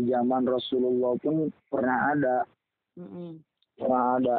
di 0.00 0.08
zaman 0.08 0.48
Rasulullah 0.48 1.12
pun 1.20 1.52
pernah 1.68 2.16
ada 2.16 2.36
Mm-mm. 2.96 3.36
pernah 3.76 4.16
ada 4.16 4.36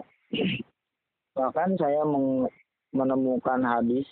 bahkan 1.38 1.78
saya 1.78 2.02
meng- 2.02 2.50
menemukan 2.92 3.62
hadis 3.62 4.10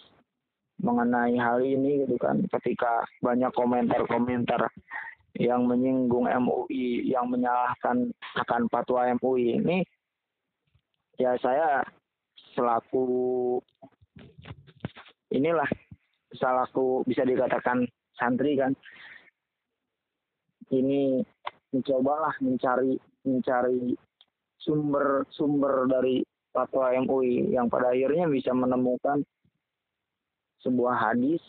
mengenai 0.80 1.36
hal 1.36 1.60
ini 1.60 2.06
gitu 2.08 2.16
kan 2.22 2.40
ketika 2.60 3.04
banyak 3.20 3.52
komentar-komentar 3.52 4.72
yang 5.36 5.68
menyinggung 5.68 6.30
MUI 6.30 7.04
yang 7.10 7.28
menyalahkan 7.28 8.14
akan 8.40 8.62
fatwa 8.72 9.10
MUI 9.20 9.60
ini 9.60 9.78
ya 11.20 11.36
saya 11.44 11.84
selaku 12.56 13.60
inilah 15.36 15.68
selaku 16.40 17.04
bisa 17.04 17.28
dikatakan 17.28 17.84
santri 18.16 18.56
kan 18.56 18.72
ini 20.72 21.20
mencobalah 21.70 22.34
mencari 22.42 22.98
mencari 23.26 23.94
sumber-sumber 24.60 25.88
dari 25.88 26.26
fatwa 26.50 26.92
MUI 27.06 27.54
yang 27.54 27.70
pada 27.70 27.94
akhirnya 27.94 28.26
bisa 28.28 28.52
menemukan 28.52 29.22
sebuah 30.66 30.96
hadis 30.98 31.40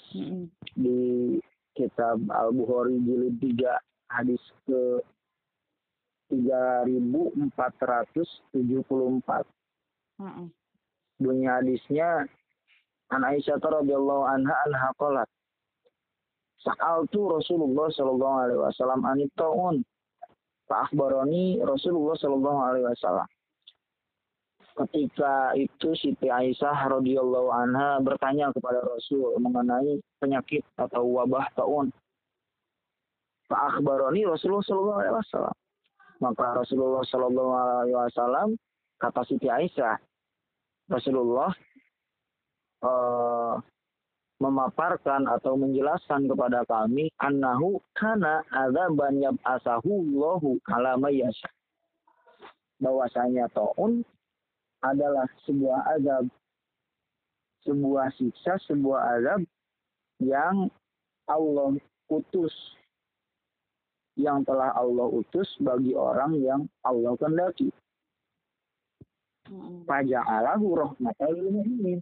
di 0.76 1.34
kitab 1.74 2.20
Al-Bukhari 2.30 3.00
jilid 3.02 3.34
3 3.42 4.14
hadis 4.14 4.42
ke 4.66 5.02
3474 6.30 7.50
Mm-mm. 10.20 10.46
bunyi 11.18 11.46
hadisnya 11.50 12.28
an 13.10 13.22
Aisyah 13.26 13.58
radhiyallahu 13.58 14.24
anha 14.30 14.54
anha 14.68 14.88
qalat 14.94 15.26
Sa'altu 16.60 17.24
Rasulullah 17.40 17.88
sallallahu 17.88 18.36
alaihi 18.46 18.60
wasallam 18.60 19.00
anit 19.08 19.32
taun 19.34 19.80
fa 20.70 20.86
akhbarani 20.86 21.58
Rasulullah 21.66 22.14
sallallahu 22.14 22.60
alaihi 22.62 22.86
wasallam 22.86 23.26
Ketika 24.70 25.52
itu 25.58 25.92
Siti 25.98 26.30
Aisyah 26.30 26.88
radhiyallahu 26.88 27.52
anha 27.52 28.00
bertanya 28.00 28.48
kepada 28.54 28.80
Rasul 28.80 29.36
mengenai 29.36 29.98
penyakit 30.22 30.64
atau 30.78 31.04
wabah 31.04 31.52
taun. 31.52 31.92
Fa 33.50 33.66
akhbarani 33.74 34.24
Rasulullah 34.24 34.64
sallallahu 34.64 35.00
alaihi 35.04 35.16
wasallam. 35.20 35.56
Maka 36.22 36.46
Rasulullah 36.64 37.02
sallallahu 37.04 37.52
alaihi 37.52 37.98
wasallam 37.98 38.48
kata 39.02 39.20
Siti 39.28 39.52
Aisyah 39.52 40.00
Rasulullah 40.88 41.52
eh, 42.84 43.54
memaparkan 44.40 45.28
atau 45.28 45.54
menjelaskan 45.54 46.24
kepada 46.24 46.64
kami 46.64 47.12
annahu 47.20 47.78
kana 47.92 48.40
adzaban 48.48 49.20
yab'asahu 49.20 50.08
Allahu 50.10 50.56
ala 50.72 50.96
may 50.96 51.20
yasha. 51.20 51.52
Bahwasanya 52.80 53.52
taun 53.52 54.00
adalah 54.80 55.28
sebuah 55.44 56.00
azab 56.00 56.32
sebuah 57.68 58.08
siksa, 58.16 58.56
sebuah 58.64 59.20
azab 59.20 59.44
yang 60.24 60.72
Allah 61.28 61.76
utus 62.08 62.52
yang 64.16 64.44
telah 64.44 64.72
Allah 64.76 65.08
utus 65.08 65.48
bagi 65.60 65.92
orang 65.92 66.40
yang 66.40 66.64
Allah 66.84 67.16
kehendaki. 67.16 67.68
Mm-mm. 69.48 69.84
Faja'alahu 69.88 70.66
rahmatan 70.76 71.30
lil 71.36 71.48
mu'minin. 71.52 72.00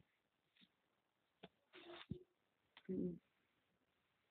Mm-mm. 2.89 3.13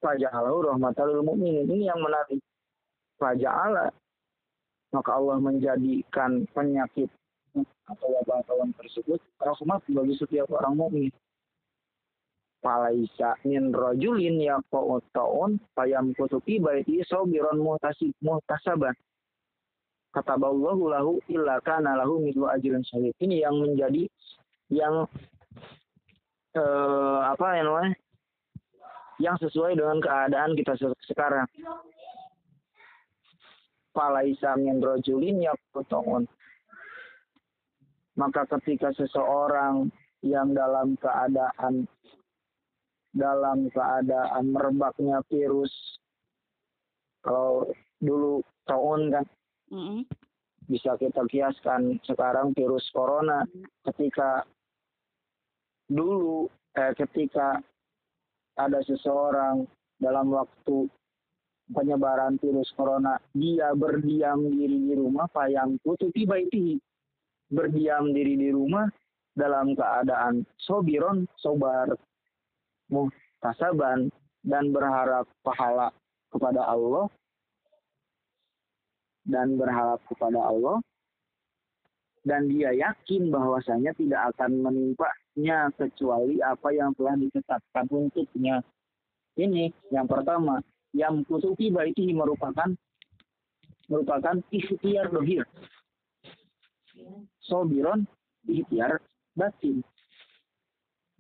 Faja'alahu 0.02 0.74
rahmatan 0.74 1.06
lil 1.10 1.24
mu'minin. 1.26 1.66
Ini 1.66 1.90
yang 1.94 2.02
menarik. 2.02 2.42
Faja'ala. 3.18 3.90
Maka 4.94 5.10
Allah 5.14 5.38
menjadikan 5.42 6.48
penyakit 6.56 7.12
atau 7.88 8.08
wabah 8.20 8.44
tahun 8.46 8.76
tersebut 8.78 9.20
rahmat 9.42 9.82
bagi 9.90 10.16
setiap 10.20 10.48
orang 10.54 10.76
mukmin. 10.78 11.12
Falaisa 12.62 13.38
min 13.46 13.74
rajulin 13.74 14.42
yaqa'u 14.42 15.02
ta'un 15.14 15.62
fayam 15.78 16.14
kutuki 16.18 16.62
baiti 16.62 17.02
sabiran 17.06 17.58
muhtasib 17.60 18.14
muhtasaban. 18.22 18.94
Kataballahu 20.16 20.84
lahu 20.94 21.12
illa 21.30 21.62
kana 21.62 22.00
lahu 22.00 22.24
mithlu 22.24 22.50
ajrin 22.50 22.82
syahid. 22.82 23.14
Ini 23.22 23.46
yang 23.50 23.60
menjadi 23.60 24.10
yang 24.72 25.06
eh, 26.58 27.20
apa 27.28 27.46
ya 27.60 27.64
namanya? 27.66 27.94
Yang 29.18 29.50
sesuai 29.50 29.78
dengan 29.78 29.98
keadaan 29.98 30.54
kita 30.54 30.78
se- 30.78 31.04
sekarang. 31.10 31.50
Falaisa 33.94 34.54
min 34.62 34.78
rajulin 34.78 35.42
yaqa'u 35.42 35.82
ta'un 35.90 36.24
maka 38.18 38.50
ketika 38.58 38.90
seseorang 38.98 39.94
yang 40.26 40.58
dalam 40.58 40.98
keadaan 40.98 41.86
dalam 43.14 43.70
keadaan 43.70 44.44
merebaknya 44.54 45.22
virus 45.30 45.70
kalau 47.22 47.70
dulu 48.02 48.42
tahun 48.66 49.14
kan 49.14 49.26
Mm-mm. 49.70 50.02
bisa 50.66 50.98
kita 50.98 51.26
kiaskan 51.30 52.02
sekarang 52.06 52.58
virus 52.58 52.86
corona 52.90 53.46
ketika 53.86 54.46
dulu 55.86 56.50
eh, 56.74 56.94
ketika 56.98 57.62
ada 58.58 58.82
seseorang 58.84 59.64
dalam 60.02 60.34
waktu 60.34 60.90
penyebaran 61.72 62.42
virus 62.42 62.72
corona 62.74 63.22
dia 63.34 63.74
berdiam 63.78 64.44
diri 64.50 64.92
di 64.92 64.94
rumah 64.98 65.30
payang 65.30 65.78
tutupi 65.84 66.26
baiti 66.26 66.80
berdiam 67.48 68.12
diri 68.12 68.36
di 68.36 68.50
rumah 68.52 68.88
dalam 69.38 69.78
keadaan 69.78 70.42
sobiron 70.58 71.30
sobar 71.38 71.94
muhtasaban 72.90 74.10
dan 74.48 74.72
berharap 74.72 75.28
pahala 75.44 75.92
kepada 76.32 76.64
Allah. 76.64 77.12
Dan 79.28 79.60
berharap 79.60 80.00
kepada 80.08 80.40
Allah. 80.40 80.80
Dan 82.24 82.48
dia 82.48 82.72
yakin 82.72 83.28
bahwasanya 83.28 83.92
tidak 83.96 84.36
akan 84.36 84.64
menimpanya 85.38 85.70
kecuali 85.78 86.42
apa 86.42 86.74
yang 86.74 86.98
telah 86.98 87.14
ditetapkan 87.14 87.86
untuknya. 87.94 88.66
Ini 89.38 89.70
yang 89.94 90.10
pertama, 90.10 90.58
yang 90.98 91.22
kutubi 91.30 91.70
baiti 91.70 92.10
merupakan 92.10 92.74
merupakan 93.86 94.42
ikhtiar 94.50 95.14
dohir. 95.14 95.46
Sobiron 97.46 98.10
ikhtiar 98.50 98.98
batin. 99.38 99.86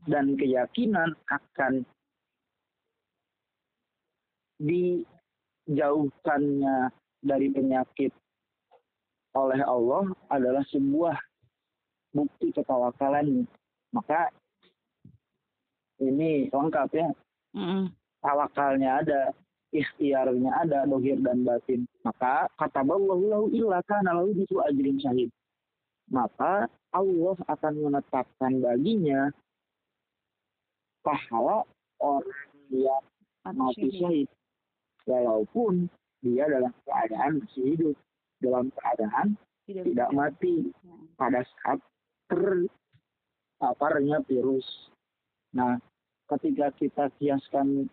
Dan 0.07 0.39
keyakinan 0.39 1.11
akan 1.27 1.83
dijauhkannya 4.57 6.89
dari 7.21 7.51
penyakit 7.51 8.15
oleh 9.35 9.61
Allah 9.67 10.07
adalah 10.31 10.63
sebuah 10.71 11.19
bukti 12.15 12.55
ketawakalan. 12.55 13.43
Maka 13.97 14.29
ini 15.97 16.53
lengkap 16.53 16.89
ya. 16.93 17.09
Mm-mm. 17.57 17.89
Tawakalnya 18.21 19.01
ada, 19.01 19.21
ikhtiarnya 19.73 20.51
ada, 20.53 20.85
dohir 20.85 21.17
dan 21.25 21.41
batin. 21.41 21.89
Maka 22.05 22.45
kata 22.61 22.85
Allah 22.85 23.17
lahu 23.17 23.49
illa 23.49 23.81
kana 23.89 24.21
lahu 24.21 24.37
bisu 24.37 24.61
ajrin 24.69 25.01
syahid. 25.01 25.33
Maka 26.13 26.69
Allah 26.93 27.37
akan 27.49 27.73
menetapkan 27.89 28.61
baginya 28.61 29.33
pahala 31.01 31.65
orang 31.97 32.45
yang 32.69 33.01
mati 33.49 33.89
syahid. 33.97 34.29
Walaupun 35.09 35.89
dia 36.21 36.45
dalam 36.45 36.73
keadaan 36.85 37.41
masih 37.41 37.65
hidup. 37.73 37.97
Dalam 38.37 38.69
keadaan 38.77 39.33
Tidak, 39.65 39.83
tidak 39.83 40.09
mati 40.13 40.69
pada 41.17 41.41
saat 41.41 41.81
terpaparnya 43.57 44.21
virus. 44.29 44.65
Nah, 45.57 45.81
ketika 46.29 46.69
kita 46.77 47.09
kiaskan 47.17 47.89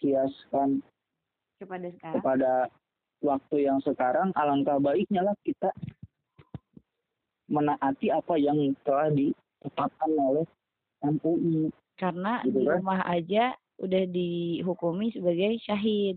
kiaskan 0.00 0.80
kepada 1.60 1.92
sekarang. 1.92 2.14
kepada 2.16 2.52
waktu 3.20 3.56
yang 3.68 3.80
sekarang, 3.84 4.32
alangkah 4.32 4.80
baiknya 4.80 5.28
lah 5.28 5.36
kita 5.44 5.68
menaati 7.46 8.08
apa 8.08 8.34
yang 8.40 8.56
telah 8.80 9.12
ditetapkan 9.12 10.10
oleh 10.16 10.44
MUI. 11.04 11.68
Karena 11.96 12.40
Gitu 12.44 12.56
di 12.56 12.64
kan? 12.64 12.80
rumah 12.80 13.00
aja 13.04 13.44
udah 13.76 14.04
dihukumi 14.08 15.12
sebagai 15.12 15.60
syahid. 15.60 16.16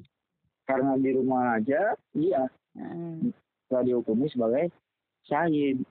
Karena 0.64 0.96
di 0.96 1.12
rumah 1.12 1.60
aja, 1.60 1.92
iya, 2.16 2.48
Mm. 2.76 3.36
telah 3.68 3.84
dihukumi 3.84 4.32
sebagai 4.32 4.72
syahid. 5.28 5.84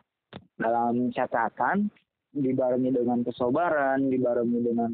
Dalam 0.57 1.13
catatan, 1.13 1.89
dibarengi 2.33 2.91
dengan 2.93 3.25
kesabaran, 3.25 4.13
dibarengi 4.13 4.61
dengan 4.61 4.91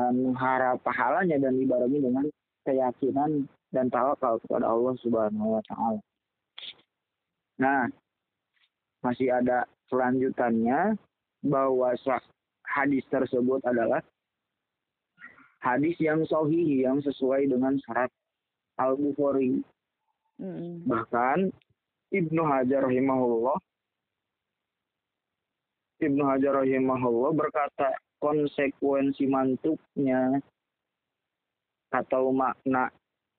uh, 0.00 0.12
mengharap 0.12 0.80
pahalanya, 0.84 1.36
dan 1.40 1.60
dibarengi 1.60 2.00
dengan 2.00 2.24
keyakinan 2.64 3.44
dan 3.74 3.90
tawakal 3.90 4.40
kepada 4.40 4.70
Allah 4.70 4.94
Subhanahu 5.02 5.58
wa 5.58 5.62
taala. 5.68 6.00
Nah, 7.60 7.86
masih 9.04 9.30
ada 9.30 9.68
kelanjutannya 9.92 10.96
bahwa 11.44 11.92
hadis 12.64 13.04
tersebut 13.12 13.60
adalah 13.68 14.00
hadis 15.60 15.94
yang 16.00 16.24
sahih 16.24 16.88
yang 16.88 16.98
sesuai 17.04 17.46
dengan 17.52 17.76
syarat 17.84 18.10
Al-Bukhari. 18.80 19.60
Mm. 20.40 20.88
Bahkan 20.88 21.38
Ibnu 22.10 22.42
Hajar 22.42 22.88
rahimahullah 22.90 23.58
Ibnu 26.04 26.22
Hajar 26.28 26.60
rahimahullah 26.60 27.32
berkata 27.32 27.96
konsekuensi 28.20 29.28
mantuknya 29.28 30.40
atau 31.92 32.34
makna 32.34 32.90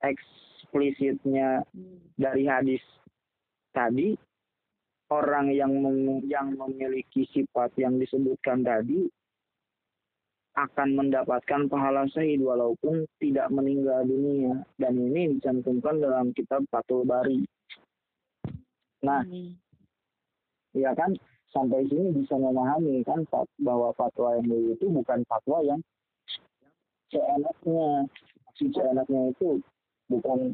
eksplisitnya 0.02 1.66
hmm. 1.74 2.16
dari 2.16 2.44
hadis 2.46 2.84
tadi 3.76 4.16
orang 5.12 5.52
yang 5.52 5.74
mem 5.76 6.24
yang 6.26 6.56
memiliki 6.56 7.28
sifat 7.30 7.76
yang 7.78 8.00
disebutkan 8.00 8.64
tadi 8.64 9.06
akan 10.56 10.96
mendapatkan 10.96 11.68
pahala 11.68 12.08
syahid 12.16 12.40
walaupun 12.40 13.04
tidak 13.20 13.52
meninggal 13.52 14.08
dunia 14.08 14.64
dan 14.80 14.96
ini 14.96 15.36
dicantumkan 15.36 16.00
dalam 16.00 16.32
kitab 16.32 16.64
Fathul 16.72 17.04
Bari. 17.04 17.44
Nah, 19.04 19.20
hmm. 19.28 19.52
ya 20.80 20.96
kan 20.96 21.12
sampai 21.56 21.88
sini 21.88 22.12
bisa 22.12 22.36
memahami 22.36 23.00
kan 23.08 23.24
bahwa 23.64 23.96
fatwa 23.96 24.36
yang 24.36 24.76
itu 24.76 24.86
bukan 24.92 25.24
fatwa 25.32 25.64
yang 25.64 25.80
seenaknya. 27.16 28.12
Si 28.60 28.68
seenaknya 28.76 29.32
itu 29.32 29.64
bukan 30.12 30.52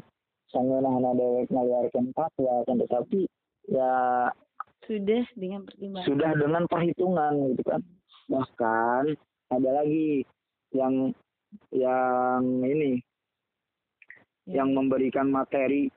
sanggana 0.54 1.10
dewek 1.18 1.50
ngaliarkan 1.50 2.14
fatwa 2.14 2.62
kan 2.62 2.78
tetapi 2.78 3.26
ya 3.66 3.90
sudah 4.86 5.22
dengan 5.38 5.62
pertimbangan. 5.66 6.06
sudah 6.06 6.30
dengan 6.38 6.64
perhitungan 6.70 7.32
gitu 7.54 7.62
kan. 7.66 7.82
Bahkan 8.30 9.04
ada 9.50 9.70
lagi 9.82 10.22
yang 10.70 11.10
yang 11.74 12.42
ini 12.62 13.02
ya. 14.46 14.62
yang 14.62 14.74
memberikan 14.74 15.30
materi. 15.30 15.90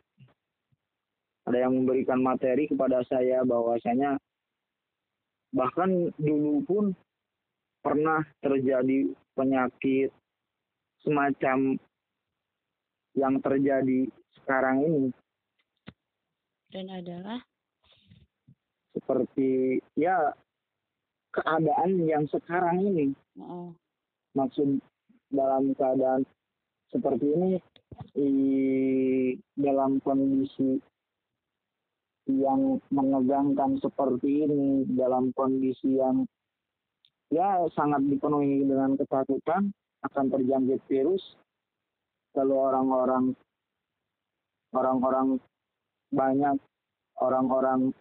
Ada 1.45 1.69
yang 1.69 1.77
memberikan 1.77 2.25
materi 2.25 2.65
kepada 2.65 3.05
saya 3.05 3.45
bahwasanya 3.45 4.17
bahkan 5.55 6.11
dulu 6.19 6.59
pun 6.67 6.85
pernah 7.79 8.19
terjadi 8.43 9.07
penyakit 9.39 10.11
semacam 10.99 11.79
yang 13.15 13.35
terjadi 13.39 14.11
sekarang 14.35 14.83
ini. 14.83 15.05
Dan 16.67 16.91
adalah? 16.91 17.39
Seperti 18.91 19.79
ya 19.95 20.35
keadaan 21.31 22.03
yang 22.03 22.27
sekarang 22.27 22.83
ini. 22.83 23.15
Oh. 23.39 23.71
Maksud 24.35 24.83
dalam 25.31 25.71
keadaan 25.79 26.27
seperti 26.91 27.31
ini 27.31 27.51
di 28.11 28.31
dalam 29.55 30.03
kondisi 30.03 30.83
yang 32.25 32.81
menegangkan 32.89 33.77
seperti 33.77 34.49
ini 34.49 34.89
dalam 34.97 35.29
kondisi 35.37 36.01
yang 36.01 36.25
ya 37.29 37.65
sangat 37.73 38.01
dipenuhi 38.05 38.65
dengan 38.65 38.97
ketakutan 38.97 39.69
akan 40.05 40.25
terjangkit 40.33 40.81
virus 40.89 41.21
kalau 42.33 42.69
orang-orang 42.69 43.37
orang-orang 44.73 45.27
banyak 46.09 46.57
orang-orang 47.21 47.93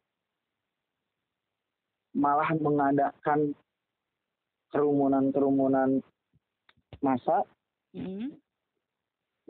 malah 2.15 2.51
mengadakan 2.59 3.53
kerumunan-kerumunan 4.71 6.03
masa 7.03 7.43
mm-hmm. 7.95 8.31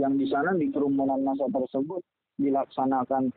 yang 0.00 0.14
di 0.16 0.26
sana 0.28 0.56
di 0.56 0.68
kerumunan 0.72 1.20
masa 1.20 1.48
tersebut 1.48 2.00
dilaksanakan 2.40 3.30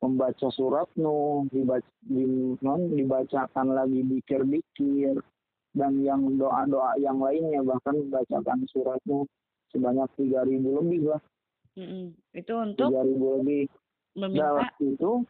membaca 0.00 0.48
surat 0.48 0.88
nuh 0.96 1.44
dibaca, 1.52 1.84
di, 2.00 2.24
non, 2.64 2.80
dibacakan 2.96 3.76
lagi 3.76 4.00
dikir-dikir 4.00 5.20
dan 5.76 6.00
yang 6.02 6.40
doa-doa 6.40 6.98
yang 6.98 7.20
lainnya 7.20 7.60
bahkan 7.62 8.00
membacakan 8.00 8.64
surat 8.72 8.98
nuh 9.04 9.28
sebanyak 9.70 10.08
tiga 10.18 10.42
ribu 10.42 10.80
lebih 10.82 11.14
lah. 11.14 11.22
Mm-hmm. 11.78 12.04
Itu 12.34 12.52
untuk 12.58 12.88
tiga 12.90 13.02
ribu 13.06 13.26
lebih. 13.38 13.64
Meminta 14.18 14.66
itu 14.82 15.22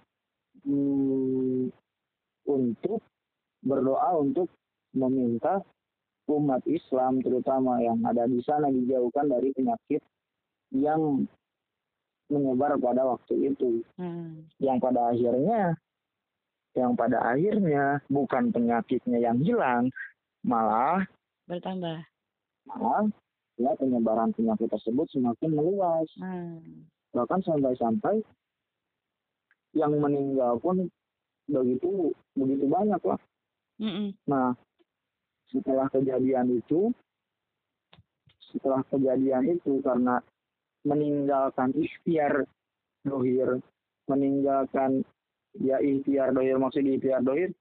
hmm, 0.64 1.68
untuk 2.48 3.00
berdoa 3.60 4.10
untuk 4.16 4.48
meminta 4.96 5.60
umat 6.30 6.62
Islam 6.64 7.20
terutama 7.20 7.82
yang 7.82 8.00
ada 8.06 8.24
di 8.24 8.40
sana 8.40 8.70
dijauhkan 8.70 9.28
dari 9.28 9.50
penyakit 9.52 10.00
yang 10.72 11.26
menyebar 12.30 12.78
pada 12.78 13.02
waktu 13.04 13.52
itu. 13.52 13.82
Hmm. 13.98 14.46
Yang 14.62 14.78
pada 14.80 15.00
akhirnya 15.10 15.74
yang 16.78 16.94
pada 16.94 17.18
akhirnya 17.34 17.98
bukan 18.06 18.54
penyakitnya 18.54 19.18
yang 19.18 19.42
hilang, 19.42 19.90
malah 20.46 21.02
bertambah. 21.50 22.06
Malah 22.70 23.10
ya 23.58 23.74
penyebaran 23.76 24.30
penyakit 24.32 24.70
tersebut 24.70 25.10
semakin 25.10 25.50
meluas. 25.50 26.08
Hmm. 26.16 26.86
Bahkan 27.10 27.42
sampai-sampai 27.42 28.22
yang 29.74 29.94
meninggal 29.98 30.62
pun 30.62 30.86
begitu 31.50 32.14
begitu 32.38 32.64
banyak 32.70 33.02
lah. 33.02 33.20
Mm 33.82 34.14
Nah, 34.30 34.54
setelah 35.50 35.90
kejadian 35.90 36.62
itu, 36.62 36.94
setelah 38.54 38.86
kejadian 38.86 39.58
itu 39.58 39.82
karena 39.82 40.22
meninggalkan 40.84 41.76
ikhtiar 41.76 42.44
dohir, 43.04 43.60
meninggalkan 44.08 45.04
ya 45.58 45.76
ikhtiar 45.80 46.32
dohir 46.32 46.56
maksud 46.56 46.84
ikhtiar 46.84 47.20
dohir, 47.20 47.52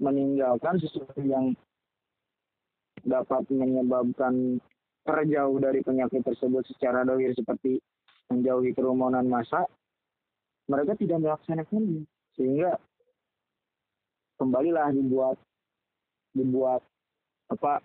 meninggalkan 0.00 0.80
sesuatu 0.80 1.20
yang 1.20 1.52
dapat 3.04 3.46
menyebabkan 3.52 4.58
terjauh 5.06 5.56
dari 5.56 5.80
penyakit 5.80 6.20
tersebut 6.20 6.66
secara 6.68 7.06
dohir 7.06 7.32
seperti 7.32 7.80
menjauhi 8.28 8.76
kerumunan 8.76 9.24
massa, 9.24 9.64
mereka 10.68 10.92
tidak 11.00 11.24
melaksanakannya. 11.24 12.04
Sehingga 12.36 12.76
kembalilah 14.38 14.92
dibuat 14.94 15.36
dibuat 16.36 16.84
apa 17.48 17.80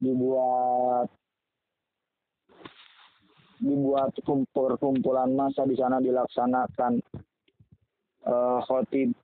dibuat 0.00 1.12
dibuat 3.58 4.14
kumpul 4.22 4.78
kumpulan 4.78 5.34
massa 5.34 5.66
di 5.66 5.74
sana 5.74 5.98
dilaksanakan 5.98 7.02
uh, 8.26 8.58
khotib 8.66 9.14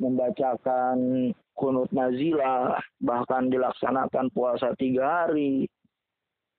membacakan 0.00 1.30
kunut 1.54 1.88
nazilah 1.94 2.80
bahkan 2.98 3.46
dilaksanakan 3.46 4.26
puasa 4.34 4.74
tiga 4.74 5.28
hari 5.28 5.70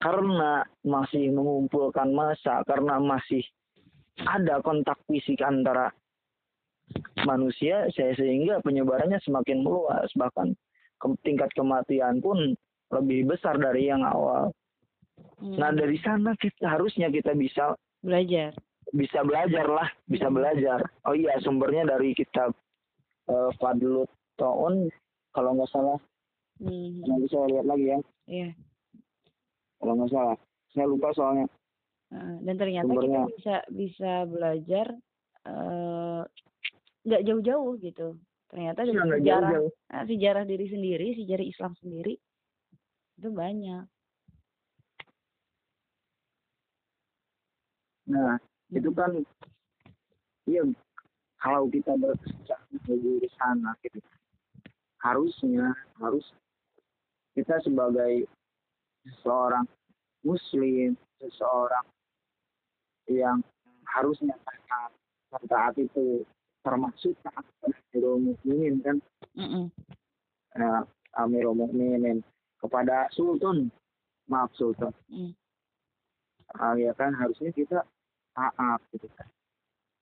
karena 0.06 0.62
masih 0.84 1.32
mengumpulkan 1.32 2.12
massa, 2.12 2.62
karena 2.68 3.00
masih 3.00 3.42
ada 4.22 4.60
kontak 4.62 5.00
fisik 5.10 5.42
antara 5.42 5.92
manusia, 7.26 7.90
sehingga 7.96 8.62
penyebarannya 8.62 9.18
semakin 9.24 9.66
meluas, 9.66 10.06
bahkan 10.14 10.54
tingkat 11.26 11.50
kematian 11.58 12.22
pun 12.22 12.54
lebih 12.94 13.34
besar 13.34 13.58
dari 13.58 13.90
yang 13.90 14.06
awal. 14.06 14.54
Hmm. 15.40 15.56
Nah 15.60 15.72
dari 15.72 15.98
sana 16.04 16.36
kita 16.36 16.68
harusnya 16.68 17.12
kita 17.12 17.36
bisa 17.36 17.76
belajar, 18.04 18.52
bisa 18.92 19.20
belajar 19.24 19.66
lah, 19.68 19.90
bisa 20.08 20.28
belajar. 20.28 20.80
Oh 21.08 21.16
iya 21.16 21.40
sumbernya 21.44 21.88
dari 21.88 22.16
kitab 22.16 22.56
uh, 23.32 23.52
Fadlut 23.60 24.12
Taun 24.36 24.92
kalau 25.32 25.56
nggak 25.56 25.72
salah. 25.72 26.00
Hmm. 26.60 27.04
Nanti 27.04 27.28
saya 27.32 27.46
lihat 27.52 27.66
lagi 27.68 27.86
ya. 27.92 28.00
Iya 28.26 28.50
kalau 29.80 29.94
nggak 30.02 30.12
salah 30.12 30.38
saya 30.74 30.86
lupa 30.90 31.14
soalnya 31.14 31.46
dan 32.42 32.56
ternyata 32.56 32.90
Sumbernya. 32.90 33.22
kita 33.28 33.32
bisa 33.38 33.56
bisa 33.70 34.12
belajar 34.26 34.88
eh, 35.46 36.22
nggak 37.06 37.22
uh, 37.22 37.26
jauh-jauh 37.28 37.72
gitu 37.82 38.18
ternyata 38.50 38.88
dari 38.88 38.96
ya, 38.96 39.04
sejarah 39.04 39.22
jauh 39.22 39.52
-jauh. 39.52 39.72
Nah, 39.92 40.04
sejarah 40.10 40.44
diri 40.48 40.66
sendiri 40.70 41.08
sejarah 41.18 41.46
Islam 41.46 41.74
sendiri 41.82 42.14
itu 43.16 43.30
banyak 43.30 43.84
nah 48.06 48.38
hmm. 48.38 48.78
itu 48.78 48.90
kan 48.94 49.12
iya 50.46 50.62
kalau 51.42 51.70
kita 51.70 51.94
berpijak 51.98 52.60
di 52.86 53.30
sana 53.38 53.78
gitu 53.86 54.02
harusnya 55.02 55.78
harus 56.02 56.26
kita 57.38 57.62
sebagai 57.62 58.26
seseorang 59.06 59.68
muslim, 60.26 60.98
seseorang 61.22 61.86
yang 63.06 63.46
harusnya 63.86 64.34
taat 64.42 64.92
taat 65.46 65.76
itu 65.78 66.26
termasuk 66.66 67.14
taat 67.22 67.46
Amirul 67.62 68.34
Mukminin 68.34 68.82
kan 68.82 68.98
mm 69.38 69.46
-mm. 69.46 69.66
Nah, 70.58 70.88
Amirul 71.22 71.54
Mukminin 71.54 72.26
kepada 72.58 73.06
Sultan 73.14 73.70
maaf 74.26 74.50
Sultan 74.58 74.90
mm. 75.06 75.38
uh, 76.58 76.76
ya 76.82 76.98
kan 76.98 77.14
harusnya 77.14 77.54
kita 77.54 77.86
taat 78.36 78.80
gitu 78.92 79.08
kan 79.16 79.28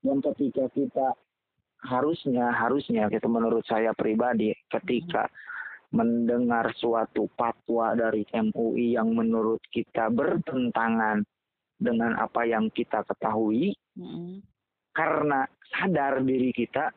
dan 0.03 0.17
ketika 0.19 0.67
kita 0.73 1.07
harusnya 1.83 2.51
harusnya 2.51 3.07
gitu 3.07 3.27
menurut 3.31 3.63
saya 3.69 3.95
pribadi 3.95 4.51
ketika 4.67 5.29
mm 5.29 5.51
mendengar 5.93 6.73
suatu 6.81 7.29
fatwa 7.37 7.93
dari 7.93 8.25
MUI 8.33 8.97
yang 8.97 9.13
menurut 9.13 9.61
kita 9.69 10.09
bertentangan 10.09 11.21
dengan 11.77 12.17
apa 12.17 12.49
yang 12.49 12.73
kita 12.73 13.05
ketahui 13.05 13.77
mm-hmm. 13.93 14.41
karena 14.97 15.45
sadar 15.69 16.25
diri 16.25 16.49
kita 16.49 16.89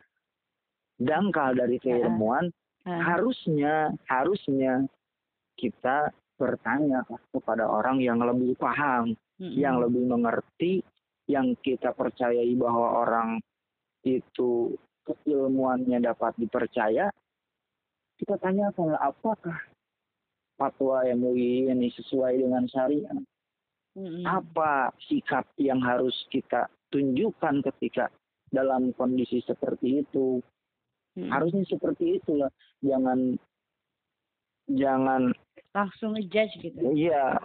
dangkal 0.96 1.52
dari 1.52 1.76
keilmuan 1.76 2.48
uh-huh. 2.88 3.02
harusnya 3.04 3.92
harusnya 4.08 4.88
kita 5.60 6.08
bertanya 6.40 7.04
kepada 7.36 7.68
orang 7.68 8.00
yang 8.00 8.16
lebih 8.24 8.56
paham 8.56 9.12
mm-hmm. 9.12 9.60
yang 9.60 9.76
lebih 9.76 10.08
mengerti 10.08 10.80
yang 11.26 11.58
kita 11.58 11.90
percayai 11.94 12.54
bahwa 12.54 13.02
orang 13.02 13.42
itu 14.06 14.74
keilmuannya 15.06 16.02
dapat 16.02 16.34
dipercaya 16.38 17.10
kita 18.16 18.40
tanyakan 18.40 18.96
apakah 18.96 19.60
fatwa 20.56 21.04
MUI 21.04 21.68
ini 21.68 21.92
sesuai 21.92 22.40
dengan 22.40 22.64
syariat. 22.66 23.20
Mm-hmm. 23.96 24.24
Apa 24.24 24.92
sikap 25.08 25.44
yang 25.60 25.80
harus 25.84 26.16
kita 26.32 26.68
tunjukkan 26.92 27.64
ketika 27.72 28.08
dalam 28.48 28.92
kondisi 28.96 29.44
seperti 29.44 30.04
itu? 30.04 30.40
Mm-hmm. 31.16 31.28
Harusnya 31.32 31.64
seperti 31.68 32.20
itulah. 32.20 32.48
Jangan 32.80 33.36
jangan 34.72 35.32
langsung 35.76 36.16
ngejudge 36.16 36.56
gitu. 36.64 36.80
Iya. 36.96 37.40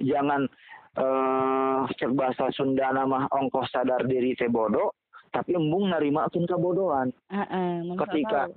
Jangan 0.00 0.48
eh 0.94 1.84
uh, 1.90 2.12
bahasa 2.14 2.54
Sunda 2.54 2.94
nama 2.94 3.26
ongkos 3.34 3.66
sadar 3.74 4.06
diri 4.06 4.38
teh 4.38 4.46
bodoh, 4.46 4.94
tapi 5.34 5.58
embung 5.58 5.90
nerima 5.90 6.30
akin 6.30 6.46
kebodohan. 6.46 7.10
Uh-uh, 7.26 7.98
ketika 8.06 8.46
tahu. 8.46 8.54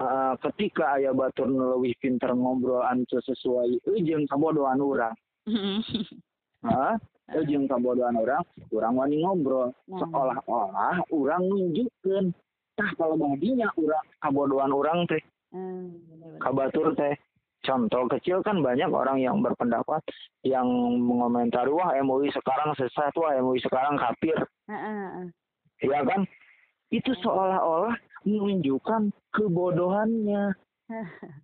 uh, 0.00 0.34
ketika 0.48 0.96
ayah 0.96 1.12
batur 1.12 1.52
lebih 1.52 1.92
pinter 2.00 2.32
ngobrol 2.32 2.80
anu 2.80 3.04
sesuai 3.04 3.84
ujung 3.92 4.24
kabodohan 4.24 4.80
orang 4.80 5.14
ah 6.64 6.96
ujung 7.36 7.68
kabodohan 7.68 8.16
orang 8.16 8.42
orang 8.72 8.92
wani 8.96 9.16
ngobrol. 9.20 9.68
Nah. 9.84 10.00
seolah-olah 10.00 10.96
orang 11.12 11.42
nunjukkan 11.44 12.24
tah 12.76 12.90
kalau 12.96 13.20
badinya 13.20 13.68
orang 13.76 14.06
kabodohan 14.24 14.72
orang 14.72 15.04
teh. 15.08 15.22
Kabatur 16.40 16.92
teh 16.96 17.16
contoh 17.64 18.04
kecil 18.10 18.44
kan 18.44 18.60
banyak 18.60 18.90
orang 18.90 19.22
yang 19.22 19.40
berpendapat 19.40 20.02
yang 20.44 20.66
mengomentari 21.00 21.72
wah 21.72 21.94
MUI 22.02 22.30
sekarang 22.34 22.74
sesat 22.76 23.14
wah 23.16 23.32
MUI 23.38 23.58
sekarang 23.64 23.96
kafir 23.96 24.38
iya 25.82 26.00
kan 26.04 26.26
itu 26.94 27.10
seolah-olah 27.18 27.94
menunjukkan 28.26 29.10
kebodohannya. 29.34 30.54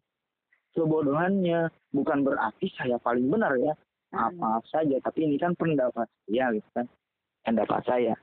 kebodohannya 0.74 1.68
bukan 1.92 2.18
berarti 2.22 2.70
saya 2.78 2.98
paling 3.02 3.26
benar 3.26 3.54
ya. 3.58 3.74
Apa 4.12 4.60
saja, 4.68 5.00
tapi 5.00 5.24
ini 5.24 5.40
kan 5.40 5.56
pendapat 5.56 6.04
saya 6.28 6.52
gitu 6.52 6.68
kan. 6.76 6.86
Pendapat 7.42 7.80
saya. 7.88 8.14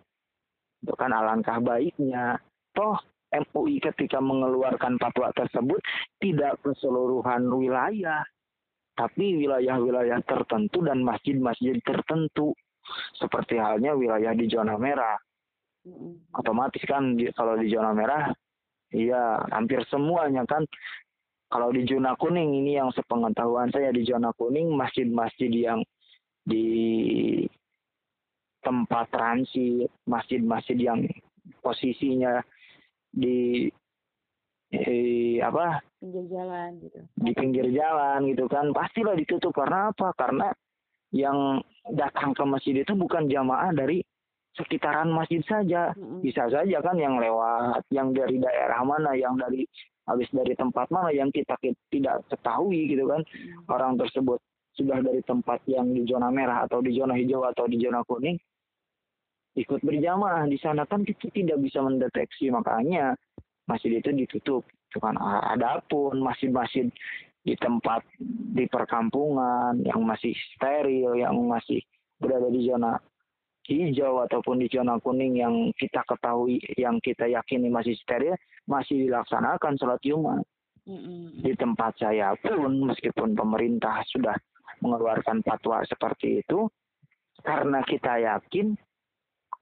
Itu 0.79 0.93
kan 0.95 1.11
alangkah 1.11 1.59
baiknya. 1.59 2.37
Toh 2.71 2.95
MUI 3.29 3.77
ketika 3.77 4.17
mengeluarkan 4.17 4.97
fatwa 4.97 5.29
tersebut 5.37 5.79
tidak 6.17 6.57
keseluruhan 6.65 7.45
wilayah, 7.53 8.25
tapi 8.97 9.37
wilayah-wilayah 9.37 10.19
tertentu 10.25 10.81
dan 10.81 11.05
masjid-masjid 11.05 11.77
tertentu. 11.85 12.53
Seperti 13.13 13.61
halnya 13.61 13.93
wilayah 13.93 14.33
di 14.33 14.49
zona 14.49 14.73
merah. 14.75 15.17
Otomatis 16.33 16.81
kan 16.89 17.13
kalau 17.37 17.53
di 17.53 17.69
zona 17.69 17.93
merah 17.93 18.33
Iya, 18.89 19.45
hampir 19.53 19.85
semuanya 19.89 20.43
kan. 20.49 20.65
Kalau 21.49 21.73
di 21.73 21.81
zona 21.89 22.13
kuning 22.13 22.61
ini 22.61 22.77
yang 22.77 22.93
sepengetahuan 22.93 23.73
saya 23.73 23.89
di 23.89 24.05
zona 24.05 24.29
kuning 24.37 24.69
masjid-masjid 24.73 25.49
yang 25.49 25.81
di 26.45 26.65
tempat 28.61 29.09
transit, 29.09 29.89
masjid-masjid 30.05 30.77
yang 30.77 31.09
posisinya 31.65 32.37
di 33.13 33.67
eh, 34.73 35.41
apa? 35.41 35.81
Pinggir 35.99 36.25
jalan 36.31 36.69
gitu. 36.79 36.99
Di 37.19 37.31
pinggir 37.35 37.67
jalan 37.73 38.29
gitu 38.29 38.45
kan. 38.47 38.71
Pastilah 38.71 39.17
ditutup. 39.17 39.51
Karena 39.51 39.91
apa? 39.91 40.13
Karena 40.15 40.47
yang 41.09 41.59
datang 41.89 42.37
ke 42.37 42.43
masjid 42.45 42.75
itu 42.85 42.93
bukan 42.93 43.25
jamaah 43.25 43.73
dari 43.73 44.05
sekitaran 44.53 45.09
masjid 45.09 45.41
saja. 45.45 45.93
Mm-hmm. 45.93 46.19
bisa 46.21 46.43
saja 46.51 46.77
kan 46.83 46.95
yang 46.97 47.17
lewat 47.17 47.85
yang 47.89 48.13
dari 48.13 48.37
daerah 48.37 48.81
mana 48.85 49.15
yang 49.17 49.37
dari 49.39 49.65
habis 50.09 50.29
dari 50.33 50.57
tempat 50.57 50.89
mana 50.89 51.13
yang 51.13 51.29
kita 51.29 51.57
tidak 51.89 52.25
ketahui 52.29 52.89
gitu 52.89 53.09
kan. 53.09 53.21
Mm-hmm. 53.25 53.73
orang 53.73 53.93
tersebut 53.97 54.39
sudah 54.77 55.03
dari 55.03 55.19
tempat 55.27 55.59
yang 55.67 55.91
di 55.91 56.07
zona 56.07 56.31
merah 56.31 56.63
atau 56.63 56.79
di 56.79 56.95
zona 56.95 57.17
hijau 57.17 57.43
atau 57.43 57.67
di 57.67 57.81
zona 57.83 57.99
kuning 58.07 58.39
ikut 59.57 59.81
berjamaah 59.81 60.45
di 60.45 60.57
sana 60.61 60.85
kan 60.85 61.01
kita 61.01 61.31
tidak 61.33 61.57
bisa 61.61 61.81
mendeteksi 61.81 62.53
makanya 62.53 63.17
masjid 63.65 63.97
itu 63.97 64.13
ditutup 64.13 64.63
cuman 64.93 65.17
adapun 65.53 66.21
masjid-masjid 66.21 66.89
di 67.45 67.55
tempat 67.57 68.03
di 68.53 68.65
perkampungan 68.67 69.79
yang 69.85 70.01
masih 70.05 70.33
steril 70.53 71.17
yang 71.17 71.33
masih 71.45 71.81
berada 72.19 72.51
di 72.51 72.67
zona 72.67 72.99
hijau 73.69 74.25
ataupun 74.25 74.65
di 74.65 74.67
zona 74.73 74.97
kuning 74.97 75.37
yang 75.37 75.69
kita 75.77 76.01
ketahui, 76.09 76.57
yang 76.75 76.97
kita 76.97 77.29
yakini 77.29 77.69
masih 77.69 77.93
steril, 78.01 78.33
masih 78.65 79.05
dilaksanakan 79.05 79.77
sholat 79.77 80.01
Jumat. 80.01 80.41
Mm-hmm. 80.89 81.45
Di 81.45 81.53
tempat 81.53 81.93
saya 82.01 82.33
pun, 82.41 82.89
meskipun 82.89 83.37
pemerintah 83.37 84.01
sudah 84.09 84.33
mengeluarkan 84.81 85.45
fatwa 85.45 85.85
seperti 85.85 86.41
itu, 86.41 86.65
karena 87.45 87.85
kita 87.85 88.17
yakin, 88.17 88.73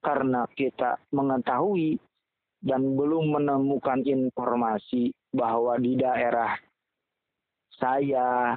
karena 0.07 0.47
kita 0.55 0.95
mengetahui 1.11 1.99
dan 2.63 2.95
belum 2.95 3.35
menemukan 3.35 4.07
informasi 4.07 5.11
bahwa 5.35 5.75
di 5.75 5.99
daerah 5.99 6.55
saya 7.75 8.55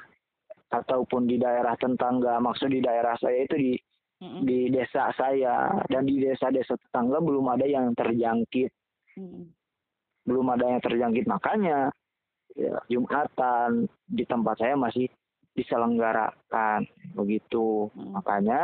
ataupun 0.70 1.26
di 1.26 1.42
daerah 1.42 1.74
tetangga, 1.74 2.38
maksud 2.38 2.70
di 2.70 2.78
daerah 2.78 3.18
saya 3.18 3.42
itu 3.42 3.56
di 3.58 3.72
di 4.20 4.68
desa 4.68 5.08
saya 5.16 5.72
dan 5.88 6.04
di 6.04 6.20
desa-desa 6.20 6.76
tetangga 6.76 7.24
belum 7.24 7.56
ada 7.56 7.64
yang 7.64 7.96
terjangkit 7.96 8.68
mm-hmm. 9.16 9.44
belum 10.28 10.46
ada 10.52 10.76
yang 10.76 10.80
terjangkit 10.84 11.24
makanya 11.24 11.88
ya, 12.52 12.76
jumatan 12.92 13.88
di 14.04 14.28
tempat 14.28 14.60
saya 14.60 14.76
masih 14.76 15.08
diselenggarakan 15.56 16.84
begitu 17.16 17.88
mm-hmm. 17.88 18.12
makanya 18.20 18.60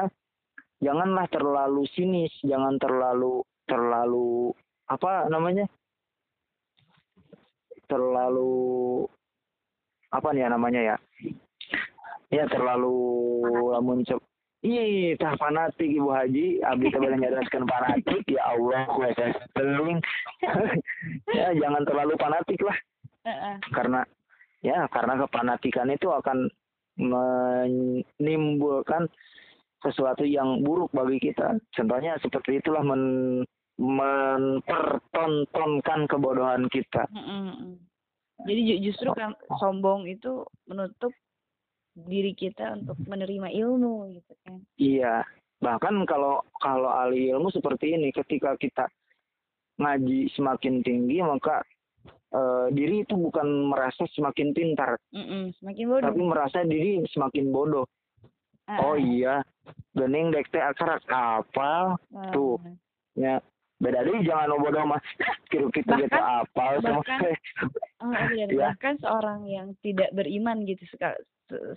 janganlah 0.80 1.26
terlalu 1.32 1.88
sinis 1.92 2.32
jangan 2.44 2.76
terlalu 2.80 3.42
terlalu 3.66 4.54
apa 4.86 5.26
namanya? 5.28 5.66
Terlalu 7.86 8.54
apa 10.10 10.28
nih 10.32 10.42
ya 10.46 10.48
namanya 10.50 10.80
ya? 10.82 10.96
Ya 12.30 12.44
terlalu 12.50 12.94
lamun 13.70 14.02
Iya, 14.66 15.14
tah 15.20 15.36
fanatik 15.38 15.86
Ibu 15.86 16.10
Haji, 16.10 16.58
abdi 16.64 16.90
teh 16.90 16.98
menjelaskan 16.98 17.70
fanatik, 17.70 18.24
ya 18.26 18.42
Allah, 18.50 18.82
gue 18.88 19.14
teling. 19.54 20.00
ya 21.38 21.54
jangan 21.54 21.86
terlalu 21.86 22.18
fanatik 22.18 22.58
lah. 22.66 22.74
Karena 23.70 24.02
ya 24.66 24.90
karena 24.90 25.22
kepanatikan 25.22 25.86
itu 25.94 26.10
akan 26.10 26.50
menimbulkan 26.98 29.06
sesuatu 29.86 30.26
yang 30.26 30.66
buruk 30.66 30.90
bagi 30.90 31.22
kita. 31.22 31.54
Contohnya 31.70 32.18
seperti 32.18 32.58
itulah 32.58 32.82
men 32.82 33.46
mempertontonkan 33.76 36.08
kebodohan 36.08 36.64
kita. 36.72 37.04
Jadi 38.44 38.60
justru 38.80 39.12
kan 39.12 39.36
sombong 39.60 40.08
itu 40.08 40.44
menutup 40.68 41.12
diri 41.96 42.36
kita 42.36 42.76
untuk 42.76 42.98
menerima 43.04 43.48
ilmu 43.52 44.12
gitu 44.16 44.32
kan. 44.44 44.60
Iya. 44.76 45.24
Bahkan 45.60 46.04
kalau 46.04 46.44
kalau 46.60 46.92
ahli 46.92 47.32
ilmu 47.32 47.48
seperti 47.48 47.96
ini 47.96 48.12
ketika 48.12 48.56
kita 48.60 48.84
ngaji 49.80 50.28
semakin 50.36 50.84
tinggi 50.84 51.24
maka 51.24 51.64
uh, 52.32 52.68
diri 52.72 53.04
itu 53.04 53.16
bukan 53.16 53.72
merasa 53.72 54.04
semakin 54.12 54.52
pintar. 54.52 55.00
Mm-mm, 55.12 55.52
semakin 55.60 55.84
bodoh. 55.88 56.04
Tapi 56.12 56.20
merasa 56.20 56.64
diri 56.64 57.04
semakin 57.08 57.52
bodoh 57.52 57.86
uh. 58.70 58.78
oh 58.82 58.96
iya. 58.98 59.42
Gening 59.96 60.30
dek 60.30 60.50
teh 60.52 60.62
akar 60.62 61.00
kapal 61.06 61.96
uh. 62.14 62.30
tuh. 62.30 62.58
Ya. 63.16 63.40
Beda 63.76 64.00
deh 64.08 64.24
jangan 64.24 64.56
bodoh 64.56 64.88
mas 64.88 65.04
kira 65.52 65.68
kita 65.68 66.00
gitu 66.00 66.16
apa 66.16 66.80
bahkan, 66.80 67.20
oh, 68.00 68.12
iya, 68.32 68.48
ya. 68.48 68.72
bahkan 68.72 68.96
seorang 69.04 69.44
yang 69.44 69.76
tidak 69.84 70.08
beriman 70.16 70.64
gitu 70.64 70.80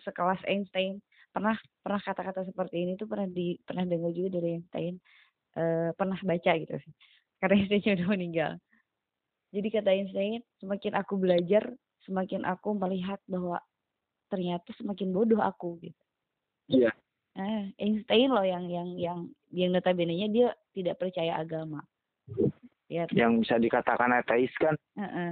sekelas 0.08 0.40
Einstein. 0.48 1.04
Pernah 1.36 1.60
pernah 1.84 2.00
kata-kata 2.00 2.48
seperti 2.48 2.88
ini 2.88 2.96
tuh 2.96 3.04
pernah 3.04 3.28
di 3.28 3.60
pernah 3.68 3.84
dengar 3.84 4.16
juga 4.16 4.40
dari 4.40 4.64
Einstein. 4.64 4.96
Uh, 5.60 5.92
pernah 6.00 6.16
baca 6.24 6.52
gitu 6.56 6.76
sih. 6.80 6.94
Karena 7.44 7.56
Einstein 7.60 7.96
udah 8.00 8.08
meninggal. 8.08 8.52
Jadi 9.52 9.68
kata 9.68 9.90
Einstein 9.92 10.40
semakin 10.64 10.94
aku 10.96 11.20
belajar 11.20 11.68
semakin 12.08 12.48
aku 12.48 12.80
melihat 12.80 13.20
bahwa 13.28 13.60
ternyata 14.32 14.72
semakin 14.80 15.12
bodoh 15.12 15.44
aku 15.44 15.84
gitu 15.84 16.00
iya. 16.70 16.92
Eh, 17.40 17.72
Einstein 17.80 18.34
loh 18.34 18.44
yang 18.44 18.68
yang 18.68 18.90
yang 19.00 19.20
yang 19.54 19.70
notabene 19.72 20.14
nya 20.18 20.28
dia 20.28 20.50
tidak 20.76 21.00
percaya 21.00 21.40
agama. 21.40 21.82
Ya 22.90 23.06
yang 23.14 23.42
bisa 23.42 23.62
dikatakan 23.62 24.12
ateis 24.14 24.52
kan? 24.58 24.76
Uh 24.98 25.04
-uh. 25.06 25.32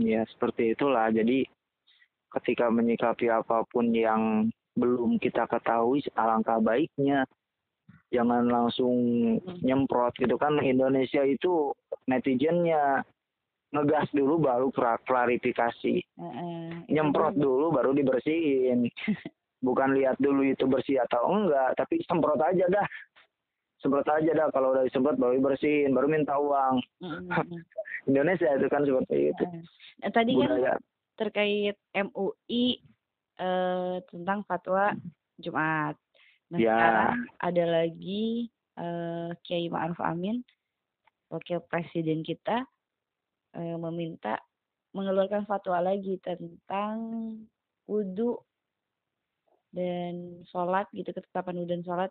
ya 0.00 0.24
seperti 0.32 0.72
itulah. 0.72 1.12
Jadi 1.12 1.44
ketika 2.32 2.72
menyikapi 2.72 3.28
apa 3.28 3.64
pun 3.68 3.92
yang 3.92 4.48
belum 4.72 5.20
kita 5.20 5.44
ketahui 5.52 6.00
alangkah 6.16 6.56
baiknya 6.56 7.28
jangan 8.08 8.48
langsung 8.48 8.96
nyemprot 9.64 10.16
gitu 10.16 10.36
kan. 10.40 10.60
Indonesia 10.64 11.24
itu 11.24 11.72
netizennya 12.08 13.04
ngegas 13.72 14.08
dulu 14.12 14.38
baru 14.38 14.68
klarifikasi. 15.04 15.96
Uh, 16.20 16.84
nyemprot 16.92 17.34
dulu 17.36 17.72
baru 17.72 17.96
dibersihin. 17.96 18.86
Bukan 19.66 19.94
lihat 19.94 20.18
dulu 20.18 20.42
itu 20.42 20.66
bersih 20.66 21.00
atau 21.06 21.30
enggak 21.32 21.78
tapi 21.78 22.04
semprot 22.04 22.40
aja 22.40 22.68
dah. 22.68 22.86
Semprot 23.80 24.06
aja 24.06 24.30
dah 24.30 24.48
kalau 24.52 24.76
udah 24.76 24.84
disemprot 24.86 25.16
baru 25.16 25.40
dibersihin 25.40 25.96
baru 25.96 26.06
minta 26.06 26.36
uang. 26.36 26.78
Indonesia 28.10 28.50
itu 28.58 28.66
kan 28.68 28.82
seperti 28.84 29.32
itu. 29.32 29.44
Uh, 30.04 30.10
tadi 30.12 30.32
kan 30.36 30.50
Budaya. 30.52 30.74
kan 30.76 30.80
terkait 31.16 31.76
MUI 31.94 32.80
eh, 33.38 33.96
tentang 34.08 34.42
fatwa 34.48 34.90
Jumat. 35.38 35.96
Nah 36.52 36.58
ya. 36.58 36.74
sekarang 36.76 37.18
ada 37.40 37.64
lagi 37.80 38.50
eh, 38.76 39.30
Kiai 39.46 39.70
Ma'ruf 39.70 40.00
Amin, 40.02 40.42
wakil 41.32 41.62
presiden 41.70 42.26
kita 42.26 42.66
eh, 43.56 43.76
meminta 43.78 44.40
mengeluarkan 44.92 45.48
fatwa 45.48 45.80
lagi 45.80 46.20
tentang 46.20 46.96
wudhu 47.88 48.36
dan 49.72 50.44
sholat 50.52 50.84
gitu 50.92 51.08
ketetapan 51.16 51.64
wudhu 51.64 51.72
dan 51.72 51.82
sholat 51.84 52.10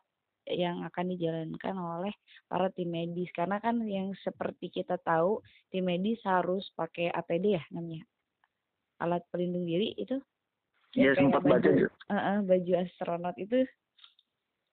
yang 0.50 0.82
akan 0.82 1.14
dijalankan 1.14 1.76
oleh 1.78 2.14
para 2.50 2.74
tim 2.74 2.90
medis. 2.90 3.30
Karena 3.38 3.62
kan 3.62 3.78
yang 3.86 4.18
seperti 4.26 4.74
kita 4.74 4.98
tahu 5.06 5.42
tim 5.70 5.86
medis 5.86 6.18
harus 6.26 6.66
pakai 6.74 7.14
APD 7.14 7.62
ya 7.62 7.64
namanya. 7.70 8.02
Alat 9.02 9.22
pelindung 9.30 9.66
diri 9.66 9.94
itu? 9.98 10.18
Iya 10.98 11.16
sempat 11.16 11.46
baju, 11.46 11.56
baca 11.56 11.70
juga. 11.72 11.94
Uh, 12.10 12.16
uh, 12.18 12.38
baju 12.44 12.72
astronot 12.84 13.36
itu. 13.40 13.64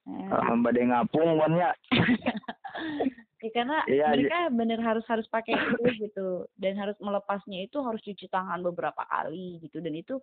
Uh, 0.09 0.57
badai 0.65 0.89
ngapung 0.89 1.37
kan 1.37 1.53
ya. 1.53 1.71
ya 3.39 3.51
karena 3.55 3.79
ya, 3.87 4.11
mereka 4.11 4.39
ya. 4.47 4.51
bener 4.51 4.81
harus 4.83 5.07
harus 5.07 5.27
pakai 5.31 5.55
itu 5.55 5.83
gitu. 6.09 6.29
Dan 6.59 6.75
harus 6.79 6.99
melepasnya 6.99 7.65
itu 7.65 7.79
harus 7.81 8.03
cuci 8.03 8.27
tangan 8.29 8.61
beberapa 8.63 9.03
kali 9.07 9.63
gitu. 9.63 9.79
Dan 9.79 9.95
itu 9.95 10.19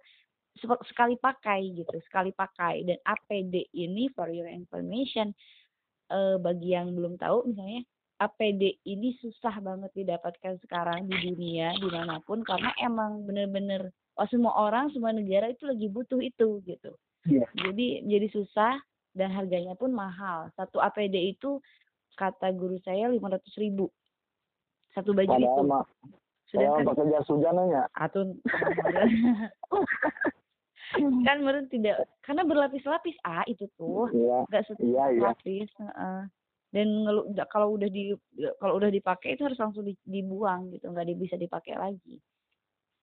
sekali 0.88 1.20
pakai 1.20 1.72
gitu 1.76 1.96
sekali 2.08 2.36
pakai. 2.36 2.84
Dan 2.84 3.00
APD 3.04 3.72
ini 3.76 4.12
for 4.14 4.28
your 4.28 4.48
information 4.48 5.32
uh, 6.12 6.40
bagi 6.40 6.76
yang 6.76 6.92
belum 6.96 7.16
tahu 7.20 7.48
misalnya 7.52 7.84
APD 8.16 8.80
ini 8.88 9.12
susah 9.20 9.60
banget 9.60 9.92
didapatkan 9.92 10.56
sekarang 10.64 11.12
di 11.12 11.16
dunia 11.32 11.76
di 11.76 11.88
mana 11.92 12.20
pun. 12.24 12.44
Karena 12.44 12.72
emang 12.80 13.28
bener-bener 13.28 13.92
oh, 14.16 14.28
semua 14.32 14.56
orang 14.56 14.92
semua 14.96 15.12
negara 15.12 15.52
itu 15.52 15.68
lagi 15.68 15.88
butuh 15.92 16.20
itu 16.20 16.64
gitu. 16.64 16.96
Yeah. 17.26 17.50
jadi 17.58 18.06
jadi 18.06 18.28
susah 18.38 18.78
dan 19.16 19.32
harganya 19.32 19.74
pun 19.74 19.96
mahal. 19.96 20.52
Satu 20.60 20.84
APD 20.84 21.36
itu 21.36 21.58
kata 22.16 22.52
guru 22.56 22.80
saya 22.82 23.12
lima 23.12 23.32
ratus 23.32 23.52
ribu. 23.60 23.92
Satu 24.96 25.12
baju 25.12 25.28
Padahal 25.28 25.60
itu. 25.60 25.64
ma 25.68 25.80
sedangkan 26.46 27.26
hujan 27.26 27.58
aja 27.58 27.90
atun 27.98 28.38
kan 31.28 31.38
menurut 31.42 31.68
tidak 31.68 32.08
karena 32.24 32.48
berlapis-lapis. 32.48 33.18
Ah 33.26 33.44
itu 33.50 33.68
tuh. 33.76 34.08
Iya, 34.14 34.46
nggak 34.48 34.64
satu 34.70 34.82
iya, 34.86 35.04
iya. 35.12 35.22
lapis 35.32 35.70
uh, 35.82 36.24
dan 36.72 36.88
kalau 37.52 37.76
udah 37.76 37.90
di 37.92 38.16
kalau 38.60 38.80
udah 38.80 38.92
dipakai 38.92 39.36
itu 39.36 39.44
harus 39.44 39.60
langsung 39.60 39.84
dibuang 40.06 40.72
gitu. 40.72 40.88
Nggak 40.92 41.12
bisa 41.20 41.36
dipakai 41.36 41.76
lagi. 41.76 42.22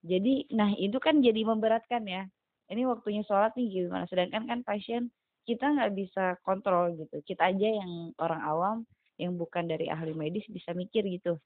Jadi 0.03 0.51
nah 0.55 0.73
itu 0.77 0.97
kan 0.99 1.21
jadi 1.21 1.45
memberatkan 1.45 2.05
ya. 2.09 2.25
Ini 2.73 2.89
waktunya 2.89 3.21
sholat 3.29 3.53
nih 3.59 3.85
gimana? 3.85 4.09
Sedangkan 4.09 4.49
kan 4.49 4.61
pasien 4.65 5.13
kita 5.45 5.73
nggak 5.73 5.93
bisa 5.93 6.41
kontrol 6.47 6.97
gitu. 6.97 7.21
Kita 7.27 7.53
aja 7.53 7.69
yang 7.69 8.17
orang 8.17 8.43
awam 8.43 8.77
yang 9.23 9.39
bukan 9.39 9.71
dari 9.71 9.87
ahli 9.87 10.11
medis 10.13 10.43
bisa 10.51 10.75
mikir 10.75 11.07
gitu 11.07 11.39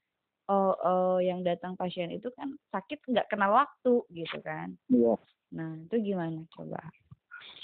oh, 0.49 0.73
oh 0.73 1.17
yang 1.21 1.45
datang 1.45 1.77
pasien 1.77 2.09
itu 2.09 2.33
kan 2.33 2.57
sakit 2.73 3.05
nggak 3.05 3.29
kenal 3.29 3.53
waktu 3.53 4.01
gitu 4.11 4.37
kan 4.41 4.73
iya 4.89 5.13
nah 5.53 5.77
itu 5.77 5.95
gimana 6.13 6.41
coba 6.51 6.81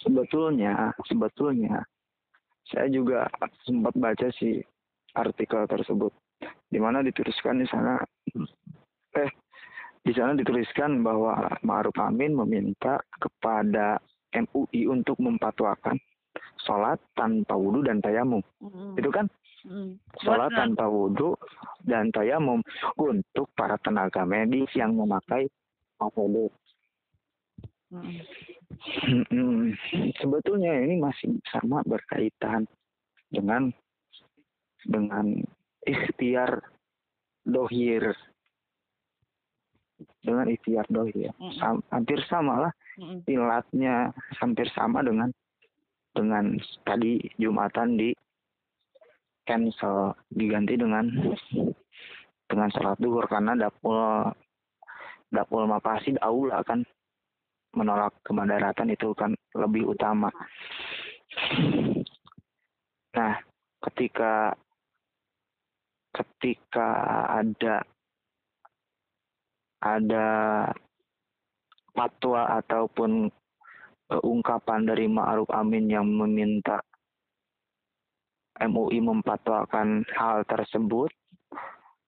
sebetulnya 0.06 0.94
sebetulnya 1.10 1.82
saya 2.70 2.88
juga 2.88 3.28
sempat 3.66 3.92
baca 3.98 4.30
sih 4.38 4.62
artikel 5.18 5.66
tersebut 5.68 6.14
di 6.70 6.80
mana 6.80 7.04
dituliskan 7.04 7.60
di 7.60 7.68
sana 7.68 8.00
eh 9.20 9.32
di 10.04 10.12
sana 10.12 10.36
dituliskan 10.36 11.00
bahwa 11.00 11.48
Ma'ruf 11.64 11.96
Amin 12.04 12.36
meminta 12.36 13.00
kepada 13.24 14.04
MUI 14.36 14.92
untuk 14.92 15.16
mempatuakan 15.24 15.96
sholat 16.60 17.00
tanpa 17.16 17.56
wudhu 17.56 17.88
dan 17.88 18.04
tayamum. 18.04 18.44
Mm-hmm. 18.60 19.00
Itu 19.00 19.10
kan? 19.16 19.32
Mm. 19.64 19.96
Sholat 20.20 20.52
tanpa 20.52 20.86
wudhu 20.92 21.40
dan 21.88 22.12
tayamum 22.12 22.60
untuk 23.00 23.48
para 23.56 23.80
tenaga 23.80 24.28
medis 24.28 24.68
yang 24.76 24.96
memakai 24.96 25.48
APD. 26.04 26.52
Hmm. 27.94 29.70
Sebetulnya 30.18 30.74
ini 30.82 30.98
masih 30.98 31.38
sama 31.54 31.86
berkaitan 31.86 32.66
dengan 33.30 33.70
dengan 34.82 35.40
ikhtiar 35.86 36.60
dohir 37.46 38.18
dengan 40.24 40.48
ikhtiar 40.50 40.88
dohir 40.90 41.32
Sam, 41.60 41.84
hampir 41.92 42.20
sama 42.28 42.68
lah 42.70 42.74
mm 42.98 43.30
ilatnya 43.30 44.12
hampir 44.42 44.68
sama 44.74 45.06
dengan 45.06 45.30
dengan 46.14 46.58
tadi 46.86 47.22
jumatan 47.38 47.98
di 47.98 48.10
cancel 49.44 50.16
diganti 50.32 50.80
dengan 50.80 51.06
dengan 52.48 52.70
sholat 52.72 53.00
duhur 53.00 53.26
karena 53.28 53.56
dapul 53.58 54.30
dapul 55.34 55.66
mapasid 55.66 56.20
aula 56.22 56.62
kan 56.64 56.86
menolak 57.74 58.14
kemandaratan 58.22 58.94
itu 58.94 59.12
kan 59.18 59.34
lebih 59.58 59.98
utama. 59.98 60.30
Nah, 63.18 63.34
ketika 63.90 64.54
ketika 66.14 66.90
ada 67.42 67.82
ada 69.82 70.28
fatwa 71.94 72.62
ataupun 72.62 73.28
uh, 74.14 74.22
ungkapan 74.22 74.86
dari 74.86 75.10
Ma'ruf 75.10 75.50
Amin 75.52 75.90
yang 75.90 76.06
meminta 76.08 76.82
MUI 78.62 79.02
mempatwakan 79.02 80.06
hal 80.14 80.46
tersebut, 80.46 81.10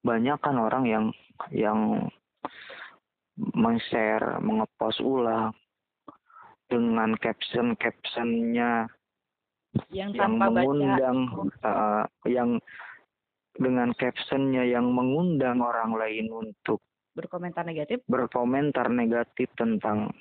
banyak 0.05 0.37
kan 0.37 0.57
orang 0.61 0.85
yang 0.85 1.05
yang 1.49 2.09
meng-share, 3.35 4.39
mengepost 4.39 5.01
ulang 5.01 5.51
dengan 6.69 7.13
caption-captionnya 7.17 8.89
yang, 9.91 10.11
yang 10.15 10.39
mengundang 10.39 11.17
uh, 11.61 12.07
yang 12.25 12.57
dengan 13.55 13.91
captionnya 13.95 14.63
yang 14.67 14.87
mengundang 14.91 15.59
orang 15.63 15.95
lain 15.95 16.31
untuk 16.31 16.83
berkomentar 17.15 17.63
negatif 17.63 18.03
berkomentar 18.07 18.91
negatif 18.91 19.47
tentang 19.55 20.11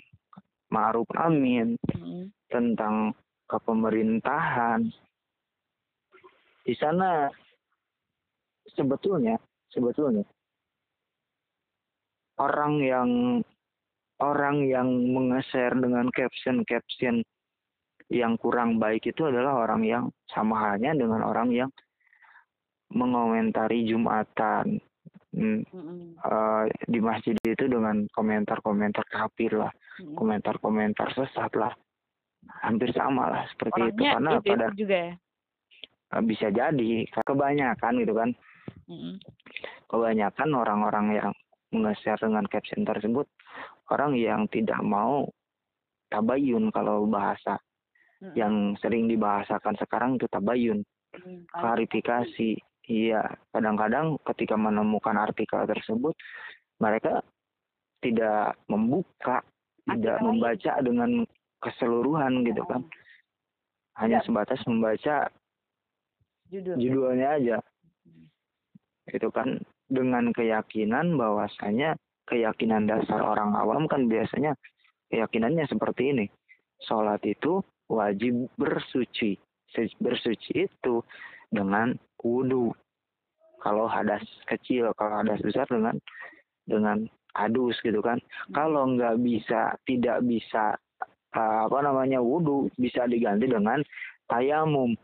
Ma'ruf 0.71 1.07
Amin 1.19 1.79
hmm. 1.91 2.31
tentang 2.51 3.15
kepemerintahan 3.51 4.91
di 6.65 6.75
sana 6.75 7.29
sebetulnya 8.73 9.37
sebetulnya 9.69 10.25
orang 12.41 12.81
yang 12.81 13.11
orang 14.23 14.65
yang 14.65 14.89
mengeser 14.89 15.75
dengan 15.77 16.09
caption-caption 16.11 17.23
yang 18.13 18.37
kurang 18.39 18.79
baik 18.79 19.05
itu 19.11 19.27
adalah 19.27 19.65
orang 19.65 19.83
yang 19.85 20.05
sama 20.31 20.61
halnya 20.61 20.93
dengan 20.95 21.25
orang 21.25 21.51
yang 21.51 21.71
mengomentari 22.93 23.85
Jumatan. 23.89 24.79
Hmm, 25.35 25.67
uh, 26.23 26.71
di 26.87 27.03
masjid 27.03 27.35
itu 27.43 27.67
dengan 27.67 28.07
komentar-komentar 28.15 29.03
kafir 29.11 29.59
lah, 29.59 29.75
komentar-komentar 30.15 31.11
sesat 31.11 31.51
lah, 31.59 31.75
hampir 32.63 32.95
sama 32.95 33.35
lah 33.35 33.43
seperti 33.51 33.83
Orangnya 33.83 33.99
itu 33.99 34.15
karena 34.15 34.31
itu 34.31 34.47
pada 34.47 34.67
juga 34.79 34.97
ya? 35.11 35.15
Uh, 36.13 36.23
bisa 36.25 36.53
jadi 36.53 37.09
kebanyakan 37.25 37.93
gitu 38.05 38.13
kan, 38.13 38.31
mm-hmm. 38.89 39.15
kebanyakan 39.89 40.51
orang-orang 40.53 41.07
yang 41.17 41.31
nge-share 41.75 42.21
dengan 42.21 42.45
caption 42.47 42.87
tersebut 42.87 43.27
orang 43.91 44.15
yang 44.15 44.47
tidak 44.47 44.79
mau 44.85 45.27
tabayun 46.13 46.71
kalau 46.71 47.09
bahasa 47.09 47.59
mm-hmm. 48.21 48.35
yang 48.37 48.55
sering 48.79 49.09
dibahasakan 49.09 49.75
sekarang 49.81 50.21
itu 50.21 50.29
tabayun, 50.29 50.85
mm-hmm. 51.17 51.51
klarifikasi 51.51 52.61
Iya, 52.85 53.25
kadang-kadang 53.49 54.21
ketika 54.29 54.61
menemukan 54.61 55.17
artikel 55.17 55.65
tersebut, 55.65 56.13
mereka 56.77 57.25
tidak 58.05 58.61
membuka, 58.69 59.41
tidak 59.89 60.21
membaca 60.21 60.73
dengan 60.85 61.25
keseluruhan 61.65 62.45
gitu 62.45 62.61
kan. 62.69 62.85
Hanya 63.97 64.21
ya. 64.21 64.25
sebatas 64.29 64.61
membaca 64.69 65.33
Judul. 66.55 66.77
judulnya 66.79 67.29
aja. 67.35 67.57
Itu 69.11 69.29
kan 69.35 69.59
dengan 69.91 70.31
keyakinan 70.31 71.19
bahwasanya 71.19 71.99
keyakinan 72.31 72.87
dasar 72.87 73.21
orang 73.21 73.59
awam 73.59 73.91
kan 73.91 74.07
biasanya 74.07 74.55
keyakinannya 75.11 75.67
seperti 75.67 76.15
ini. 76.15 76.27
Sholat 76.87 77.27
itu 77.27 77.59
wajib 77.91 78.47
bersuci. 78.55 79.35
Bersuci 79.99 80.71
itu 80.71 81.03
dengan 81.51 81.99
wudhu. 82.23 82.71
Kalau 83.59 83.89
hadas 83.89 84.23
kecil, 84.47 84.93
kalau 84.95 85.25
hadas 85.25 85.41
besar 85.41 85.67
dengan 85.67 85.97
dengan 86.69 87.09
adus 87.35 87.77
gitu 87.83 87.99
kan. 87.99 88.21
Kalau 88.55 88.87
nggak 88.95 89.19
bisa, 89.21 89.75
tidak 89.89 90.23
bisa 90.23 90.79
uh, 91.35 91.59
apa 91.67 91.79
namanya 91.83 92.23
wudhu, 92.23 92.71
bisa 92.79 93.09
diganti 93.11 93.51
dengan 93.51 93.83
tayamum. 94.31 94.95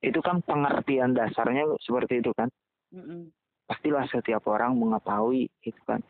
Itu 0.00 0.24
kan 0.24 0.40
pengertian 0.44 1.12
dasarnya 1.12 1.68
seperti 1.80 2.24
itu 2.24 2.32
kan. 2.32 2.48
Mm-hmm. 2.92 3.20
Pastilah 3.68 4.08
setiap 4.10 4.48
orang 4.48 4.76
mengetahui 4.76 5.48
itu 5.64 5.80
kan. 5.86 6.00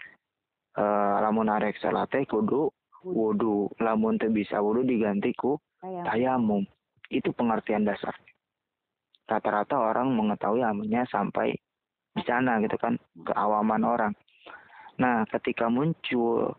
Uh, 0.70 1.18
lamun 1.18 1.50
arek 1.50 1.82
salate 1.82 2.22
kudu 2.30 2.70
wudhu, 3.02 3.66
lamun 3.82 4.14
teu 4.22 4.30
bisa 4.30 4.62
wudhu 4.62 4.86
diganti 4.86 5.34
ku 5.34 5.58
tayamum. 5.82 6.62
Itu 7.10 7.34
pengertian 7.34 7.82
dasar 7.82 8.14
rata-rata 9.30 9.78
orang 9.78 10.10
mengetahui 10.10 10.66
amalnya 10.66 11.06
sampai 11.06 11.54
di 12.10 12.22
sana 12.26 12.58
gitu 12.58 12.74
kan 12.74 12.98
keawaman 13.22 13.86
orang 13.86 14.12
nah 14.98 15.22
ketika 15.30 15.70
muncul 15.70 16.58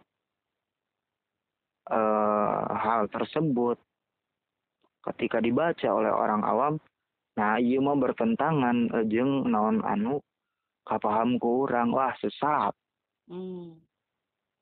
uh, 1.92 2.64
hal 2.72 3.12
tersebut 3.12 3.76
ketika 5.12 5.44
dibaca 5.44 5.90
oleh 5.92 6.10
orang 6.16 6.42
awam 6.48 6.74
nah 7.42 7.58
iya 7.58 7.82
mau 7.82 7.98
bertentangan 7.98 9.10
jeng 9.10 9.50
naon 9.50 9.82
anu 9.82 10.22
kapaham 10.86 11.42
kurang 11.42 11.90
wah 11.90 12.14
sesat 12.22 12.70
hmm. 13.26 13.82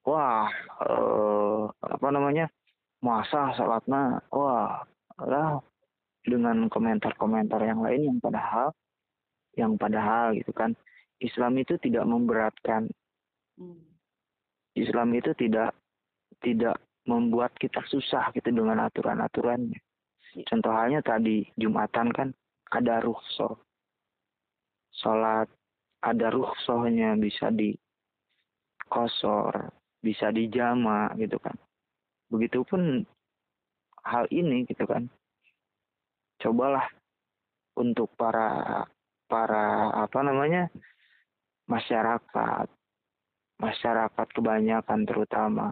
wah 0.07 0.47
uh, 0.87 1.67
apa 1.83 2.07
namanya 2.07 2.47
masa 3.03 3.51
salatna 3.59 4.23
wah 4.31 4.79
lah 5.19 5.59
dengan 6.23 6.71
komentar-komentar 6.71 7.59
yang 7.67 7.83
lain 7.83 8.15
yang 8.15 8.19
padahal 8.23 8.71
yang 9.59 9.75
padahal 9.75 10.31
gitu 10.39 10.55
kan 10.55 10.71
Islam 11.19 11.59
itu 11.59 11.75
tidak 11.83 12.07
memberatkan 12.07 12.87
hmm. 13.59 13.83
Islam 14.79 15.19
itu 15.19 15.35
tidak 15.35 15.75
tidak 16.39 16.79
membuat 17.03 17.51
kita 17.59 17.83
susah 17.91 18.31
gitu 18.31 18.55
dengan 18.55 18.87
aturan-aturannya 18.87 19.79
ya. 20.35 20.43
contoh 20.47 20.71
halnya 20.71 21.03
tadi 21.03 21.43
Jumatan 21.59 22.15
kan 22.15 22.31
ada 22.73 23.01
ruhsoh 23.01 23.57
sholat 24.93 25.47
ada 25.99 26.27
ruhsohnya 26.31 27.17
bisa 27.19 27.51
di 27.51 27.75
kosor 28.89 29.79
bisa 29.99 30.31
dijama 30.31 31.11
gitu 31.19 31.35
kan. 31.39 31.55
Begitupun 32.31 33.03
hal 34.03 34.25
ini 34.31 34.63
gitu 34.67 34.87
kan. 34.87 35.11
Cobalah 36.39 36.87
untuk 37.75 38.11
para 38.15 38.83
para 39.27 39.91
apa 39.99 40.19
namanya 40.23 40.71
masyarakat. 41.67 42.67
Masyarakat 43.59 44.27
kebanyakan 44.31 45.03
terutama. 45.03 45.67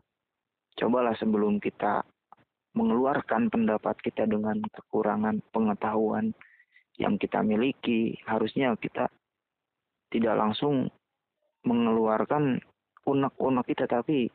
Cobalah 0.75 1.15
sebelum 1.15 1.57
kita 1.63 2.03
mengeluarkan 2.75 3.47
pendapat 3.47 3.95
kita 4.03 4.27
dengan 4.27 4.59
kekurangan 4.75 5.39
pengetahuan 5.49 6.35
yang 6.97 7.15
kita 7.21 7.45
miliki 7.45 8.17
harusnya 8.25 8.73
kita 8.77 9.09
tidak 10.09 10.35
langsung 10.37 10.89
mengeluarkan 11.63 12.57
unek-unek 13.05 13.65
kita 13.69 13.85
tapi 13.85 14.27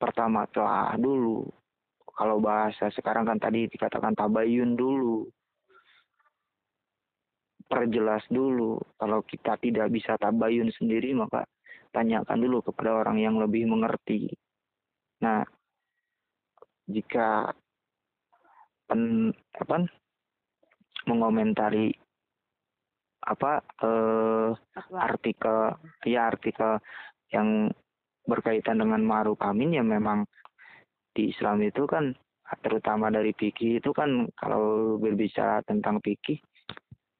pertama 0.00 0.48
telah 0.48 0.96
dulu 0.96 1.44
kalau 2.20 2.36
bahasa 2.36 2.92
sekarang 2.92 3.24
kan 3.24 3.40
tadi 3.40 3.64
dikatakan 3.64 4.12
tabayun 4.12 4.76
dulu. 4.76 5.24
Perjelas 7.64 8.20
dulu. 8.28 8.76
Kalau 9.00 9.24
kita 9.24 9.56
tidak 9.56 9.88
bisa 9.88 10.20
tabayun 10.20 10.68
sendiri 10.68 11.16
maka 11.16 11.48
tanyakan 11.96 12.44
dulu 12.44 12.60
kepada 12.60 12.92
orang 12.92 13.24
yang 13.24 13.40
lebih 13.40 13.64
mengerti. 13.64 14.28
Nah, 15.24 15.40
jika 16.92 17.56
pen, 18.84 19.32
apa 19.56 19.88
mengomentari 21.08 21.92
apa 23.20 23.60
eh, 23.84 24.50
artikel 24.96 25.76
ya 26.08 26.32
artikel 26.32 26.80
yang 27.30 27.68
berkaitan 28.24 28.80
dengan 28.80 29.04
ma'ruf 29.04 29.40
amin 29.44 29.76
ya 29.76 29.84
memang 29.84 30.24
di 31.12 31.28
Islam 31.28 31.60
itu 31.60 31.84
kan 31.84 32.16
terutama 32.64 33.12
dari 33.12 33.30
fikih 33.36 33.78
itu 33.78 33.90
kan 33.92 34.26
kalau 34.34 34.96
berbicara 34.96 35.62
tentang 35.68 36.00
fikih 36.00 36.40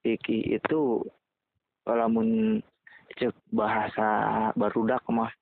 fikih 0.03 0.57
itu 0.59 1.05
kalau 1.85 2.09
cek 3.19 3.35
bahasa 3.51 4.09
barudak 4.55 5.03
mah 5.11 5.33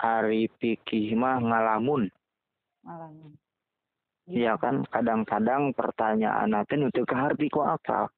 hari 0.00 0.48
fikih 0.56 1.14
mah 1.14 1.38
ngalamun. 1.38 2.08
Ngalamun 2.82 3.41
Iya 4.32 4.56
kan 4.56 4.88
kadang-kadang 4.88 5.76
pertanyaan 5.76 6.48
nanti 6.56 6.80
untuk 6.80 7.04
ke 7.04 7.16
hati 7.16 7.46
ku 7.52 7.60
akal. 7.60 8.08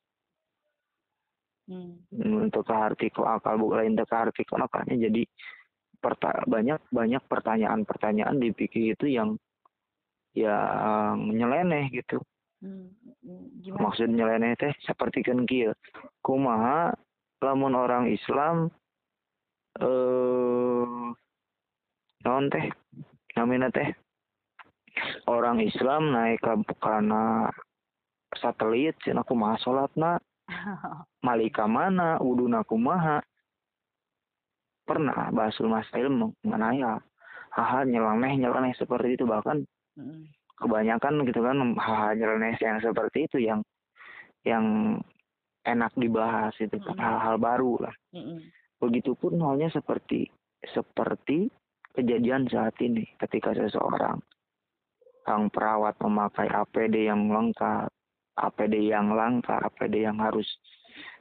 Hmm. 1.64 1.96
untuk 2.44 2.68
ke 2.68 2.74
hati 2.76 3.08
ku 3.08 3.24
akal 3.24 3.56
bukan 3.56 3.96
untuk 3.96 4.04
ke 4.04 4.16
hati 4.20 4.44
ku 4.44 4.60
akalnya 4.60 5.08
jadi 5.08 5.24
perta 5.96 6.44
banyak 6.44 6.76
banyak 6.92 7.24
pertanyaan-pertanyaan 7.24 8.36
di 8.36 8.52
pikir 8.52 8.92
itu 8.92 9.08
yang 9.08 9.40
yang 10.36 11.32
nyeleneh 11.32 11.88
gitu. 11.88 12.20
Hmm, 12.60 12.92
hmm 13.24 13.80
Maksud 13.80 14.12
nyeleneh 14.12 14.54
teh 14.60 14.76
seperti 14.84 15.24
kan 15.24 15.48
kieu. 15.48 15.72
Kumaha 16.20 16.92
lamun 17.40 17.74
orang 17.74 18.12
Islam 18.12 18.68
eh 19.80 21.10
non 22.28 22.44
teh? 22.52 22.66
Namina 23.34 23.72
teh 23.72 24.03
orang 25.26 25.60
Islam 25.60 26.14
naik 26.14 26.40
ke 26.42 26.74
karena 26.78 27.50
satelit 28.34 28.98
cina 29.02 29.22
kumaha 29.22 29.58
salatna 29.62 30.18
malika 31.26 31.64
mana? 31.64 32.20
Uduna 32.20 32.62
kumaha? 32.66 33.22
Pernah 34.84 35.32
basul 35.32 35.72
masail 35.72 36.12
mengenai 36.12 36.84
hal-hal 37.56 37.84
nyeleneh 37.88 38.36
nyeleneh 38.36 38.76
seperti 38.76 39.16
itu. 39.16 39.24
Bahkan 39.24 39.64
kebanyakan 40.60 41.24
gitu 41.24 41.40
kan 41.40 41.56
hal-hal 41.80 42.12
nyeleneh 42.20 42.54
yang 42.60 42.78
seperti 42.84 43.24
itu 43.24 43.38
yang 43.40 43.64
yang 44.44 44.98
enak 45.64 45.96
dibahas 45.96 46.52
itu 46.60 46.76
kan 46.84 47.00
hal-hal 47.00 47.40
baru 47.40 47.88
lah. 47.88 47.94
Begitupun 48.76 49.40
halnya 49.40 49.72
seperti 49.72 50.28
seperti 50.68 51.48
kejadian 51.96 52.44
saat 52.52 52.76
ini 52.84 53.08
ketika 53.16 53.56
seseorang 53.56 54.20
sang 55.24 55.48
perawat 55.48 55.96
memakai 56.04 56.46
APD 56.52 57.08
yang 57.08 57.32
lengkap 57.32 57.88
APD 58.34 58.90
yang 58.90 59.14
langka 59.14 59.62
APD 59.62 60.02
yang 60.02 60.18
harus 60.18 60.46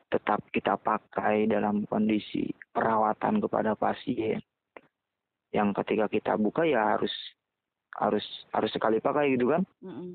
tetap 0.10 0.42
kita 0.54 0.78
pakai 0.78 1.46
dalam 1.50 1.86
kondisi 1.90 2.50
perawatan 2.74 3.42
kepada 3.42 3.74
pasien. 3.78 4.42
Yang 5.54 5.70
ketika 5.82 6.06
kita 6.10 6.34
buka 6.38 6.66
ya 6.66 6.98
harus 6.98 7.14
harus 7.98 8.26
harus 8.50 8.72
sekali 8.74 8.98
pakai 8.98 9.38
gitu 9.38 9.54
kan? 9.54 9.62
Mm 9.86 9.94
-hmm. 9.94 10.12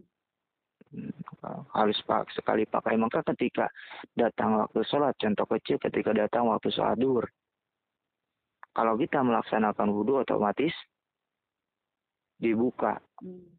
harus 1.70 1.98
pak 2.02 2.26
sekali 2.34 2.66
pakai. 2.66 2.98
Maka 2.98 3.22
ketika 3.34 3.70
datang 4.18 4.58
waktu 4.58 4.82
sholat 4.90 5.14
contoh 5.14 5.46
kecil 5.46 5.78
ketika 5.78 6.10
datang 6.10 6.50
waktu 6.50 6.74
sholat 6.74 6.98
duhur. 6.98 7.26
Kalau 8.74 8.94
kita 8.98 9.22
melaksanakan 9.22 9.90
wudhu 9.90 10.22
otomatis 10.22 10.74
dibuka. 12.38 12.98
Hmm. 13.22 13.57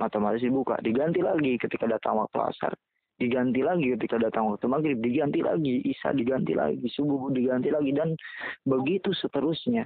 Otomatis 0.00 0.44
dibuka 0.44 0.80
diganti 0.80 1.20
lagi 1.20 1.58
ketika 1.60 1.84
datang 1.88 2.20
waktu 2.20 2.38
asar. 2.40 2.72
Diganti 3.20 3.60
lagi 3.62 3.92
ketika 3.94 4.18
datang 4.18 4.50
waktu 4.50 4.66
maghrib 4.66 4.98
diganti 4.98 5.44
lagi. 5.44 5.84
Isya 5.84 6.16
diganti 6.16 6.56
lagi 6.56 6.86
subuh 6.88 7.30
diganti 7.30 7.68
lagi. 7.68 7.92
Dan 7.92 8.16
begitu 8.64 9.12
seterusnya. 9.12 9.84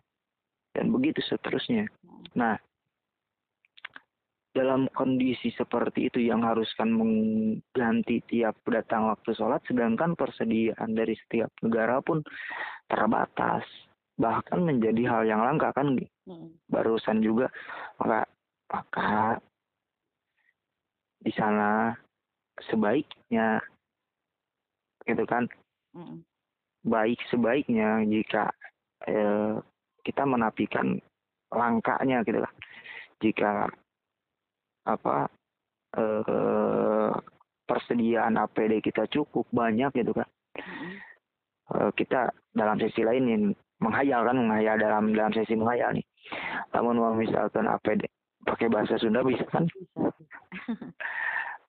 Dan 0.72 0.94
begitu 0.94 1.20
seterusnya. 1.24 1.90
Nah 2.38 2.56
dalam 4.56 4.88
kondisi 4.96 5.52
seperti 5.52 6.08
itu 6.08 6.32
yang 6.32 6.40
haruskan 6.40 6.88
mengganti 6.88 8.24
tiap 8.24 8.56
datang 8.64 9.12
waktu 9.12 9.36
sholat, 9.36 9.60
sedangkan 9.68 10.16
persediaan 10.16 10.96
dari 10.96 11.12
setiap 11.12 11.52
negara 11.60 12.00
pun 12.00 12.24
terbatas, 12.88 13.68
bahkan 14.16 14.64
menjadi 14.64 15.12
hal 15.12 15.22
yang 15.28 15.44
langka 15.44 15.76
kan? 15.76 15.92
Hmm. 16.26 16.50
barusan 16.66 17.22
juga 17.22 17.46
maka 18.02 18.26
maka 18.66 19.38
di 21.26 21.34
sana 21.34 21.90
sebaiknya 22.62 23.58
gitu 25.02 25.26
kan? 25.26 25.50
Hmm. 25.96 26.22
baik 26.86 27.18
sebaiknya 27.32 28.04
jika 28.06 28.52
eh, 29.10 29.58
kita 30.06 30.22
menapikan 30.22 31.02
langkahnya 31.50 32.22
gitu 32.22 32.38
kan? 32.38 32.54
Jika 33.18 33.50
apa 34.86 35.26
eh, 35.98 37.10
persediaan 37.66 38.38
APD 38.38 38.78
kita 38.86 39.10
cukup 39.10 39.50
banyak 39.50 39.90
gitu 39.98 40.14
kan? 40.14 40.28
Eh, 41.74 41.90
kita 41.98 42.30
dalam 42.54 42.78
sesi 42.78 43.02
lain 43.02 43.26
ini 43.26 43.50
menghayal 43.82 44.22
kan? 44.22 44.38
Menghayal 44.38 44.78
dalam 44.78 45.10
dalam 45.10 45.34
sesi 45.34 45.58
menghayal 45.58 45.90
nih. 45.98 46.06
Namun 46.70 47.18
misalkan 47.18 47.66
APD 47.66 48.06
pakai 48.46 48.70
bahasa 48.70 48.94
Sunda 48.96 49.26
bisa 49.26 49.42
kan? 49.50 49.66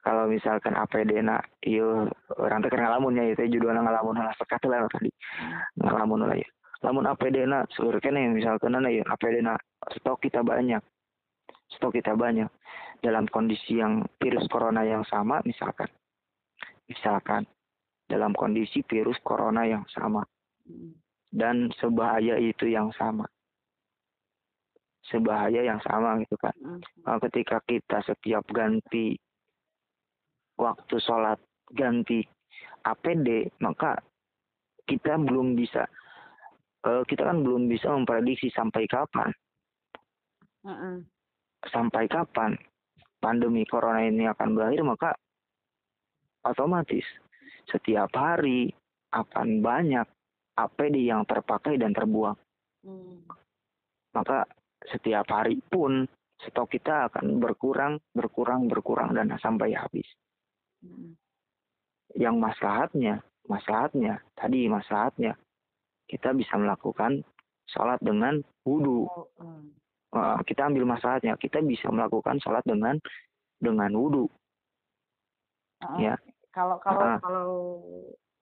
Kalau 0.06 0.24
misalkan 0.32 0.72
APD 0.78 1.20
nak 1.20 1.52
iyo 1.68 2.08
orang 2.40 2.64
teh 2.64 2.72
ngalamunnya 2.72 3.28
itu 3.28 3.60
judulnya 3.60 3.84
ngalamun 3.84 4.16
lah 4.16 4.32
sekat 4.40 4.64
lah 4.64 4.88
tadi. 4.88 5.12
Ngalamun 5.84 6.24
lah 6.24 6.38
ya. 6.38 6.48
Namun 6.86 7.10
APD 7.12 7.44
nak 7.44 7.68
seluruh 7.76 8.00
kene 8.00 8.32
misalkan 8.32 8.78
na 8.78 8.88
ya 8.88 9.04
APD 9.04 9.44
nak 9.44 9.60
stok 10.00 10.24
kita 10.24 10.46
banyak. 10.48 10.80
Stok 11.76 12.00
kita 12.00 12.16
banyak. 12.16 12.48
Dalam 13.04 13.28
kondisi 13.28 13.84
yang 13.84 14.08
virus 14.16 14.48
corona 14.48 14.88
yang 14.88 15.04
sama 15.12 15.44
misalkan. 15.44 15.92
Misalkan 16.88 17.44
dalam 18.08 18.32
kondisi 18.32 18.88
virus 18.88 19.20
corona 19.28 19.68
yang 19.68 19.84
sama. 19.92 20.24
Dan 21.28 21.68
sebahaya 21.76 22.40
itu 22.40 22.72
yang 22.72 22.96
sama 22.96 23.28
sebahaya 25.08 25.64
yang 25.64 25.80
sama 25.84 26.20
gitu 26.24 26.36
kan 26.40 26.54
nah, 27.04 27.18
ketika 27.28 27.64
kita 27.64 28.04
setiap 28.04 28.44
ganti 28.52 29.16
waktu 30.60 30.96
sholat 31.00 31.40
ganti 31.72 32.24
APD 32.84 33.52
maka 33.64 34.00
kita 34.88 35.20
belum 35.20 35.56
bisa 35.56 35.88
uh, 36.88 37.04
kita 37.04 37.28
kan 37.28 37.44
belum 37.44 37.68
bisa 37.68 37.92
memprediksi 37.92 38.52
sampai 38.52 38.88
kapan 38.88 39.32
-uh. 40.64 41.00
sampai 41.68 42.08
kapan 42.08 42.56
pandemi 43.20 43.68
corona 43.68 44.04
ini 44.08 44.28
akan 44.28 44.56
berakhir 44.56 44.84
maka 44.84 45.12
otomatis 46.48 47.04
setiap 47.68 48.08
hari 48.16 48.72
akan 49.12 49.60
banyak 49.60 50.08
APD 50.58 51.06
yang 51.06 51.24
terpakai 51.28 51.78
dan 51.78 51.94
terbuang. 51.94 52.36
Hmm. 52.82 53.22
Maka 54.16 54.48
setiap 54.94 55.28
hari 55.30 55.60
pun 55.68 56.08
stok 56.38 56.78
kita 56.78 57.10
akan 57.12 57.42
berkurang, 57.42 58.00
berkurang, 58.14 58.70
berkurang 58.70 59.14
dan 59.18 59.34
sampai 59.42 59.74
habis. 59.74 60.06
Hmm. 60.84 61.18
Yang 62.16 62.36
maslahatnya, 62.40 63.16
maslahatnya 63.50 64.22
tadi 64.38 64.70
maslahatnya 64.70 65.36
kita 66.08 66.32
bisa 66.32 66.56
melakukan 66.56 67.26
sholat 67.68 68.00
dengan 68.00 68.40
wudhu. 68.64 69.10
Oh, 69.12 69.28
hmm 69.42 69.78
uh, 70.14 70.40
kita 70.46 70.68
ambil 70.70 70.88
masalahnya 70.88 71.36
kita 71.36 71.60
bisa 71.64 71.90
melakukan 71.92 72.40
sholat 72.40 72.64
dengan 72.64 72.96
dengan 73.58 73.92
wudhu 73.98 74.30
uh, 75.84 75.98
ya 76.00 76.16
kalau 76.54 76.78
kalau 76.80 77.02
uh, 77.02 77.20
kalau 77.20 77.50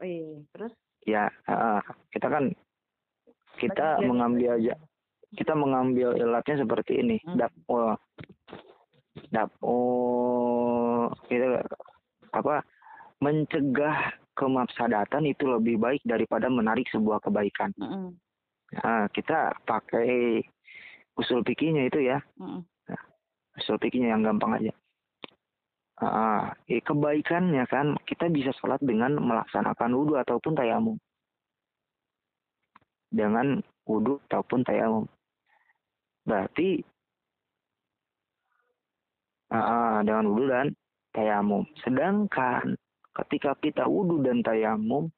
eh 0.04 0.44
terus 0.54 0.74
ya 1.08 1.32
uh, 1.50 1.82
kita 2.12 2.28
kan 2.28 2.52
kita 3.56 3.88
Berarti 3.98 4.08
mengambil 4.08 4.50
aja 4.60 4.76
kita 5.36 5.54
mengambil 5.54 6.16
ilatnya 6.16 6.64
seperti 6.64 7.04
ini 7.04 7.18
hmm. 7.22 7.38
dap 7.38 7.52
oh, 7.68 7.96
dap 9.30 9.52
oh 9.62 11.12
itu 11.30 11.60
apa 12.32 12.64
mencegah 13.20 14.16
kemafsadatan 14.36 15.32
itu 15.32 15.48
lebih 15.48 15.80
baik 15.80 16.04
daripada 16.04 16.52
menarik 16.52 16.84
sebuah 16.92 17.24
kebaikan. 17.24 17.72
-hmm. 17.80 18.12
Nah, 18.76 19.08
kita 19.14 19.56
pakai 19.64 20.44
usul 21.16 21.46
pikirnya 21.46 21.88
itu 21.88 22.04
ya. 22.04 22.20
Mm. 22.36 22.62
Nah, 22.92 23.02
usul 23.56 23.78
pikirnya 23.80 24.16
yang 24.16 24.26
gampang 24.26 24.60
aja. 24.60 24.74
Uh, 25.96 26.52
eh, 26.68 26.84
kebaikannya 26.84 27.64
kan 27.72 27.96
kita 28.04 28.28
bisa 28.28 28.52
sholat 28.60 28.84
dengan 28.84 29.16
melaksanakan 29.16 29.96
wudhu 29.96 30.20
ataupun 30.20 30.52
tayamum. 30.52 31.00
Dengan 33.08 33.64
wudhu 33.88 34.20
ataupun 34.28 34.68
tayamum. 34.68 35.08
Berarti 36.26 36.82
uh, 39.54 40.00
dengan 40.02 40.26
wudhu 40.30 40.50
dan 40.50 40.68
tayamum. 41.14 41.64
Sedangkan 41.86 42.76
ketika 43.24 43.56
kita 43.62 43.86
wudhu 43.86 44.26
dan 44.26 44.42
tayamum 44.42 45.14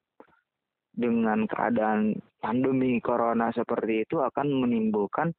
dengan 0.93 1.47
keadaan 1.47 2.19
pandemi 2.37 2.99
corona 3.01 3.49
seperti 3.55 4.05
itu 4.05 4.19
akan 4.21 4.47
menimbulkan 4.67 5.33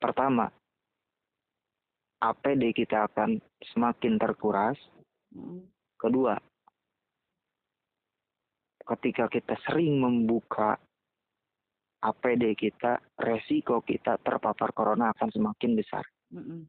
Pertama, 0.00 0.48
APD 2.24 2.72
kita 2.72 3.04
akan 3.04 3.36
semakin 3.68 4.16
terkuras. 4.16 4.80
Hmm. 5.28 5.68
Kedua, 6.00 6.40
ketika 8.88 9.28
kita 9.28 9.60
sering 9.68 10.00
membuka 10.00 10.80
APD 12.00 12.56
kita, 12.56 13.00
resiko 13.20 13.84
kita 13.84 14.16
terpapar 14.24 14.72
corona 14.72 15.12
akan 15.12 15.28
semakin 15.28 15.76
besar. 15.76 16.04
Hmm. 16.32 16.64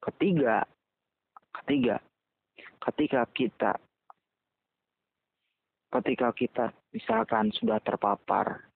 Ketiga, 0.00 0.64
ketiga, 1.62 2.00
ketika 2.80 3.22
kita 3.32 3.72
ketika 5.86 6.28
kita 6.34 6.64
misalkan 6.92 7.48
sudah 7.56 7.80
terpapar 7.80 8.68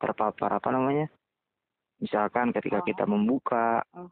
terpapar 0.00 0.50
apa 0.58 0.68
namanya 0.72 1.06
Misalkan 2.00 2.50
ketika 2.56 2.80
oh. 2.80 2.86
kita 2.88 3.04
membuka, 3.04 3.84
oh. 3.92 4.08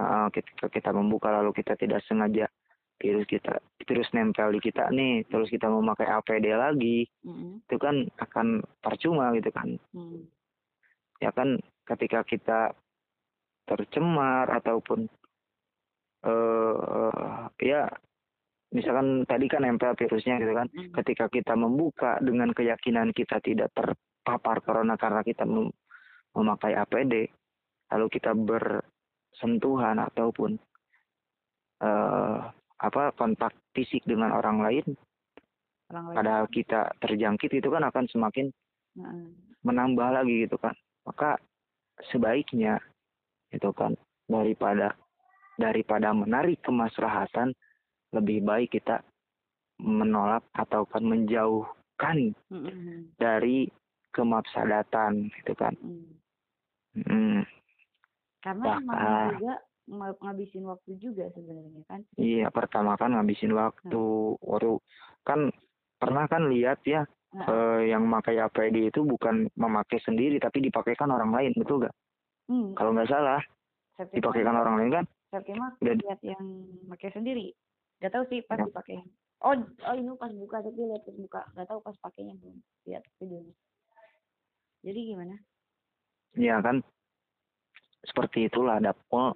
uh, 0.00 0.28
ketika 0.32 0.72
kita 0.72 0.90
membuka 0.96 1.28
lalu 1.28 1.52
kita 1.52 1.76
tidak 1.76 2.00
sengaja 2.08 2.48
virus 2.96 3.26
kita 3.28 3.60
virus 3.86 4.10
nempel 4.10 4.50
di 4.56 4.60
kita 4.60 4.90
nih, 4.90 5.22
terus 5.30 5.46
kita 5.46 5.70
memakai 5.70 6.10
APD 6.10 6.50
lagi, 6.56 7.06
mm-hmm. 7.22 7.68
itu 7.68 7.76
kan 7.78 7.96
akan 8.18 8.64
percuma 8.82 9.30
gitu 9.38 9.52
kan. 9.54 9.78
Mm. 9.94 10.26
Ya 11.22 11.30
kan 11.30 11.62
ketika 11.86 12.26
kita 12.26 12.60
tercemar 13.66 14.50
ataupun 14.50 15.06
uh, 16.26 17.46
ya 17.62 17.86
misalkan 18.74 19.22
tadi 19.26 19.46
kan 19.46 19.62
nempel 19.62 19.94
virusnya 19.94 20.42
gitu 20.42 20.54
kan 20.54 20.66
mm. 20.70 20.90
ketika 21.02 21.30
kita 21.30 21.54
membuka 21.54 22.18
dengan 22.18 22.50
keyakinan 22.50 23.14
kita 23.14 23.38
tidak 23.38 23.70
terpapar 23.74 24.58
corona 24.66 24.98
karena 24.98 25.22
kita 25.22 25.46
memakai 26.34 26.74
APD, 26.74 27.30
lalu 27.94 28.06
kita 28.10 28.34
bersentuhan 28.34 30.02
ataupun 30.02 30.58
uh, 31.86 32.50
apa 32.76 33.12
kontak 33.16 33.56
fisik 33.72 34.04
dengan 34.04 34.36
orang 34.36 34.60
lain, 34.60 34.86
orang 35.92 36.04
lain. 36.12 36.16
padahal 36.16 36.44
kita 36.52 36.92
terjangkit 37.00 37.50
itu 37.56 37.68
kan 37.72 37.84
akan 37.88 38.04
semakin 38.12 38.52
hmm. 38.98 39.32
menambah 39.64 40.08
lagi 40.12 40.44
gitu 40.44 40.56
kan. 40.60 40.76
Maka 41.06 41.40
sebaiknya 42.12 42.82
itu 43.54 43.70
kan 43.72 43.96
daripada 44.28 44.92
daripada 45.56 46.12
menarik 46.12 46.60
kemaslahatan 46.60 47.56
lebih 48.12 48.44
baik 48.44 48.76
kita 48.76 49.00
menolak 49.80 50.44
atau 50.52 50.84
kan 50.88 51.04
menjauhkan 51.04 52.32
-hmm. 52.52 53.12
dari 53.16 53.68
kemafsadatan 54.16 55.28
gitu 55.28 55.52
kan. 55.52 55.76
Mm. 55.84 56.16
Hmm. 57.04 57.40
Karena 58.40 58.80
memang 58.80 59.36
juga 59.36 59.54
ngabisin 59.86 60.66
waktu 60.66 60.98
juga 60.98 61.30
sebenarnya 61.32 61.82
kan. 61.86 62.00
Iya 62.18 62.50
pertama 62.50 62.98
kan 62.98 63.14
ngabisin 63.14 63.54
waktu. 63.54 63.94
Hmm. 63.94 64.38
waktu 64.42 64.72
kan 65.22 65.40
pernah 65.96 66.24
kan 66.28 66.50
lihat 66.52 66.82
ya 66.84 67.06
nah. 67.32 67.46
eh, 67.48 67.90
yang 67.90 68.04
memakai 68.04 68.36
APD 68.38 68.92
itu 68.92 69.00
bukan 69.02 69.48
memakai 69.56 69.98
sendiri 70.04 70.36
tapi 70.36 70.60
dipakaikan 70.62 71.08
orang 71.08 71.32
lain 71.32 71.52
betul 71.56 71.88
gak 71.88 71.94
hmm. 72.52 72.76
kalau 72.76 72.92
nggak 72.92 73.08
salah 73.08 73.40
Septi 73.96 74.20
dipakaikan 74.20 74.56
orang 74.60 74.74
lain 74.76 74.90
kan? 74.92 75.04
Septi 75.32 75.56
mah 75.56 75.72
lihat 75.80 76.20
yang 76.20 76.44
pakai 76.92 77.10
sendiri. 77.16 77.56
Gak 78.04 78.12
tahu 78.12 78.28
sih 78.28 78.44
pas 78.44 78.60
ya. 78.60 78.68
dipakai 78.68 79.00
oh 79.44 79.56
oh 79.88 79.94
ini 79.96 80.12
pas 80.20 80.32
buka 80.36 80.60
tapi 80.60 80.80
lihat 80.84 81.02
pas 81.08 81.16
buka. 81.16 81.40
Gak 81.56 81.66
tahu 81.72 81.80
pas 81.80 81.96
pakainya 82.04 82.36
belum 82.36 82.60
lihat 82.84 83.02
videonya. 83.16 83.54
Jadi 84.84 85.00
gimana? 85.14 85.34
Iya 86.36 86.60
kan 86.60 86.84
seperti 88.06 88.46
itulah 88.48 88.78
dapur 88.78 89.34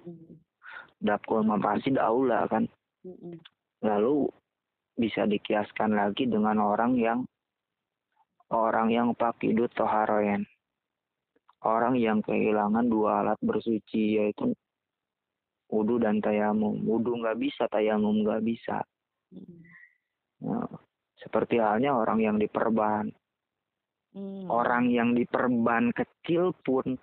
dapur 0.97 1.41
mempasi 1.43 1.93
daula 1.93 2.47
kan. 2.47 2.65
Lalu 3.81 4.29
bisa 4.95 5.25
dikiaskan 5.25 5.97
lagi 5.97 6.29
dengan 6.29 6.61
orang 6.61 6.95
yang 6.95 7.19
orang 8.51 8.91
yang 8.91 9.15
pakidut 9.17 9.71
toharoyen 9.73 10.45
orang 11.61 11.97
yang 11.97 12.19
kehilangan 12.25 12.85
dua 12.89 13.21
alat 13.21 13.39
bersuci 13.41 14.17
yaitu 14.17 14.53
wudhu 15.69 16.01
dan 16.01 16.19
tayamum. 16.19 16.81
Wudhu 16.83 17.21
nggak 17.21 17.37
bisa 17.37 17.69
tayamum 17.69 18.25
nggak 18.25 18.41
bisa. 18.43 18.81
Nah, 20.41 20.67
seperti 21.21 21.61
halnya 21.61 21.95
orang 21.95 22.19
yang 22.19 22.37
diperban. 22.41 23.13
Hmm. 24.11 24.43
orang 24.51 24.91
yang 24.91 25.15
diperban 25.15 25.95
kecil 25.95 26.51
pun 26.67 26.99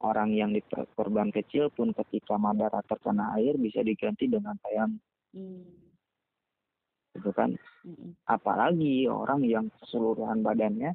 orang 0.00 0.32
yang 0.32 0.50
diperban 0.56 1.28
kecil 1.32 1.68
pun 1.72 1.92
ketika 1.92 2.40
madara 2.40 2.80
terkena 2.88 3.36
air 3.36 3.56
bisa 3.60 3.84
diganti 3.84 4.28
dengan 4.28 4.56
tayamum 4.64 5.00
hmm. 5.36 5.64
itu 7.20 7.30
kan? 7.36 7.56
Hmm. 7.84 8.12
apalagi 8.28 9.08
orang 9.08 9.44
yang 9.44 9.66
keseluruhan 9.80 10.44
badannya 10.44 10.92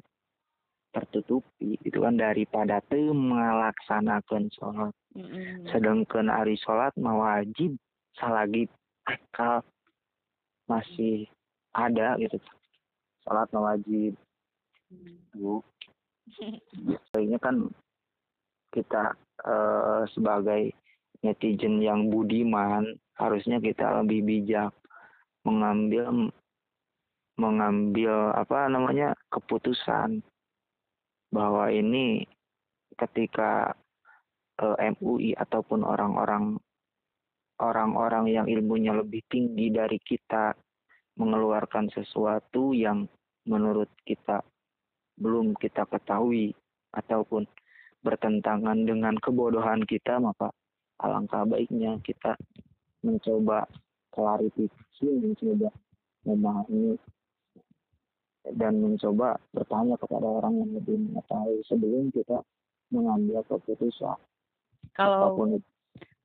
tertutupi 0.96 1.76
itu 1.84 1.98
kan 2.00 2.16
daripada 2.16 2.80
tuh 2.88 3.12
melaksanakan 3.12 4.48
sholat. 4.56 4.96
Mm-hmm. 5.16 5.68
sedangkan 5.72 6.28
hari 6.28 6.56
sholat 6.60 6.92
mau 7.00 7.24
wajib 7.24 7.76
salagi 8.16 8.68
akal 9.04 9.60
masih 10.68 11.28
ada 11.76 12.16
gitu. 12.16 12.40
Sholat 13.24 13.48
wajib. 13.52 14.16
Bu. 15.36 15.60
Ini 17.16 17.36
kan 17.44 17.68
kita 18.76 19.16
uh, 19.48 20.04
sebagai 20.12 20.76
netizen 21.24 21.80
yang 21.80 22.12
budiman 22.12 22.84
harusnya 23.16 23.56
kita 23.56 24.04
lebih 24.04 24.20
bijak 24.20 24.72
mengambil 25.48 26.28
mengambil 27.40 28.32
apa 28.36 28.68
namanya 28.68 29.16
keputusan 29.32 30.20
bahwa 31.32 31.72
ini 31.72 32.28
ketika 32.96 33.72
uh, 34.60 34.76
eh, 34.80 34.92
MUI 34.96 35.36
ataupun 35.36 35.84
orang-orang 35.84 36.56
orang-orang 37.60 38.24
yang 38.28 38.46
ilmunya 38.48 38.92
lebih 38.92 39.24
tinggi 39.28 39.72
dari 39.72 39.96
kita 40.00 40.52
mengeluarkan 41.16 41.88
sesuatu 41.92 42.76
yang 42.76 43.08
menurut 43.48 43.88
kita 44.04 44.44
belum 45.16 45.56
kita 45.56 45.88
ketahui 45.88 46.52
ataupun 46.92 47.48
bertentangan 48.04 48.84
dengan 48.84 49.14
kebodohan 49.18 49.82
kita 49.84 50.20
maka 50.20 50.52
alangkah 51.00 51.44
baiknya 51.44 52.00
kita 52.04 52.36
mencoba 53.04 53.68
klarifikasi 54.12 55.06
mencoba 55.06 55.70
memahami 56.26 56.96
dan 58.54 58.78
mencoba 58.78 59.36
bertanya 59.50 59.98
kepada 59.98 60.26
orang 60.26 60.54
yang 60.62 60.70
lebih 60.78 60.96
mengetahui 61.02 61.66
sebelum 61.66 62.14
kita 62.14 62.46
mengambil 62.94 63.42
keputusan. 63.50 64.14
Kalau 64.94 65.58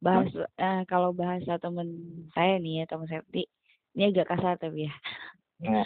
bahas 0.01 0.29
eh, 0.57 0.81
kalau 0.86 1.13
bahasa 1.13 1.57
teman 1.57 1.97
saya 2.38 2.62
nih 2.62 2.86
ya 2.86 2.86
teman 2.86 3.10
Septi, 3.10 3.49
ini 3.97 4.13
agak 4.13 4.38
kasar 4.38 4.57
tapi 4.62 4.86
ya. 4.86 4.93
ya. 5.62 5.84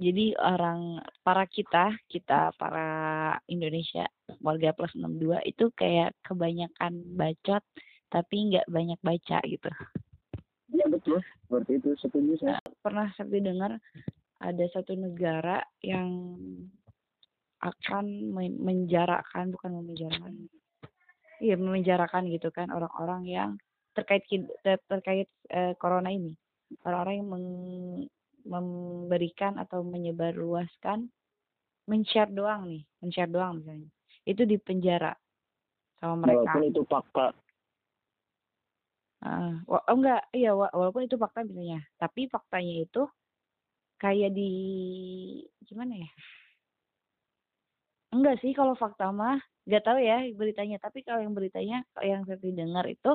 Jadi 0.00 0.32
orang 0.40 0.98
para 1.20 1.44
kita, 1.44 1.92
kita 2.08 2.56
para 2.56 2.88
Indonesia 3.46 4.08
warga 4.40 4.72
plus 4.72 4.92
62 4.96 5.44
itu 5.44 5.68
kayak 5.76 6.16
kebanyakan 6.24 7.04
bacot 7.14 7.62
tapi 8.08 8.52
nggak 8.52 8.68
banyak 8.68 9.00
baca 9.00 9.38
gitu. 9.44 9.70
Iya 10.72 10.86
betul, 10.88 11.20
seperti 11.44 11.80
itu 11.80 11.90
setuju 12.00 12.32
saya. 12.40 12.58
Pernah 12.80 13.12
Septi 13.16 13.40
dengar 13.40 13.76
ada 14.42 14.64
satu 14.72 14.96
negara 14.96 15.60
yang 15.84 16.34
akan 17.62 18.34
menjarakan 18.58 19.54
bukan 19.54 19.70
memenjarakan 19.70 20.50
iya 21.38 21.54
memenjarakan 21.54 22.26
gitu 22.26 22.50
kan 22.50 22.74
orang-orang 22.74 23.22
yang 23.22 23.50
terkait 23.94 24.26
ter, 24.66 24.82
terkait 24.90 25.30
eh, 25.46 25.74
corona 25.78 26.10
ini 26.10 26.34
orang-orang 26.82 27.14
yang 27.22 27.28
meng, 27.30 27.46
memberikan 28.46 29.58
atau 29.58 29.82
menyebarluaskan 29.86 31.06
men-share 31.86 32.30
doang 32.30 32.70
nih 32.70 32.82
men-share 33.02 33.30
doang 33.30 33.58
misalnya. 33.58 33.90
Itu 34.22 34.46
di 34.46 34.56
penjara 34.58 35.10
sama 35.98 36.26
mereka. 36.26 36.54
Walaupun 36.54 36.62
itu 36.70 36.82
fakta. 36.86 37.26
Uh, 39.22 39.54
oh 39.70 39.82
enggak 39.86 40.26
iya 40.34 40.50
walaupun 40.54 41.06
itu 41.06 41.18
fakta 41.18 41.46
misalnya. 41.46 41.82
Tapi 41.98 42.26
faktanya 42.30 42.74
itu 42.82 43.02
kayak 43.98 44.30
di 44.34 44.52
gimana 45.66 45.94
ya? 45.98 46.10
Enggak 48.14 48.38
sih 48.42 48.54
kalau 48.54 48.74
fakta 48.78 49.10
mah 49.10 49.38
nggak 49.66 49.82
tahu 49.82 49.98
ya 49.98 50.26
beritanya. 50.34 50.78
Tapi 50.78 51.02
kalau 51.02 51.22
yang 51.22 51.34
beritanya 51.34 51.82
yang 52.02 52.22
saya 52.26 52.38
dengar 52.38 52.86
itu 52.86 53.14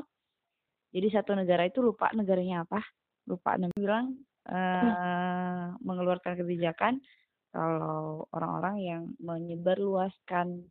jadi 0.92 1.08
satu 1.20 1.36
negara 1.36 1.68
itu 1.68 1.84
lupa 1.84 2.12
negaranya 2.16 2.64
apa. 2.64 2.84
Lupa 3.28 3.60
dan 3.60 3.72
bilang 3.76 4.16
uh, 4.48 5.76
mengeluarkan 5.84 6.40
kebijakan 6.40 7.00
kalau 7.52 8.28
orang-orang 8.36 8.78
yang 8.84 9.04
menyebarluaskan 9.24 10.68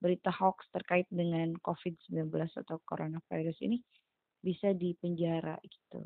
berita 0.00 0.28
hoax 0.28 0.68
terkait 0.74 1.08
dengan 1.08 1.56
COVID-19 1.64 2.28
atau 2.60 2.76
coronavirus 2.84 3.56
ini 3.64 3.80
bisa 4.44 4.76
dipenjara 4.76 5.56
gitu. 5.64 6.04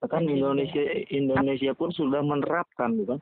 Bahkan 0.00 0.24
Indonesia 0.24 0.80
Indonesia 1.12 1.76
pun 1.76 1.92
sudah 1.92 2.24
menerapkan, 2.24 2.96
bukan? 2.96 3.20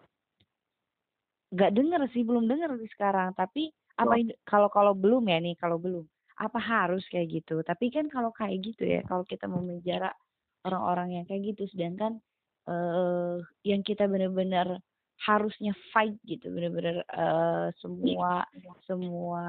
Gak 1.51 1.75
dengar 1.75 2.07
sih, 2.14 2.23
belum 2.23 2.47
dengar 2.47 2.71
sih 2.79 2.91
sekarang. 2.95 3.35
Tapi 3.35 3.75
apa 3.99 4.14
oh. 4.14 4.31
kalau 4.47 4.69
kalau 4.71 4.93
belum 4.95 5.27
ya 5.27 5.43
nih, 5.43 5.59
kalau 5.59 5.83
belum, 5.83 6.07
apa 6.38 6.59
harus 6.62 7.03
kayak 7.11 7.43
gitu? 7.43 7.59
Tapi 7.67 7.91
kan 7.91 8.07
kalau 8.07 8.31
kayak 8.31 8.62
gitu 8.62 8.87
ya, 8.87 9.03
kalau 9.03 9.27
kita 9.27 9.51
mau 9.51 9.59
menjara 9.59 10.14
orang-orang 10.62 11.19
yang 11.19 11.25
kayak 11.27 11.51
gitu, 11.51 11.67
sedangkan 11.75 12.23
uh, 12.69 13.41
yang 13.65 13.81
kita 13.81 14.05
benar-benar 14.05 14.77
harusnya 15.25 15.73
fight 15.91 16.15
gitu, 16.29 16.53
benar-benar 16.53 17.03
uh, 17.11 17.73
semua 17.81 18.45
semua 18.85 19.45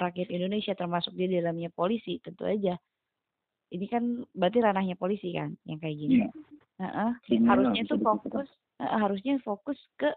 rakyat 0.00 0.32
Indonesia 0.32 0.72
termasuk 0.72 1.12
di 1.12 1.28
dalamnya 1.28 1.68
polisi 1.70 2.16
tentu 2.24 2.48
aja 2.48 2.74
ini 3.70 3.86
kan 3.86 4.26
berarti 4.34 4.58
ranahnya 4.58 4.96
polisi 4.98 5.30
kan 5.30 5.54
yang 5.66 5.78
kayak 5.78 5.96
gini. 5.96 6.26
Ya. 6.26 6.30
Uh-uh. 6.80 7.12
Harusnya 7.46 7.82
tuh 7.86 8.00
fokus 8.02 8.48
uh, 8.82 8.98
harusnya 8.98 9.38
fokus 9.46 9.78
ke 9.94 10.10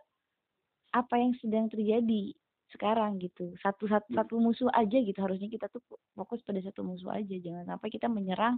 apa 0.93 1.15
yang 1.17 1.33
sedang 1.37 1.69
terjadi 1.69 2.33
sekarang 2.73 3.21
gitu. 3.21 3.53
Satu 3.61 3.85
satu, 3.85 4.09
ya. 4.09 4.25
satu 4.25 4.41
musuh 4.41 4.69
aja 4.73 4.97
gitu 4.97 5.19
harusnya 5.21 5.49
kita 5.49 5.69
tuh 5.69 5.81
fokus 6.17 6.41
pada 6.41 6.61
satu 6.65 6.81
musuh 6.81 7.13
aja. 7.13 7.35
Jangan 7.37 7.69
sampai 7.69 7.89
kita 7.93 8.09
menyerang 8.09 8.57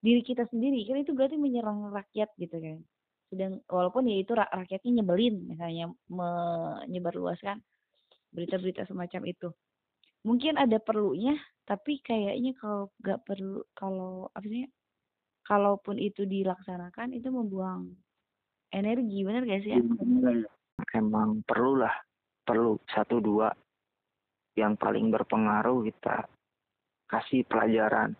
diri 0.00 0.20
kita 0.24 0.48
sendiri. 0.48 0.84
Kan 0.88 1.00
itu 1.00 1.12
berarti 1.12 1.36
menyerang 1.36 1.92
rakyat 1.92 2.32
gitu 2.40 2.56
kan. 2.56 2.78
Sedang 3.30 3.62
walaupun 3.70 4.10
ya 4.10 4.16
itu 4.18 4.32
rakyatnya 4.34 5.00
nyebelin 5.00 5.36
misalnya 5.46 5.92
menyebarluaskan 6.10 7.62
berita-berita 8.34 8.88
semacam 8.88 9.22
itu. 9.28 9.48
Mungkin 10.26 10.60
ada 10.60 10.76
perlunya 10.82 11.38
tapi 11.64 12.02
kayaknya 12.02 12.50
kalau 12.58 12.90
nggak 12.98 13.20
perlu 13.22 13.62
kalau 13.78 14.26
apa 14.34 14.46
sih 14.50 14.66
kalaupun 15.46 16.02
itu 16.02 16.26
dilaksanakan 16.26 17.14
itu 17.14 17.30
membuang 17.30 17.90
energi 18.74 19.22
benar 19.26 19.42
gak 19.46 19.62
sih 19.66 19.78
emang 20.94 21.42
perlu 21.46 21.82
lah 21.82 21.94
perlu 22.42 22.78
satu 22.90 23.22
dua 23.22 23.50
yang 24.58 24.74
paling 24.74 25.10
berpengaruh 25.14 25.86
kita 25.86 26.26
kasih 27.06 27.46
pelajaran 27.46 28.14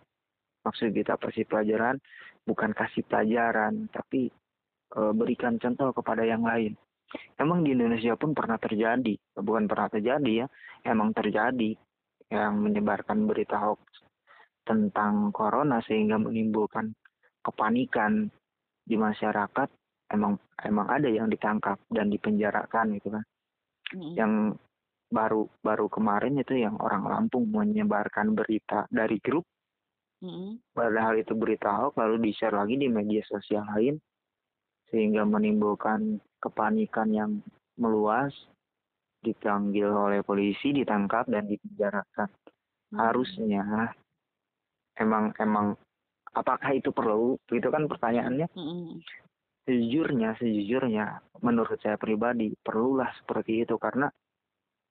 maksud 0.65 0.93
kita 0.93 1.17
kasih 1.17 1.45
pelajaran? 1.45 1.97
Bukan 2.45 2.73
kasih 2.73 3.05
pelajaran 3.05 3.89
tapi 3.93 4.29
e, 4.91 4.99
berikan 5.13 5.57
contoh 5.61 5.93
kepada 5.93 6.25
yang 6.25 6.41
lain. 6.45 6.73
Emang 7.35 7.61
di 7.61 7.75
Indonesia 7.75 8.15
pun 8.15 8.31
pernah 8.31 8.55
terjadi 8.55 9.13
bukan 9.35 9.67
pernah 9.67 9.91
terjadi 9.91 10.45
ya 10.45 10.47
emang 10.87 11.11
terjadi 11.11 11.75
yang 12.31 12.63
menyebarkan 12.63 13.27
berita 13.27 13.59
hoax 13.59 13.83
tentang 14.63 15.35
corona 15.35 15.83
sehingga 15.83 16.15
menimbulkan 16.15 16.95
kepanikan 17.43 18.31
di 18.87 18.95
masyarakat. 18.95 19.69
Emang 20.11 20.39
emang 20.63 20.87
ada 20.91 21.07
yang 21.07 21.27
ditangkap 21.27 21.79
dan 21.91 22.11
dipenjarakan 22.11 22.95
gitu 22.99 23.11
kan. 23.11 23.23
Mm. 23.91 24.15
yang 24.15 24.33
baru 25.11 25.43
baru 25.59 25.91
kemarin 25.91 26.39
itu 26.39 26.55
yang 26.55 26.79
orang 26.79 27.03
Lampung 27.03 27.51
menyebarkan 27.51 28.31
berita 28.31 28.87
dari 28.87 29.19
grup 29.19 29.43
mm. 30.21 30.73
padahal 30.73 31.17
itu 31.17 31.33
berita 31.35 31.69
hoax 31.69 31.97
lalu 31.97 32.29
di 32.29 32.31
share 32.37 32.55
lagi 32.55 32.77
di 32.77 32.87
media 32.87 33.21
sosial 33.27 33.65
lain 33.75 33.97
sehingga 34.93 35.25
menimbulkan 35.25 36.19
kepanikan 36.41 37.09
yang 37.11 37.31
meluas 37.79 38.33
dipanggil 39.21 39.87
oleh 39.87 40.25
polisi 40.25 40.73
ditangkap 40.73 41.29
dan 41.29 41.45
dipenjarakan. 41.45 42.29
Mm. 42.91 42.99
harusnya 42.99 43.63
emang 44.99 45.31
emang 45.39 45.79
apakah 46.35 46.75
itu 46.75 46.91
perlu? 46.91 47.39
Itu 47.47 47.71
kan 47.71 47.87
pertanyaannya. 47.87 48.51
Mm 48.51 48.99
sejujurnya 49.65 50.35
sejujurnya 50.41 51.21
menurut 51.45 51.77
saya 51.81 51.97
pribadi 51.97 52.53
perlulah 52.65 53.09
seperti 53.21 53.61
itu 53.65 53.77
karena 53.77 54.09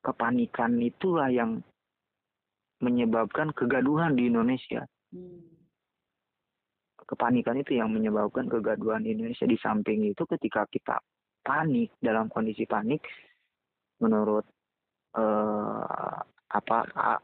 kepanikan 0.01 0.79
itulah 0.79 1.29
yang 1.29 1.61
menyebabkan 2.81 3.53
kegaduhan 3.53 4.17
di 4.17 4.31
Indonesia 4.31 4.87
mm. 5.15 5.41
kepanikan 7.07 7.59
itu 7.59 7.79
yang 7.79 7.91
menyebabkan 7.91 8.47
kegaduhan 8.47 9.07
Indonesia 9.07 9.47
di 9.47 9.59
samping 9.59 10.07
itu 10.07 10.23
ketika 10.27 10.67
kita 10.71 10.99
panik 11.41 11.95
dalam 11.99 12.31
kondisi 12.31 12.65
panik 12.69 13.03
menurut 14.01 14.47
uh, 15.17 16.19
apa 16.51 16.79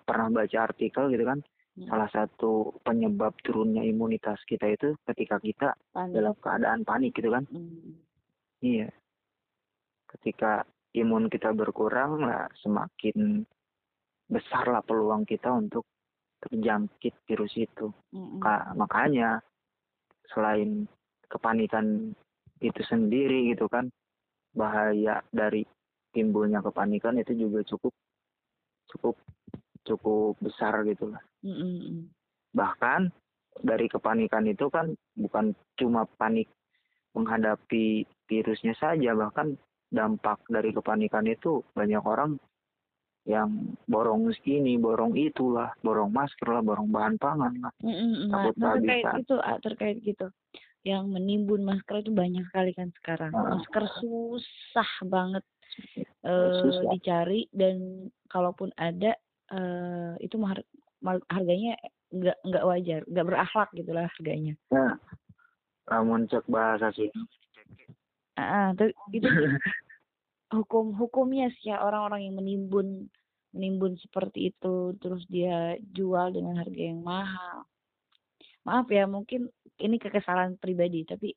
pernah 0.06 0.28
baca 0.30 0.58
artikel 0.70 1.10
gitu 1.10 1.26
kan 1.26 1.40
Hmm. 1.76 1.92
Salah 1.92 2.08
satu 2.08 2.80
penyebab 2.80 3.36
turunnya 3.44 3.84
imunitas 3.84 4.40
kita 4.48 4.64
itu 4.72 4.96
ketika 5.04 5.36
kita 5.36 5.68
panik. 5.92 6.16
dalam 6.16 6.34
keadaan 6.40 6.80
panik 6.88 7.12
gitu 7.12 7.28
kan. 7.28 7.44
Hmm. 7.52 8.00
Iya. 8.64 8.88
Ketika 10.08 10.64
imun 10.96 11.28
kita 11.28 11.52
berkurang 11.52 12.24
lah 12.24 12.48
semakin 12.64 13.44
besarlah 14.24 14.80
peluang 14.80 15.28
kita 15.28 15.52
untuk 15.52 15.84
terjangkit 16.44 17.14
virus 17.24 17.54
itu. 17.56 17.92
Hmm. 18.12 18.42
makanya 18.76 19.40
selain 20.32 20.90
kepanikan 21.30 22.12
itu 22.60 22.80
sendiri 22.88 23.52
gitu 23.52 23.68
kan 23.68 23.92
bahaya 24.56 25.20
dari 25.28 25.68
timbulnya 26.16 26.64
kepanikan 26.64 27.20
itu 27.20 27.36
juga 27.36 27.60
cukup 27.68 27.92
cukup 28.88 29.16
cukup 29.84 30.34
besar 30.40 30.82
gitu 30.88 31.12
lah. 31.12 31.22
Mm-hmm. 31.44 32.10
Bahkan 32.56 33.00
dari 33.62 33.86
kepanikan 33.86 34.48
itu 34.48 34.72
kan 34.72 34.96
bukan 35.14 35.52
cuma 35.76 36.08
panik 36.16 36.48
menghadapi 37.12 38.04
virusnya 38.28 38.76
saja, 38.76 39.12
bahkan 39.16 39.56
dampak 39.88 40.42
dari 40.50 40.74
kepanikan 40.74 41.24
itu 41.24 41.62
banyak 41.72 42.02
orang 42.02 42.36
yang 43.26 43.74
borong 43.90 44.30
ini, 44.46 44.78
borong 44.78 45.18
itulah, 45.18 45.74
borong 45.82 46.14
masker 46.14 46.46
lah, 46.46 46.62
borong 46.62 46.94
bahan 46.94 47.18
pangan 47.18 47.52
lah. 47.58 47.72
Mm-hmm. 47.82 48.30
Takut 48.30 48.54
nah, 48.54 48.78
terkait 48.78 49.06
itu 49.18 49.36
ah, 49.42 49.58
terkait 49.58 49.96
gitu. 50.06 50.26
Yang 50.86 51.04
menimbun 51.10 51.66
masker 51.66 52.06
itu 52.06 52.14
banyak 52.14 52.46
sekali 52.46 52.70
kan 52.78 52.94
sekarang. 53.02 53.34
Nah. 53.34 53.58
Masker 53.58 53.84
susah 53.98 54.90
banget 55.10 55.42
uh, 56.22 56.86
dicari 56.94 57.50
dan 57.50 58.06
kalaupun 58.30 58.70
ada 58.78 59.18
uh, 59.50 60.14
itu 60.22 60.38
mahar, 60.38 60.62
harganya 61.30 61.74
nggak 62.14 62.38
nggak 62.46 62.64
wajar 62.66 63.00
nggak 63.10 63.26
berakhlak 63.26 63.68
gitulah 63.74 64.06
harganya 64.06 64.54
nah 64.70 64.94
namun 65.90 66.30
cek 66.30 66.46
bahasa 66.46 66.90
sih 66.94 67.10
ah 68.38 68.70
uh, 68.70 68.88
itu 69.10 69.26
hukum 70.52 70.94
hukumnya 70.94 71.50
sih 71.58 71.74
ya 71.74 71.82
orang-orang 71.82 72.30
yang 72.30 72.34
menimbun 72.38 73.10
menimbun 73.56 73.98
seperti 73.98 74.52
itu 74.54 74.94
terus 75.00 75.24
dia 75.26 75.74
jual 75.80 76.30
dengan 76.30 76.60
harga 76.60 76.82
yang 76.82 77.00
mahal 77.02 77.66
maaf 78.66 78.86
ya 78.90 79.06
mungkin 79.06 79.48
ini 79.78 79.96
kekesalan 79.98 80.58
pribadi 80.58 81.06
tapi 81.06 81.34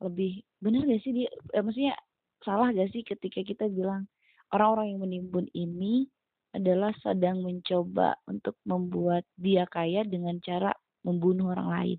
lebih 0.00 0.40
benar 0.58 0.86
gak 0.88 1.02
sih 1.04 1.12
dia 1.12 1.28
eh, 1.52 1.62
maksudnya 1.62 1.94
salah 2.40 2.72
gak 2.72 2.90
sih 2.90 3.04
ketika 3.04 3.44
kita 3.44 3.68
bilang 3.68 4.08
orang-orang 4.50 4.96
yang 4.96 5.00
menimbun 5.04 5.46
ini 5.52 6.08
adalah 6.50 6.90
sedang 6.98 7.46
mencoba 7.46 8.18
untuk 8.26 8.58
membuat 8.66 9.22
dia 9.38 9.66
kaya 9.70 10.02
dengan 10.02 10.42
cara 10.42 10.74
membunuh 11.06 11.54
orang 11.54 11.68
lain. 11.70 11.98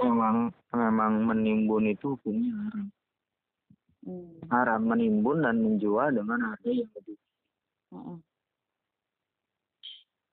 Memang 0.00 0.36
memang 0.72 1.12
menimbun 1.28 1.92
itu 1.92 2.16
hukumnya 2.16 2.56
haram. 2.56 2.88
Hmm. 4.00 4.32
Haram 4.48 4.88
menimbun 4.88 5.44
dan 5.44 5.60
menjual 5.60 6.16
dengan 6.16 6.40
harga 6.40 6.70
yang 6.72 6.90
lebih. 6.96 7.18
Hmm. 7.92 8.18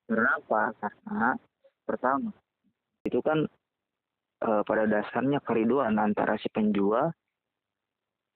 Kenapa? 0.08 0.72
Karena 0.80 1.36
pertama 1.84 2.32
itu 3.04 3.20
kan 3.20 3.44
e, 4.40 4.50
pada 4.64 4.84
dasarnya 4.88 5.44
keriduan 5.44 6.00
antara 6.00 6.40
si 6.40 6.48
penjual 6.48 7.12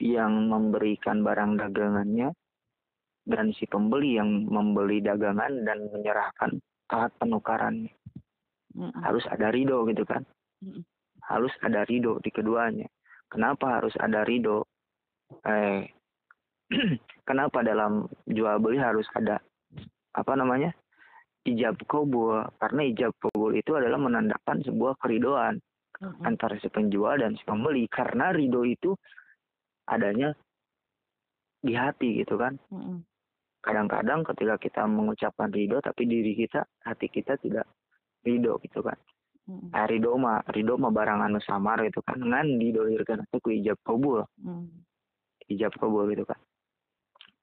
yang 0.04 0.52
memberikan 0.52 1.24
barang 1.24 1.60
dagangannya 1.64 2.36
dan 3.24 3.56
si 3.56 3.70
pembeli 3.70 4.20
yang 4.20 4.50
membeli 4.50 5.00
dagangan 5.00 5.64
dan 5.64 5.88
menyerahkan 5.94 6.60
alat 6.92 7.12
penukarannya. 7.22 7.94
Harus 9.04 9.24
ada 9.32 9.52
ridho 9.52 9.88
gitu 9.88 10.04
kan. 10.04 10.28
Harus 11.24 11.54
ada 11.62 11.86
ridho 11.88 12.18
di 12.20 12.32
keduanya. 12.34 12.88
Kenapa 13.32 13.80
harus 13.80 13.96
ada 14.02 14.26
ridho? 14.28 14.68
Eh, 15.48 15.82
kenapa 17.28 17.64
dalam 17.64 18.08
jual 18.28 18.56
beli 18.60 18.80
harus 18.80 19.08
ada 19.16 19.40
apa 20.16 20.34
namanya 20.36 20.72
ijab 21.48 21.80
kabul? 21.88 22.44
Karena 22.60 22.82
ijab 22.88 23.12
kabul 23.20 23.56
itu 23.56 23.76
adalah 23.76 24.00
menandakan 24.00 24.64
sebuah 24.66 25.00
keridoan 25.00 25.60
mm 26.02 26.26
antara 26.26 26.58
si 26.58 26.66
penjual 26.68 27.22
dan 27.22 27.38
si 27.38 27.44
pembeli. 27.46 27.86
Karena 27.86 28.34
ridho 28.34 28.66
itu 28.66 28.98
adanya 29.86 30.34
di 31.62 31.78
hati 31.78 32.26
gitu 32.26 32.36
kan. 32.42 32.58
Mm 32.74 33.06
kadang-kadang 33.62 34.26
ketika 34.26 34.58
kita 34.58 34.82
mengucapkan 34.90 35.54
ridho 35.54 35.78
tapi 35.80 36.10
diri 36.10 36.34
kita 36.34 36.66
hati 36.82 37.08
kita 37.08 37.38
tidak 37.38 37.70
ridho 38.26 38.58
gitu 38.66 38.82
kan 38.82 38.98
eh, 39.48 39.86
ridho 39.86 40.18
mah 40.18 40.42
ridho 40.50 40.82
mah 40.82 40.90
barang 40.90 41.22
anu 41.22 41.40
samar 41.46 41.86
gitu 41.86 42.02
kan 42.02 42.18
ngan 42.18 42.58
didolirkan 42.58 43.22
itu 43.22 43.38
ku 43.38 43.50
ijab 43.54 43.78
kabul 43.86 44.26
hmm. 44.42 44.66
Ijab 45.58 45.74
kabul 45.78 46.08
gitu 46.12 46.24
kan 46.28 46.40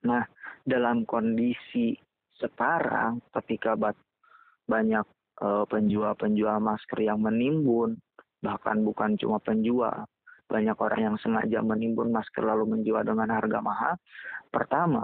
nah 0.03 0.23
dalam 0.63 1.03
kondisi 1.03 1.95
sekarang 2.39 3.19
ketika 3.41 3.75
banyak 4.69 5.05
uh, 5.43 5.65
penjual-penjual 5.67 6.57
masker 6.63 7.03
yang 7.03 7.19
menimbun 7.19 7.99
bahkan 8.39 8.79
bukan 8.81 9.19
cuma 9.19 9.43
penjual 9.43 10.07
banyak 10.49 10.77
orang 10.79 11.13
yang 11.13 11.17
sengaja 11.19 11.59
menimbun 11.61 12.09
masker 12.09 12.41
lalu 12.41 12.79
menjual 12.79 13.03
dengan 13.03 13.27
harga 13.27 13.59
mahal 13.59 13.93
pertama 14.49 15.03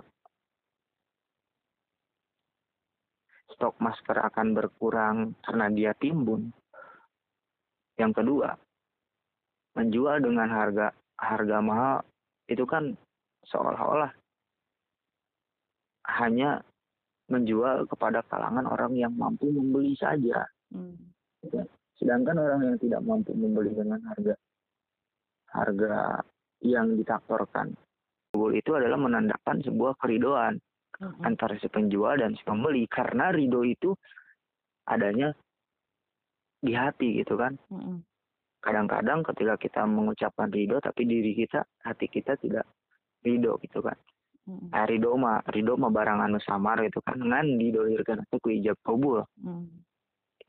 stok 3.56 3.80
masker 3.80 4.20
akan 4.20 4.52
berkurang 4.52 5.18
karena 5.40 5.72
dia 5.72 5.92
timbun. 5.96 6.52
Yang 7.96 8.20
kedua, 8.20 8.52
menjual 9.80 10.20
dengan 10.20 10.52
harga 10.52 10.92
harga 11.16 11.58
mahal 11.64 12.04
itu 12.46 12.64
kan 12.66 12.94
seolah-olah 13.50 14.12
hanya 16.22 16.62
menjual 17.26 17.90
kepada 17.90 18.22
kalangan 18.30 18.70
orang 18.70 18.94
yang 18.94 19.14
mampu 19.18 19.50
membeli 19.50 19.98
saja. 19.98 20.46
Hmm. 20.70 20.94
Sedangkan 21.98 22.38
orang 22.38 22.62
yang 22.74 22.78
tidak 22.78 23.02
mampu 23.02 23.34
membeli 23.34 23.74
dengan 23.74 24.02
harga 24.14 24.36
harga 25.56 26.20
yang 26.62 27.00
ditaktorkan 27.00 27.72
itu 28.36 28.76
adalah 28.76 29.00
menandakan 29.00 29.64
sebuah 29.64 29.96
keridoan 30.04 30.60
hmm. 31.00 31.24
antara 31.24 31.56
si 31.56 31.72
penjual 31.72 32.20
dan 32.20 32.36
si 32.36 32.44
pembeli 32.44 32.84
karena 32.92 33.32
ridho 33.32 33.64
itu 33.64 33.96
adanya 34.92 35.32
di 36.60 36.76
hati 36.76 37.24
gitu 37.24 37.40
kan 37.40 37.56
kadang 37.72 38.04
kadang-kadang 38.66 39.22
ketika 39.22 39.56
kita 39.62 39.82
mengucapkan 39.86 40.50
ridho 40.50 40.82
tapi 40.82 41.06
diri 41.06 41.38
kita 41.38 41.62
hati 41.86 42.10
kita 42.10 42.34
tidak 42.42 42.66
ridho 43.22 43.62
gitu 43.62 43.86
kan 43.86 43.94
mm. 44.50 44.74
eh, 44.74 44.86
ridho 44.90 45.14
mah 45.14 45.46
ridho 45.54 45.78
mah 45.78 45.94
barang 45.94 46.20
anu 46.26 46.42
samar 46.42 46.82
gitu 46.82 46.98
kan 47.06 47.22
ngan 47.22 47.62
didolirkan 47.62 48.26
itu 48.26 48.36
ku 48.42 48.50
ijab 48.50 48.78
kabul 48.82 49.22
mm. 49.38 49.66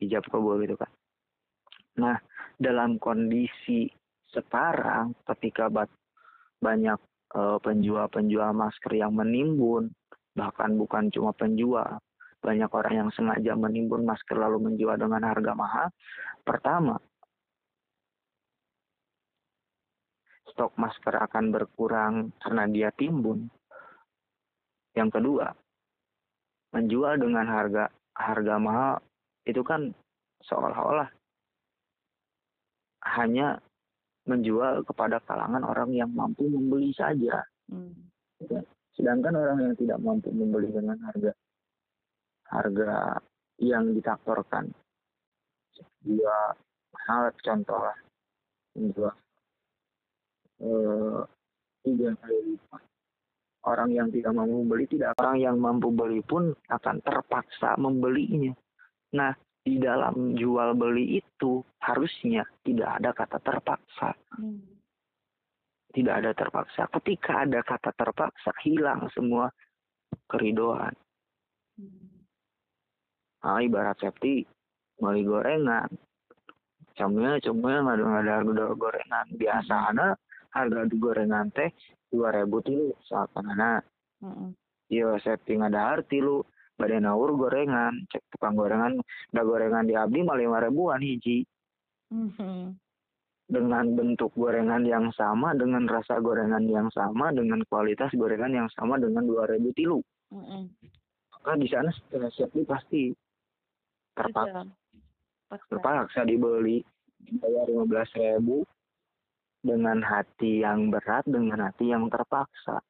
ijab 0.01 0.25
kabul 0.25 0.57
gitu 0.65 0.73
kan 0.73 0.89
nah 1.97 2.17
dalam 2.57 2.97
kondisi 2.97 3.85
sekarang 4.33 5.13
ketika 5.23 5.69
banyak 6.57 6.99
uh, 7.37 7.57
penjual-penjual 7.61 8.49
masker 8.51 8.97
yang 8.97 9.13
menimbun 9.13 9.93
bahkan 10.37 10.77
bukan 10.77 11.09
cuma 11.09 11.33
penjual, 11.33 11.97
banyak 12.45 12.69
orang 12.69 12.93
yang 12.93 13.09
sengaja 13.17 13.57
menimbun 13.57 14.05
masker 14.05 14.37
lalu 14.37 14.69
menjual 14.69 14.93
dengan 14.93 15.25
harga 15.25 15.57
mahal. 15.57 15.87
Pertama, 16.45 17.01
stok 20.57 20.73
masker 20.73 21.13
akan 21.13 21.53
berkurang 21.53 22.33
karena 22.41 22.65
dia 22.65 22.89
timbun. 22.89 23.45
Yang 24.97 25.21
kedua, 25.21 25.53
menjual 26.73 27.21
dengan 27.21 27.45
harga 27.45 27.93
harga 28.17 28.55
mahal 28.57 28.97
itu 29.45 29.61
kan 29.61 29.93
seolah-olah 30.41 31.13
hanya 33.21 33.61
menjual 34.25 34.81
kepada 34.81 35.21
kalangan 35.29 35.61
orang 35.61 35.93
yang 35.93 36.09
mampu 36.09 36.49
membeli 36.49 36.89
saja. 36.97 37.45
Hmm. 37.69 37.93
Sedangkan 38.97 39.37
orang 39.37 39.61
yang 39.61 39.75
tidak 39.77 40.01
mampu 40.01 40.33
membeli 40.33 40.73
dengan 40.73 40.97
harga 41.05 41.37
harga 42.49 43.21
yang 43.61 43.93
ditaktorkan, 43.93 44.73
dia 46.01 46.57
hal 47.05 47.29
contoh 47.45 47.77
lah 47.77 47.97
menjual 48.73 49.13
tiga 51.85 52.09
kali 52.19 52.37
lipat. 52.53 52.83
Orang 53.67 53.91
yang 53.91 54.07
tidak 54.07 54.31
mampu 54.31 54.63
membeli 54.63 54.85
tidak 54.87 55.19
orang 55.19 55.37
yang 55.43 55.55
mampu 55.59 55.91
beli 55.91 56.23
pun 56.23 56.55
akan 56.71 57.03
terpaksa 57.03 57.75
membelinya. 57.75 58.55
Nah, 59.11 59.35
di 59.67 59.75
dalam 59.75 60.39
jual 60.39 60.71
beli 60.79 61.19
itu 61.19 61.59
harusnya 61.83 62.47
tidak 62.63 62.89
ada 62.95 63.11
kata 63.11 63.37
terpaksa. 63.43 64.15
Hmm. 64.39 64.63
Tidak 65.91 66.13
ada 66.15 66.31
terpaksa. 66.31 66.87
Ketika 66.95 67.43
ada 67.43 67.59
kata 67.59 67.91
terpaksa, 67.91 68.55
hilang 68.63 69.11
semua 69.11 69.51
keridoan. 70.31 70.95
Hmm. 71.75 72.07
Nah, 73.43 73.59
ibarat 73.59 73.99
safety, 73.99 74.47
beli 74.95 75.27
gorengan. 75.27 75.91
Camnya 76.95 77.35
nggak 77.43 77.99
ada, 78.23 78.33
ada 78.39 78.65
gorengan. 78.79 79.27
Biasa 79.35 79.75
ada 79.91 80.15
harga 80.63 80.89
di 80.89 80.97
gorengan 80.97 81.53
teh 81.53 81.69
dua 82.09 82.33
ribu 82.33 82.63
tilu 82.65 82.93
saatan 83.05 83.53
anak. 83.53 83.85
Mm 84.23 84.33
-hmm. 84.33 84.49
Yo 84.87 85.19
setting 85.19 85.61
ada 85.61 85.93
arti 85.99 86.23
lu 86.23 86.41
badan 86.77 87.09
awur 87.09 87.33
gorengan 87.33 88.05
cek 88.13 88.21
tukang 88.37 88.53
gorengan 88.53 89.01
udah 89.33 89.43
gorengan 89.43 89.89
di 89.89 89.97
abdi 89.97 90.21
malah 90.21 90.45
lima 90.45 90.57
ribuan 90.61 91.01
hiji 91.01 91.41
mm-hmm. 92.13 92.77
dengan 93.49 93.85
bentuk 93.97 94.29
gorengan 94.37 94.85
yang 94.85 95.09
sama 95.17 95.57
dengan 95.57 95.89
rasa 95.89 96.21
gorengan 96.21 96.69
yang 96.69 96.87
sama 96.93 97.33
dengan 97.33 97.65
kualitas 97.65 98.13
gorengan 98.13 98.53
yang 98.53 98.69
sama 98.77 99.01
dengan 99.01 99.25
dua 99.25 99.49
ribu 99.49 99.73
tilu 99.73 99.99
mm-hmm. 100.29 100.69
maka 101.33 101.51
di 101.57 101.67
sana 101.67 101.89
siap 102.29 102.53
pasti 102.69 103.09
terpaksa 104.13 104.69
terpaksa 105.49 106.21
dibeli 106.29 106.85
bayar 107.41 107.65
lima 107.73 107.89
belas 107.89 108.09
ribu 108.13 108.61
dengan 109.61 109.99
hati 110.05 110.63
yang 110.63 110.89
berat 110.93 111.25
dengan 111.25 111.69
hati 111.69 111.91
yang 111.91 112.07
terpaksa. 112.07 112.81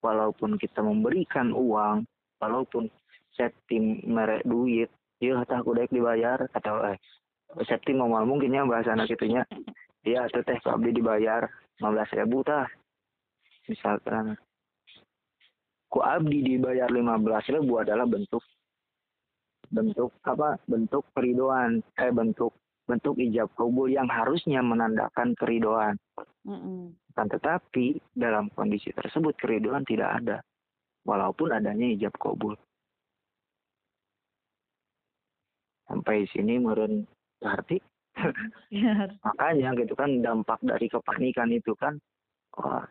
Walaupun 0.00 0.56
kita 0.56 0.80
memberikan 0.80 1.52
uang 1.52 2.08
walaupun 2.40 2.88
setting 3.36 4.00
merek 4.08 4.40
duit 4.48 4.88
iya 5.20 5.36
kata 5.44 5.60
aku 5.60 5.76
dibayar 5.76 6.40
kata 6.48 6.96
eh 6.96 6.98
setting 7.68 8.00
mau 8.00 8.08
mungkinnya 8.24 8.64
bahasa 8.64 8.96
anak 8.96 9.12
itunya 9.12 9.44
iya 10.08 10.24
tuh 10.32 10.40
teh 10.40 10.56
abdi 10.64 10.96
dibayar 10.96 11.44
15 11.80 12.20
ribu 12.20 12.44
tah. 12.44 12.68
Misalkan. 13.66 14.36
Ku 15.90 16.04
abdi 16.04 16.44
dibayar 16.44 16.86
15 16.86 17.56
ribu 17.56 17.80
adalah 17.80 18.04
bentuk 18.04 18.44
bentuk 19.72 20.12
apa? 20.22 20.60
Bentuk 20.68 21.08
keridoan 21.16 21.80
eh 21.96 22.12
bentuk 22.12 22.52
bentuk 22.90 23.14
ijab 23.22 23.46
kabul 23.54 23.86
yang 23.86 24.10
harusnya 24.10 24.58
menandakan 24.58 25.38
keridoan. 25.38 25.94
Mm 26.42 26.58
-hmm. 26.58 26.80
Kan 27.14 27.30
tetapi 27.30 28.02
dalam 28.10 28.50
kondisi 28.50 28.90
tersebut 28.90 29.38
keridoan 29.38 29.86
tidak 29.86 30.18
ada, 30.18 30.38
walaupun 31.06 31.54
adanya 31.54 31.86
ijab 31.86 32.14
kabul. 32.18 32.58
sampai 35.90 36.22
sini 36.30 36.62
meren 36.62 37.02
arti 37.42 37.82
ya. 38.70 39.10
makanya 39.26 39.74
gitu 39.74 39.98
kan 39.98 40.22
dampak 40.22 40.62
dari 40.62 40.86
kepanikan 40.86 41.50
itu 41.50 41.74
kan 41.74 41.98
wah 42.54 42.86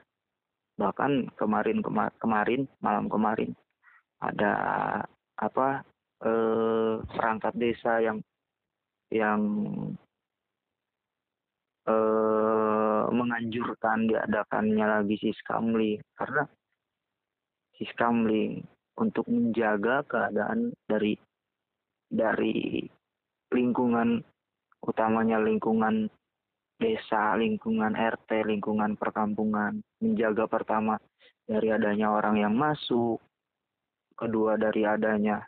bahkan 0.76 1.32
kemarin 1.39 1.80
kemar 1.80 2.12
kemarin 2.20 2.68
malam 2.84 3.08
kemarin 3.08 3.56
ada 4.20 4.54
apa 5.39 5.88
eh, 6.28 7.00
perangkat 7.08 7.56
desa 7.56 8.04
yang 8.04 8.20
yang 9.10 9.41
eh, 11.89 13.03
menganjurkan 13.10 14.05
diadakannya 14.10 14.86
lagi 14.86 15.16
siskamling 15.18 16.01
karena 16.14 16.45
siskamling 17.78 18.64
untuk 18.99 19.26
menjaga 19.32 20.03
keadaan 20.05 20.76
dari 20.86 21.16
dari 22.10 22.84
lingkungan 23.49 24.22
utamanya 24.84 25.41
lingkungan 25.41 26.10
desa, 26.80 27.36
lingkungan 27.36 27.91
RT, 27.91 28.47
lingkungan 28.47 28.95
perkampungan, 28.95 29.84
menjaga 29.99 30.47
pertama 30.47 30.95
dari 31.43 31.76
adanya 31.76 32.16
orang 32.16 32.39
yang 32.39 32.55
masuk, 32.55 33.20
kedua 34.16 34.55
dari 34.55 34.88
adanya 34.88 35.43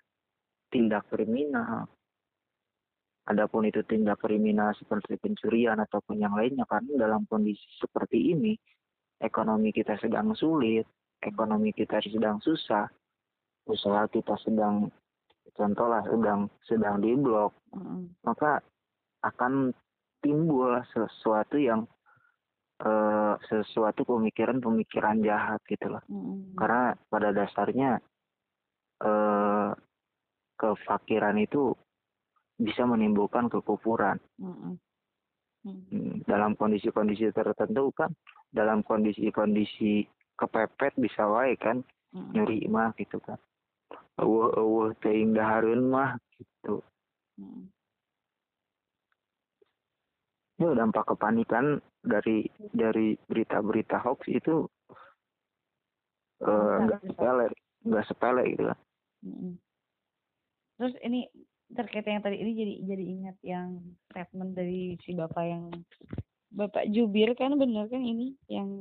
tindak 0.68 1.08
kriminal. 1.08 1.88
Adapun 3.30 3.70
itu 3.70 3.86
tindak 3.86 4.18
kriminal 4.18 4.74
seperti 4.74 5.14
pencurian 5.22 5.78
ataupun 5.78 6.18
yang 6.18 6.34
lainnya 6.34 6.66
karena 6.66 7.06
dalam 7.06 7.30
kondisi 7.30 7.62
seperti 7.78 8.34
ini 8.34 8.58
ekonomi 9.22 9.70
kita 9.70 9.94
sedang 10.02 10.34
sulit, 10.34 10.90
ekonomi 11.22 11.70
kita 11.70 12.02
sedang 12.02 12.42
susah, 12.42 12.90
usaha 13.70 14.10
kita 14.10 14.34
sedang 14.42 14.90
contohlah 15.54 16.02
sedang 16.08 16.42
sedang 16.66 16.96
di 17.04 17.14
blok 17.18 17.54
mm. 17.76 18.24
maka 18.26 18.62
akan 19.22 19.76
timbul 20.24 20.80
sesuatu 20.90 21.58
yang 21.60 21.86
uh, 22.82 23.36
sesuatu 23.50 24.06
pemikiran-pemikiran 24.06 25.22
jahat 25.22 25.60
gitu 25.68 25.92
loh 25.92 26.04
mm. 26.08 26.58
karena 26.58 26.96
pada 27.12 27.30
dasarnya 27.36 27.92
uh, 29.04 29.76
kefakiran 30.58 31.38
itu 31.42 31.74
bisa 32.62 32.86
menimbulkan 32.86 33.50
kekufuran 33.50 34.22
mm. 34.38 34.78
Mm. 35.66 36.26
dalam 36.30 36.54
kondisi-kondisi 36.54 37.34
tertentu 37.34 37.90
kan 37.98 38.14
dalam 38.54 38.86
kondisi-kondisi 38.86 40.06
kepepet 40.38 40.94
bisa 41.02 41.26
wae 41.26 41.58
kan 41.58 41.82
mm. 42.14 42.30
nyuri 42.38 42.70
mah 42.70 42.94
gitu 42.98 43.18
kan 43.22 43.42
eueuh 44.22 44.54
eueuh 44.54 44.92
teuing 45.02 45.34
dahareun 45.34 45.90
mah 45.90 46.20
gitu 46.38 46.84
hmm. 47.42 47.66
ya 50.62 50.70
dampak 50.78 51.10
kepanikan 51.10 51.82
dari 52.06 52.46
dari 52.74 53.18
berita-berita 53.26 53.98
hoax 54.02 54.30
itu 54.30 54.70
enggak 56.42 57.02
uh, 57.02 57.06
sepele 57.06 57.48
enggak 57.86 58.06
sepele 58.10 58.44
gitu 58.54 58.64
kan 58.70 58.80
hmm. 59.26 59.54
terus 60.78 60.94
ini 61.02 61.26
terkait 61.92 62.08
yang 62.08 62.24
tadi 62.24 62.40
ini 62.40 62.52
jadi 62.56 62.74
jadi 62.88 63.04
ingat 63.04 63.38
yang 63.44 63.68
statement 64.08 64.56
dari 64.56 64.96
si 65.04 65.12
bapak 65.12 65.44
yang 65.44 65.68
bapak 66.56 66.88
Jubir 66.88 67.36
kan 67.36 67.60
bener 67.60 67.92
kan 67.92 68.00
ini 68.00 68.32
yang 68.48 68.72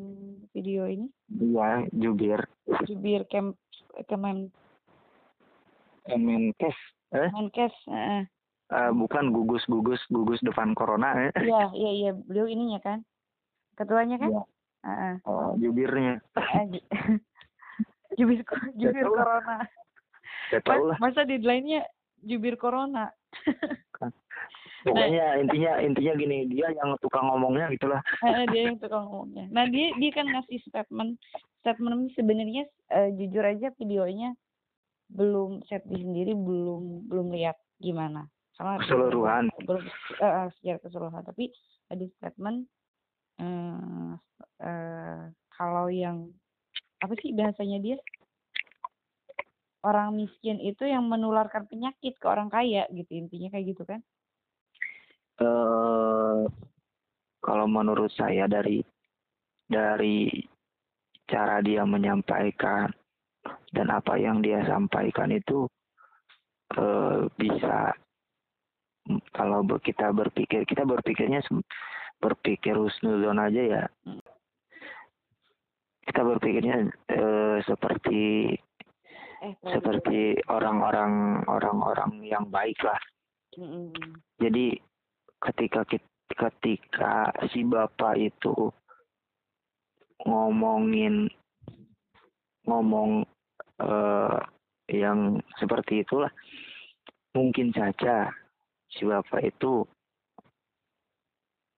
video 0.54 0.86
ini 0.86 1.10
iya 1.42 1.82
Jubir 1.90 2.46
Jubir 2.86 3.26
Kem 3.26 3.58
Kemen 4.06 4.54
Kemenkes. 6.06 6.78
Eh? 7.10 7.28
Kemenkes. 7.34 7.74
Uh, 7.90 8.22
uh, 8.70 8.90
bukan 8.94 9.34
gugus 9.34 9.62
gugus 9.66 10.00
gugus 10.08 10.40
depan 10.46 10.72
corona 10.78 11.28
ya. 11.28 11.30
Iya 11.38 11.64
iya 11.74 11.90
iya 11.90 12.10
beliau 12.14 12.46
ininya 12.46 12.78
kan 12.78 12.98
ketuanya 13.74 14.22
kan. 14.22 14.30
Iya. 14.30 14.44
Uh, 14.80 15.14
oh 15.28 15.50
jubirnya. 15.58 16.22
jubir 18.18 18.40
jubir 18.78 19.04
corona. 19.06 19.66
Gak 20.54 20.62
tahu 20.66 20.94
lah. 20.94 20.96
Masa 20.98 21.26
deadline-nya 21.26 21.84
jubir 22.24 22.56
corona. 22.56 23.10
Pokoknya 24.80 25.36
nah, 25.36 25.40
intinya 25.44 25.72
intinya 25.84 26.12
gini 26.16 26.48
dia 26.48 26.72
yang 26.72 26.96
tukang 27.04 27.28
ngomongnya 27.28 27.68
gitulah. 27.76 28.00
Dia 28.52 28.72
yang 28.72 28.80
tukang 28.80 29.12
ngomongnya. 29.12 29.44
Nah 29.52 29.68
dia 29.68 29.92
dia 30.00 30.10
kan 30.16 30.24
ngasih 30.24 30.56
statement 30.64 31.20
statement 31.60 32.08
sebenarnya 32.16 32.64
uh, 32.88 33.12
jujur 33.12 33.44
aja 33.44 33.68
videonya 33.76 34.32
belum 35.10 35.60
di 35.66 35.96
sendiri 36.00 36.32
belum 36.32 37.10
belum 37.10 37.34
lihat 37.34 37.58
gimana 37.82 38.30
sama 38.54 38.78
keseluruhan 38.78 39.50
belum 39.66 39.82
uh, 40.22 40.46
secara 40.60 40.78
keseluruhan 40.86 41.24
tapi 41.26 41.50
ada 41.90 42.04
statement 42.14 42.70
uh, 43.42 44.14
uh, 44.62 45.22
kalau 45.50 45.90
yang 45.90 46.30
apa 47.02 47.16
sih 47.18 47.34
bahasanya 47.34 47.82
dia 47.82 47.96
orang 49.80 50.12
miskin 50.16 50.60
itu 50.60 50.84
yang 50.84 51.08
menularkan 51.08 51.64
penyakit 51.64 52.16
ke 52.20 52.26
orang 52.28 52.52
kaya 52.52 52.84
gitu 52.92 53.16
intinya 53.16 53.48
kayak 53.52 53.66
gitu 53.72 53.82
kan? 53.88 54.00
Eh 55.40 55.46
uh, 55.46 56.44
kalau 57.40 57.66
menurut 57.66 58.12
saya 58.12 58.44
dari 58.44 58.84
dari 59.64 60.28
cara 61.24 61.62
dia 61.64 61.86
menyampaikan 61.86 62.92
dan 63.72 63.88
apa 63.88 64.18
yang 64.20 64.44
dia 64.44 64.60
sampaikan 64.68 65.32
itu 65.32 65.64
uh, 66.76 67.24
bisa 67.38 67.94
kalau 69.32 69.64
kita 69.80 70.12
berpikir 70.12 70.68
kita 70.68 70.84
berpikirnya 70.84 71.40
berpikir 72.20 72.76
husnuzon 72.76 73.40
aja 73.40 73.62
ya 73.62 73.82
kita 76.04 76.20
berpikirnya 76.20 76.90
uh, 77.14 77.58
seperti 77.64 78.52
eh, 79.42 79.54
seperti 79.64 80.36
orang-orang 80.48 81.44
orang-orang 81.48 82.24
yang 82.24 82.44
baik 82.48 82.76
lah. 82.84 83.00
Mm-hmm. 83.56 83.92
Jadi 84.40 84.66
ketika 85.40 85.82
ketika 86.36 87.34
si 87.50 87.64
bapak 87.66 88.14
itu 88.20 88.70
ngomongin 90.28 91.26
ngomong 92.68 93.24
uh, 93.80 94.38
yang 94.86 95.40
seperti 95.56 96.04
itulah 96.04 96.30
mungkin 97.32 97.72
saja 97.72 98.28
si 98.92 99.08
bapak 99.08 99.48
itu 99.48 99.86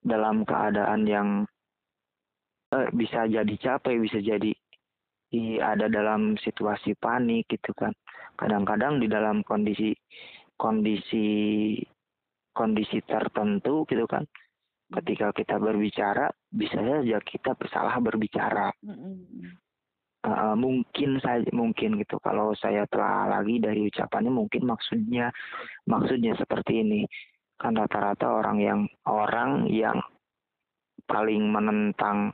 dalam 0.03 0.43
keadaan 0.43 1.07
yang 1.07 1.29
uh, 2.75 2.87
bisa 2.91 3.23
jadi 3.31 3.55
capek 3.55 4.03
bisa 4.03 4.19
jadi 4.19 4.51
ada 5.57 5.89
dalam 5.89 6.37
situasi 6.37 6.93
panik 6.97 7.49
gitu 7.49 7.73
kan. 7.73 7.93
Kadang-kadang 8.37 9.01
di 9.01 9.07
dalam 9.09 9.41
kondisi 9.41 9.93
kondisi 10.57 11.25
kondisi 12.53 13.01
tertentu 13.03 13.83
gitu 13.89 14.05
kan. 14.05 14.23
Ketika 14.93 15.33
kita 15.33 15.57
berbicara 15.57 16.29
bisa 16.53 16.77
saja 16.77 17.17
kita 17.21 17.57
bersalah 17.57 17.97
berbicara. 17.97 18.69
Uh, 20.23 20.55
mungkin 20.55 21.19
saja 21.19 21.51
mungkin 21.51 21.99
gitu. 21.99 22.15
Kalau 22.23 22.55
saya 22.55 22.87
telah 22.87 23.27
lagi 23.27 23.59
dari 23.59 23.91
ucapannya 23.91 24.31
mungkin 24.31 24.63
maksudnya 24.63 25.33
maksudnya 25.89 26.37
seperti 26.39 26.85
ini. 26.85 27.01
Kan 27.59 27.75
rata-rata 27.75 28.31
orang 28.31 28.57
yang 28.63 28.81
orang 29.03 29.67
yang 29.67 29.99
paling 31.09 31.51
menentang 31.51 32.31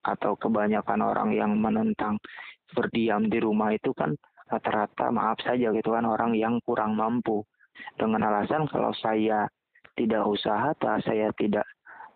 atau 0.00 0.36
kebanyakan 0.36 1.00
orang 1.04 1.30
yang 1.36 1.52
menentang 1.56 2.16
berdiam 2.72 3.26
di 3.26 3.38
rumah 3.42 3.74
itu 3.74 3.92
kan 3.92 4.14
rata-rata 4.50 5.12
maaf 5.14 5.38
saja 5.44 5.70
gitu 5.70 5.94
kan 5.94 6.06
orang 6.06 6.34
yang 6.34 6.58
kurang 6.66 6.98
mampu. 6.98 7.46
Dengan 7.96 8.28
alasan 8.28 8.68
kalau 8.68 8.92
saya 8.92 9.48
tidak 9.96 10.26
usaha 10.26 10.74
atau 10.74 11.00
saya 11.00 11.32
tidak 11.38 11.64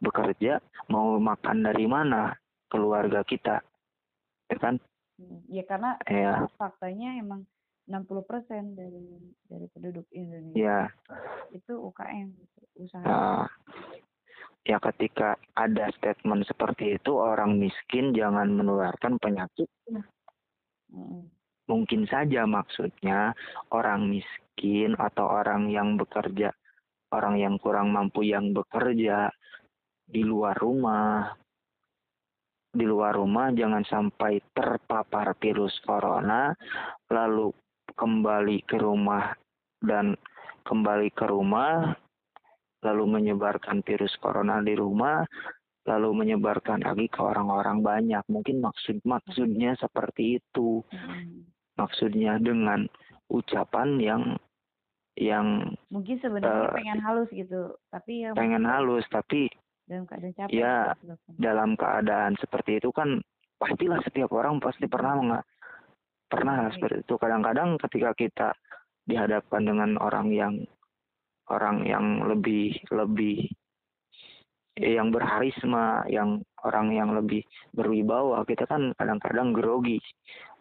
bekerja 0.02 0.60
mau 0.92 1.16
makan 1.16 1.64
dari 1.64 1.86
mana 1.88 2.36
keluarga 2.68 3.24
kita? 3.24 3.62
Ya 4.50 4.56
kan? 4.60 4.76
Hmm, 5.14 5.40
ya 5.46 5.62
karena 5.64 5.96
ya. 6.10 6.50
faktanya 6.58 7.16
emang 7.22 7.46
60% 7.86 8.74
dari 8.76 9.04
dari 9.46 9.66
penduduk 9.70 10.08
Indonesia 10.10 10.56
ya. 10.56 10.80
itu 11.52 11.72
UKM 11.76 12.32
usaha. 12.80 13.04
Nah, 13.04 13.46
ya 14.64 14.80
ketika 14.80 15.36
ada 15.52 15.92
statement 16.00 16.48
seperti 16.48 16.96
itu 16.96 17.12
orang 17.12 17.60
miskin 17.60 18.16
jangan 18.16 18.48
menularkan 18.48 19.20
penyakit 19.20 19.68
hmm. 20.88 21.28
mungkin 21.68 22.08
saja 22.08 22.48
maksudnya 22.48 23.36
orang 23.68 24.08
miskin 24.08 24.96
atau 24.96 25.28
orang 25.28 25.68
yang 25.68 26.00
bekerja 26.00 26.48
orang 27.12 27.36
yang 27.36 27.54
kurang 27.60 27.92
mampu 27.92 28.24
yang 28.24 28.56
bekerja 28.56 29.28
di 30.08 30.24
luar 30.24 30.56
rumah 30.56 31.36
di 32.74 32.88
luar 32.88 33.14
rumah 33.14 33.52
jangan 33.54 33.84
sampai 33.86 34.40
terpapar 34.50 35.36
virus 35.38 35.76
corona 35.84 36.56
lalu 37.12 37.52
kembali 37.94 38.64
ke 38.66 38.80
rumah 38.80 39.30
dan 39.84 40.16
kembali 40.64 41.12
ke 41.12 41.28
rumah 41.28 41.94
lalu 42.84 43.04
menyebarkan 43.08 43.80
virus 43.82 44.12
corona 44.20 44.60
di 44.60 44.76
rumah, 44.76 45.24
lalu 45.88 46.24
menyebarkan 46.24 46.84
lagi 46.84 47.08
ke 47.08 47.20
orang-orang 47.20 47.80
banyak. 47.80 48.24
Mungkin 48.28 48.60
maksud 48.60 49.00
maksudnya 49.08 49.74
seperti 49.80 50.38
itu. 50.38 50.84
Hmm. 50.92 51.48
Maksudnya 51.74 52.38
dengan 52.38 52.86
ucapan 53.32 53.98
yang 53.98 54.22
yang 55.14 55.74
mungkin 55.90 56.18
sebenarnya 56.18 56.70
uh, 56.70 56.74
pengen 56.74 57.00
halus 57.02 57.30
gitu, 57.30 57.78
tapi 57.90 58.26
ya 58.26 58.34
pengen 58.34 58.66
halus 58.66 59.06
tapi 59.10 59.46
dalam 59.86 60.04
keadaan 60.10 60.34
capek. 60.34 60.50
Ya, 60.50 60.78
gitu. 60.98 61.14
dalam 61.38 61.70
keadaan 61.78 62.32
seperti 62.42 62.82
itu 62.82 62.90
kan 62.90 63.22
pastilah 63.58 64.02
setiap 64.02 64.34
orang 64.34 64.58
pasti 64.58 64.90
pernah 64.90 65.14
nggak 65.18 65.44
pernah 66.30 66.66
okay. 66.66 66.72
seperti 66.78 66.96
itu. 67.06 67.14
Kadang-kadang 67.14 67.78
ketika 67.78 68.10
kita 68.18 68.48
dihadapkan 69.06 69.62
dengan 69.62 69.90
orang 70.00 70.32
yang 70.34 70.54
orang 71.50 71.84
yang 71.84 72.24
lebih 72.24 72.76
lebih 72.92 73.48
yang 74.74 75.14
berharisma, 75.14 76.02
yang 76.10 76.42
orang 76.66 76.90
yang 76.90 77.14
lebih 77.14 77.46
berwibawa, 77.70 78.42
kita 78.42 78.66
kan 78.66 78.90
kadang-kadang 78.98 79.54
grogi. 79.54 80.02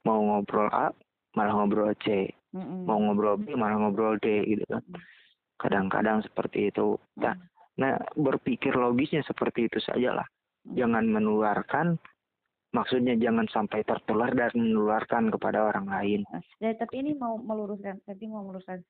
Mau 0.06 0.22
ngobrol 0.22 0.70
A, 0.70 0.94
malah 1.34 1.54
ngobrol 1.58 1.98
C. 2.06 2.30
Mm-hmm. 2.54 2.86
Mau 2.86 3.00
ngobrol 3.02 3.42
B, 3.42 3.58
malah 3.58 3.82
ngobrol 3.82 4.22
D 4.22 4.46
gitu 4.46 4.66
kan. 4.70 4.84
Kadang-kadang 5.58 6.22
seperti 6.22 6.70
itu. 6.70 6.98
Nah, 7.20 7.34
mm 7.34 7.52
nah 7.74 7.98
berpikir 8.14 8.70
logisnya 8.78 9.26
seperti 9.26 9.66
itu 9.66 9.82
saja 9.82 10.14
lah. 10.22 10.28
Mm 10.70 10.78
Jangan 10.78 11.06
menularkan, 11.10 11.98
maksudnya 12.70 13.18
jangan 13.18 13.50
sampai 13.50 13.82
tertular 13.82 14.30
dan 14.38 14.54
menularkan 14.54 15.34
kepada 15.34 15.74
orang 15.74 15.90
lain. 15.90 16.22
Nah, 16.30 16.74
tapi 16.78 17.02
ini 17.02 17.18
mau 17.18 17.42
meluruskan, 17.42 18.06
tapi 18.06 18.30
mau 18.30 18.46
meluruskan 18.46 18.86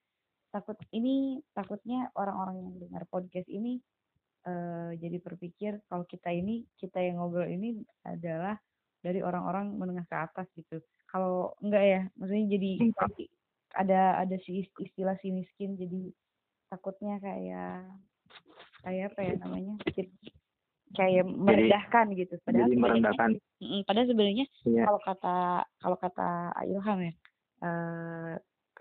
takut 0.54 0.78
ini 0.94 1.42
takutnya 1.58 2.14
orang-orang 2.14 2.62
yang 2.62 2.76
dengar 2.78 3.04
podcast 3.10 3.50
ini 3.50 3.82
uh, 4.46 4.94
jadi 4.94 5.18
berpikir 5.18 5.82
kalau 5.90 6.06
kita 6.06 6.30
ini 6.30 6.62
kita 6.78 7.02
yang 7.02 7.18
ngobrol 7.18 7.50
ini 7.50 7.82
adalah 8.06 8.54
dari 9.02 9.20
orang-orang 9.20 9.74
menengah 9.76 10.06
ke 10.08 10.16
atas 10.16 10.48
gitu. 10.56 10.80
Kalau 11.10 11.58
enggak 11.60 11.84
ya, 11.84 12.02
maksudnya 12.16 12.46
jadi 12.56 12.72
ada 13.74 14.02
ada 14.22 14.36
si 14.46 14.70
istilah 14.80 15.18
si 15.20 15.34
miskin 15.34 15.76
jadi 15.76 16.14
takutnya 16.70 17.18
kayak 17.20 17.90
kayak 18.86 19.04
apa 19.12 19.20
ya 19.26 19.34
namanya? 19.42 19.76
kayak 20.94 21.26
merendahkan 21.26 22.06
gitu 22.14 22.38
padahal 22.46 22.70
jadi 22.70 22.78
merendahkan 22.78 23.30
padahal 23.90 24.08
sebenarnya 24.14 24.46
ya. 24.70 24.84
kalau 24.86 25.02
kata 25.02 25.38
kalau 25.82 25.98
kata 25.98 26.30
Ilham 26.70 27.00
ya 27.02 27.14
uh, 27.66 28.34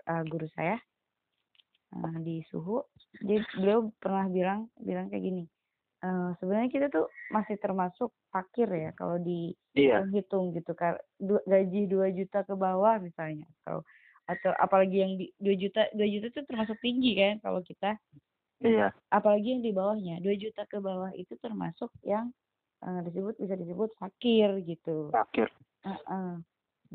uh, 0.05 0.23
guru 0.29 0.45
saya 0.53 0.77
uh, 1.93 2.17
di 2.21 2.41
suhu. 2.49 2.81
Jadi 3.21 3.45
beliau 3.57 3.93
pernah 4.01 4.25
bilang 4.27 4.67
bilang 4.81 5.07
kayak 5.13 5.23
gini 5.23 5.43
uh, 6.03 6.29
sebenarnya 6.37 6.69
kita 6.69 6.87
tuh 6.91 7.07
masih 7.31 7.55
termasuk 7.57 8.11
fakir 8.29 8.67
ya 8.67 8.91
kalau 8.99 9.17
di 9.17 9.55
iya. 9.73 10.03
hitung 10.11 10.51
gitu 10.51 10.75
kan 10.75 10.99
gaji 11.23 11.87
dua 11.87 12.11
juta 12.11 12.43
ke 12.43 12.53
bawah 12.53 12.99
misalnya 12.99 13.47
atau 13.63 13.81
atau 14.23 14.51
apalagi 14.55 15.03
yang 15.03 15.13
di 15.19 15.31
dua 15.39 15.55
juta 15.55 15.81
dua 15.95 16.07
juta 16.07 16.31
itu 16.31 16.41
termasuk 16.47 16.77
tinggi 16.83 17.11
kan 17.15 17.35
kalau 17.43 17.59
kita. 17.63 17.95
Iya. 18.63 18.95
Apalagi 19.11 19.59
yang 19.59 19.63
di 19.63 19.71
bawahnya 19.75 20.23
dua 20.23 20.35
juta 20.39 20.63
ke 20.63 20.79
bawah 20.79 21.11
itu 21.19 21.35
termasuk 21.43 21.91
yang 22.07 22.31
uh, 22.79 23.03
disebut 23.03 23.35
bisa 23.35 23.59
disebut 23.59 23.91
fakir 23.99 24.63
gitu. 24.63 25.11
Fakir. 25.11 25.51
Uh 25.83 25.99
-uh. 26.07 26.31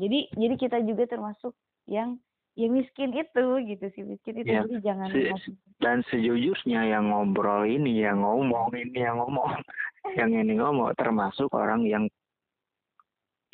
jadi 0.01 0.33
jadi 0.33 0.55
kita 0.57 0.77
juga 0.81 1.05
termasuk 1.05 1.53
yang 1.85 2.17
ya 2.59 2.67
miskin 2.67 3.15
itu 3.15 3.45
gitu 3.63 3.85
sih. 3.95 4.03
Miskin 4.03 4.43
itu 4.43 4.51
ya, 4.51 4.67
jadi 4.67 4.77
jangan 4.83 5.07
se 5.15 5.55
dan 5.79 6.03
sejujurnya 6.11 6.91
yang 6.91 7.07
ngobrol 7.07 7.63
ini 7.63 8.03
yang 8.03 8.19
ngomong 8.19 8.75
ini 8.75 8.99
yang 8.99 9.15
ngomong 9.23 9.47
yang 10.19 10.31
ini 10.35 10.59
ngomong 10.59 10.91
termasuk 10.99 11.47
orang 11.55 11.87
yang 11.87 12.03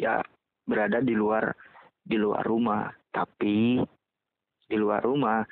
ya 0.01 0.25
berada 0.65 1.05
di 1.05 1.13
luar 1.13 1.53
di 2.01 2.17
luar 2.17 2.41
rumah. 2.41 2.89
Tapi 3.13 3.77
di 4.65 4.75
luar 4.75 5.05
rumah 5.05 5.45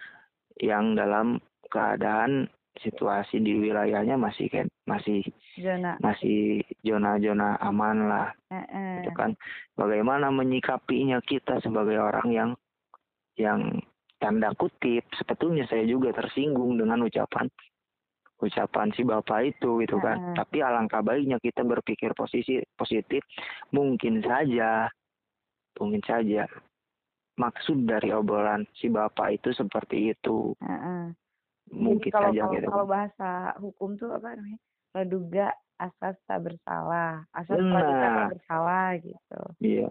yang 0.58 0.98
dalam 0.98 1.38
keadaan 1.70 2.50
situasi 2.82 3.38
di 3.38 3.54
wilayahnya 3.62 4.18
masih 4.18 4.50
kan 4.50 4.66
masih 4.90 5.22
zona. 5.62 5.94
masih 6.02 6.66
zona-zona 6.82 7.62
aman 7.62 8.10
lah. 8.10 8.34
E 8.50 8.58
-e. 8.66 8.84
itu 9.06 9.12
kan. 9.14 9.38
Bagaimana 9.78 10.34
menyikapinya 10.34 11.22
kita 11.22 11.62
sebagai 11.62 12.02
orang 12.02 12.28
yang 12.34 12.50
yang 13.40 13.82
tanda 14.22 14.56
kutip 14.56 15.04
sebetulnya 15.18 15.68
saya 15.68 15.84
juga 15.84 16.16
tersinggung 16.16 16.80
dengan 16.80 17.04
ucapan 17.04 17.50
ucapan 18.44 18.92
si 18.92 19.08
bapak 19.08 19.56
itu 19.56 19.80
gitu 19.84 19.98
kan. 20.04 20.20
Uh. 20.20 20.36
Tapi 20.36 20.60
alangkah 20.60 21.00
baiknya 21.00 21.40
kita 21.40 21.64
berpikir 21.64 22.12
posisi 22.12 22.60
positif. 22.76 23.24
Mungkin 23.72 24.20
saja, 24.20 24.92
mungkin 25.80 26.04
saja 26.04 26.44
maksud 27.34 27.90
dari 27.90 28.14
obrolan 28.14 28.68
si 28.78 28.92
bapak 28.92 29.42
itu 29.42 29.56
seperti 29.56 30.14
itu. 30.14 30.54
-uh. 30.60 31.10
Mungkin 31.74 32.12
Jadi 32.12 32.16
kalau, 32.16 32.30
saja 32.30 32.42
kalau, 32.44 32.54
gitu. 32.54 32.68
Kalau 32.70 32.86
bahasa 32.86 33.30
hukum 33.58 33.90
tuh 33.96 34.12
apa 34.14 34.36
namanya? 34.36 34.60
Praduga 34.94 35.48
asas 35.82 36.16
tak 36.30 36.40
bersalah, 36.46 37.26
asas 37.34 37.58
nah. 37.58 37.82
tak 37.82 38.38
bersalah 38.38 38.88
gitu. 39.02 39.42
Iya. 39.64 39.90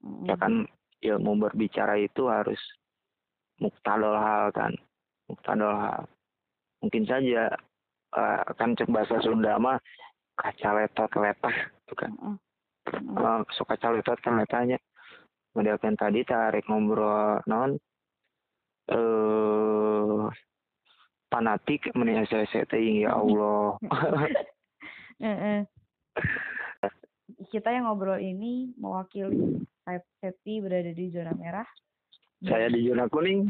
Hmm. 0.00 0.24
Ya 0.24 0.34
kan 0.40 0.64
ilmu 1.04 1.36
berbicara 1.36 2.00
itu 2.00 2.32
harus 2.32 2.58
muktadol 3.60 4.16
hal 4.16 4.48
kan, 4.56 4.72
muktadol 5.28 5.76
hal. 5.76 6.08
Mungkin 6.80 7.04
saja 7.04 7.52
uh, 8.16 8.44
kan 8.56 8.72
cek 8.72 8.88
bahasa 8.88 9.20
Sunda 9.20 9.60
mah 9.60 9.76
kaca 10.34 10.80
letot 10.80 11.12
letah 11.20 11.56
tuh 11.86 11.96
kan. 11.96 12.12
Mm 12.16 12.34
-hmm. 12.34 13.20
uh, 13.20 13.44
suka 13.52 13.76
kaca 13.76 13.94
letot 13.94 14.18
kan 14.24 14.40
letanya 14.40 14.80
model 15.54 15.78
kan 15.78 15.94
tadi 15.94 16.26
tarik 16.26 16.66
ngobrol 16.66 17.38
non 17.46 17.78
eh 18.90 20.22
fanatik 21.30 21.94
meni 21.94 22.18
saya 22.26 22.66
ya 22.74 23.14
Allah 23.14 23.78
kita 27.54 27.70
yang 27.70 27.86
ngobrol 27.86 28.18
ini 28.18 28.74
mewakili 28.74 29.62
Septi 30.20 30.64
berada 30.64 30.90
di 30.90 31.12
zona 31.12 31.32
merah. 31.36 31.66
Saya 32.44 32.68
di 32.72 32.88
zona 32.88 33.08
kuning. 33.08 33.48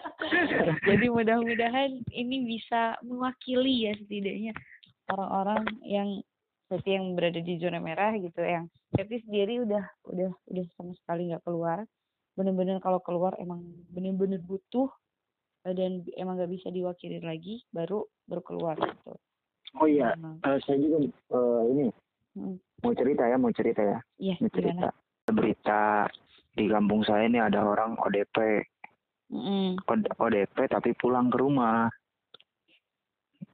Jadi 0.88 1.06
mudah-mudahan 1.10 2.02
ini 2.14 2.36
bisa 2.46 2.98
mewakili 3.02 3.90
ya 3.90 3.92
setidaknya 3.98 4.52
orang-orang 5.10 5.62
yang 5.82 6.08
seperti 6.66 6.88
yang 6.96 7.06
berada 7.18 7.40
di 7.42 7.54
zona 7.58 7.78
merah 7.78 8.14
gitu. 8.18 8.42
Yang 8.42 8.70
tapi 8.94 9.22
sendiri 9.26 9.62
udah 9.66 9.84
udah 10.10 10.30
udah 10.50 10.64
sama 10.78 10.92
sekali 11.02 11.30
nggak 11.30 11.44
keluar. 11.46 11.82
Bener-bener 12.38 12.80
kalau 12.80 12.98
keluar 13.04 13.36
emang 13.38 13.62
bener-bener 13.92 14.40
butuh 14.42 14.88
dan 15.62 16.02
emang 16.18 16.38
nggak 16.38 16.50
bisa 16.50 16.74
diwakili 16.74 17.22
lagi 17.22 17.62
baru 17.70 18.02
baru 18.26 18.42
keluar 18.42 18.74
gitu. 18.78 19.14
Oh 19.78 19.88
iya 19.88 20.12
uh, 20.18 20.58
saya 20.66 20.76
juga 20.76 21.06
uh, 21.32 21.62
ini 21.70 21.88
hmm. 22.36 22.56
mau 22.82 22.92
cerita 22.92 23.22
ya 23.24 23.36
mau 23.38 23.52
cerita 23.54 23.80
ya. 23.80 23.98
Iya 24.18 24.34
mau 24.42 24.50
cerita. 24.50 24.90
gimana? 24.90 25.01
Berita 25.28 26.08
di 26.52 26.68
kampung 26.68 27.06
saya 27.06 27.28
ini 27.28 27.38
ada 27.38 27.62
orang 27.62 27.96
ODP 27.96 28.66
mm. 29.30 29.86
ODP 30.18 30.56
tapi 30.68 30.92
pulang 30.98 31.30
ke 31.30 31.36
rumah 31.38 31.88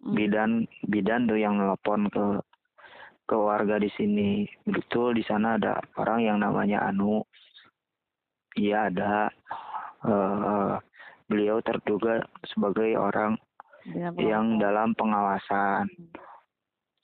mm. 0.05 0.14
bidan 0.16 0.64
bidan 0.89 1.29
tuh 1.29 1.39
yang 1.39 1.61
nelpon 1.61 2.09
ke 2.09 2.41
ke 3.29 3.37
warga 3.37 3.77
di 3.77 3.93
sini. 3.93 4.49
Betul 4.64 5.21
di 5.21 5.23
sana 5.29 5.61
ada 5.61 5.77
orang 6.01 6.25
yang 6.25 6.41
namanya 6.41 6.89
Anu. 6.89 7.21
Iya 8.57 8.89
ada. 8.89 9.29
Uh, 9.99 10.81
beliau 11.29 11.61
terduga 11.61 12.25
sebagai 12.49 12.97
orang 12.97 13.37
ya, 13.85 14.09
yang 14.16 14.57
dalam 14.57 14.97
pengawasan. 14.97 15.93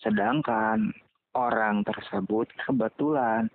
Sedangkan 0.01 0.97
orang 1.37 1.85
tersebut 1.85 2.49
kebetulan 2.65 3.53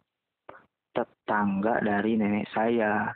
tetangga 0.99 1.79
dari 1.79 2.19
nenek 2.19 2.51
saya. 2.51 3.07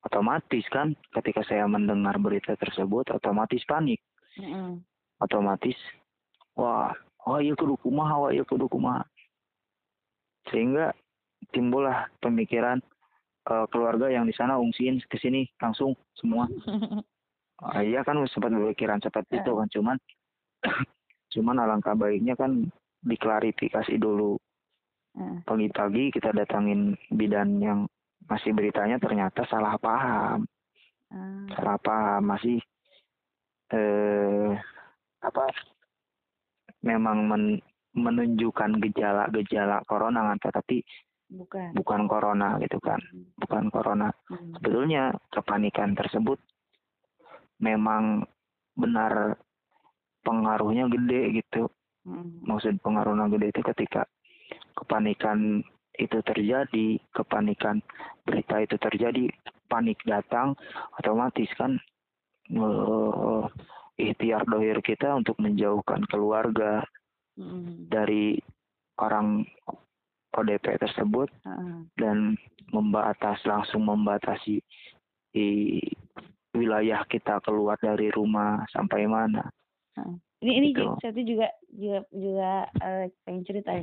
Otomatis 0.00 0.64
kan 0.72 0.96
ketika 1.12 1.44
saya 1.44 1.68
mendengar 1.68 2.16
berita 2.16 2.56
tersebut 2.56 3.12
otomatis 3.12 3.60
panik. 3.68 4.00
Mm 4.40 4.46
-hmm. 4.48 4.70
Otomatis 5.20 5.76
wah 6.60 6.92
oh 7.26 7.38
iya 7.40 7.56
kudu 7.56 7.76
kumaha 7.80 8.14
wah 8.16 8.30
iya 8.32 8.44
kudu 8.44 8.66
kumaha 8.66 9.04
sehingga 10.48 10.92
timbullah 11.52 12.08
pemikiran 12.20 12.80
uh, 13.48 13.64
keluarga 13.68 14.08
yang 14.12 14.28
di 14.28 14.34
sana 14.36 14.56
ungsiin 14.56 15.00
ke 15.08 15.16
sini 15.20 15.48
langsung 15.60 15.96
semua 16.16 16.48
uh, 17.64 17.82
iya 17.88 18.04
kan 18.04 18.20
sempat 18.28 18.52
berpikiran 18.52 19.00
seperti 19.00 19.40
itu 19.40 19.52
kan 19.52 19.68
cuman 19.72 19.96
cuman 21.36 21.56
alangkah 21.64 21.96
baiknya 21.96 22.36
kan 22.36 22.68
diklarifikasi 23.00 23.96
dulu 23.96 24.36
pagi-pagi 25.44 26.14
kita 26.14 26.32
datangin 26.32 26.96
bidan 27.12 27.60
yang 27.60 27.78
masih 28.30 28.54
beritanya 28.54 28.96
ternyata 29.02 29.44
salah 29.48 29.74
paham. 29.76 30.46
Salah 31.50 31.78
paham 31.82 32.22
masih 32.30 32.58
eh 33.70 34.50
apa 35.20 35.46
memang 36.82 37.28
men, 37.28 37.44
menunjukkan 37.94 38.80
gejala-gejala 38.82 39.82
corona 39.84 40.32
kan 40.32 40.38
tetapi 40.50 40.82
bukan. 41.30 41.74
bukan 41.74 42.02
corona 42.06 42.56
gitu 42.62 42.78
kan. 42.82 42.98
Hmm. 42.98 43.30
bukan 43.36 43.64
corona. 43.70 44.08
Hmm. 44.30 44.54
sebetulnya 44.58 45.14
kepanikan 45.34 45.94
tersebut 45.94 46.38
memang 47.60 48.24
benar 48.78 49.36
pengaruhnya 50.24 50.88
gede 50.88 51.42
gitu. 51.42 51.68
Hmm. 52.00 52.40
maksud 52.48 52.80
pengaruhnya 52.80 53.28
gede 53.28 53.52
itu 53.52 53.60
ketika 53.60 54.08
kepanikan 54.80 55.60
itu 56.00 56.18
terjadi 56.24 56.96
kepanikan 57.12 57.84
berita 58.24 58.64
itu 58.64 58.80
terjadi 58.80 59.28
panik 59.68 60.00
datang 60.08 60.56
otomatis 60.96 61.50
kan 61.60 61.76
uh, 62.56 63.44
ikhtiar 64.00 64.48
dohir 64.48 64.80
kita 64.80 65.12
untuk 65.12 65.36
menjauhkan 65.36 66.02
keluarga 66.08 66.82
mm. 67.36 67.92
dari 67.92 68.40
orang 68.96 69.44
ODP 70.32 70.80
tersebut 70.80 71.28
uh. 71.44 71.84
dan 72.00 72.38
membatas 72.72 73.38
langsung 73.44 73.84
membatasi 73.84 74.62
di 75.30 75.78
wilayah 76.56 77.04
kita 77.06 77.38
keluar 77.44 77.78
dari 77.78 78.10
rumah 78.10 78.64
sampai 78.72 79.06
mana. 79.06 79.44
Uh. 79.98 80.16
Ini 80.40 80.52
ini 80.56 80.68
gitu. 80.72 80.96
saya 81.04 81.12
juga 81.20 81.48
juga 81.68 81.98
juga 82.16 82.52
uh, 82.80 83.04
pengen 83.28 83.44
cerita 83.44 83.76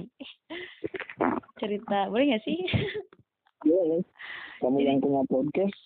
cerita 1.62 2.10
boleh 2.10 2.34
nggak 2.34 2.44
sih? 2.46 2.60
Boleh. 3.68 4.02
Kamu 4.62 4.78
yang 4.82 5.02
punya 5.02 5.22
podcast. 5.30 5.78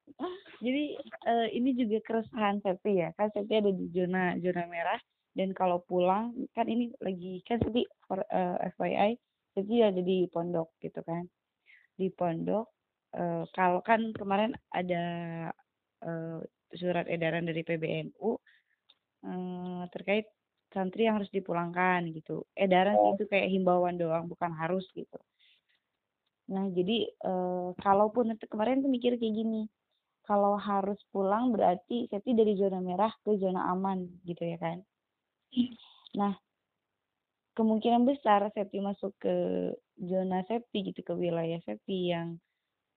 Jadi 0.64 0.96
uh, 1.28 1.48
ini 1.52 1.76
juga 1.76 2.00
keresahan 2.00 2.64
Septi 2.64 2.96
ya. 2.96 3.12
Kan 3.16 3.28
Septi 3.32 3.60
ada 3.60 3.68
di 3.68 3.92
zona 3.92 4.36
zona 4.40 4.64
merah 4.68 5.00
dan 5.36 5.52
kalau 5.52 5.84
pulang 5.84 6.32
kan 6.56 6.64
ini 6.64 6.92
lagi 7.04 7.44
kan 7.44 7.60
Septi 7.60 7.84
for 8.08 8.24
uh, 8.32 8.56
FYI 8.76 9.20
Septi 9.52 9.84
ada 9.84 10.00
di 10.00 10.24
pondok 10.32 10.76
gitu 10.80 11.04
kan. 11.04 11.28
Di 11.96 12.08
pondok 12.08 12.72
uh, 13.16 13.44
kalau 13.52 13.84
kan 13.84 14.12
kemarin 14.16 14.56
ada 14.72 15.04
uh, 16.04 16.40
surat 16.72 17.08
edaran 17.08 17.48
dari 17.48 17.64
PBNU 17.64 18.36
uh, 19.24 19.55
terkait 19.92 20.26
santri 20.74 21.08
yang 21.08 21.22
harus 21.22 21.30
dipulangkan 21.32 22.10
gitu. 22.12 22.44
Edaran 22.52 22.96
oh. 22.98 23.14
itu 23.14 23.24
kayak 23.30 23.48
himbauan 23.48 23.96
doang 23.96 24.28
bukan 24.28 24.52
harus 24.52 24.84
gitu. 24.92 25.18
Nah, 26.52 26.70
jadi 26.70 27.10
uh, 27.26 27.74
kalaupun 27.82 28.34
itu 28.34 28.46
kemarin 28.46 28.82
tuh 28.82 28.90
mikir 28.92 29.18
kayak 29.18 29.34
gini, 29.34 29.66
kalau 30.26 30.58
harus 30.58 30.98
pulang 31.10 31.54
berarti 31.54 32.06
Septi 32.10 32.34
dari 32.34 32.58
zona 32.58 32.82
merah 32.82 33.10
ke 33.22 33.38
zona 33.38 33.70
aman 33.70 34.06
gitu 34.26 34.42
ya 34.42 34.58
kan. 34.58 34.78
Nah, 36.18 36.34
kemungkinan 37.54 38.04
besar 38.04 38.46
Septi 38.52 38.78
masuk 38.78 39.14
ke 39.18 39.34
zona 39.96 40.42
Septi 40.46 40.92
gitu 40.92 41.00
ke 41.02 41.14
wilayah 41.14 41.58
Septi 41.64 42.12
yang 42.12 42.36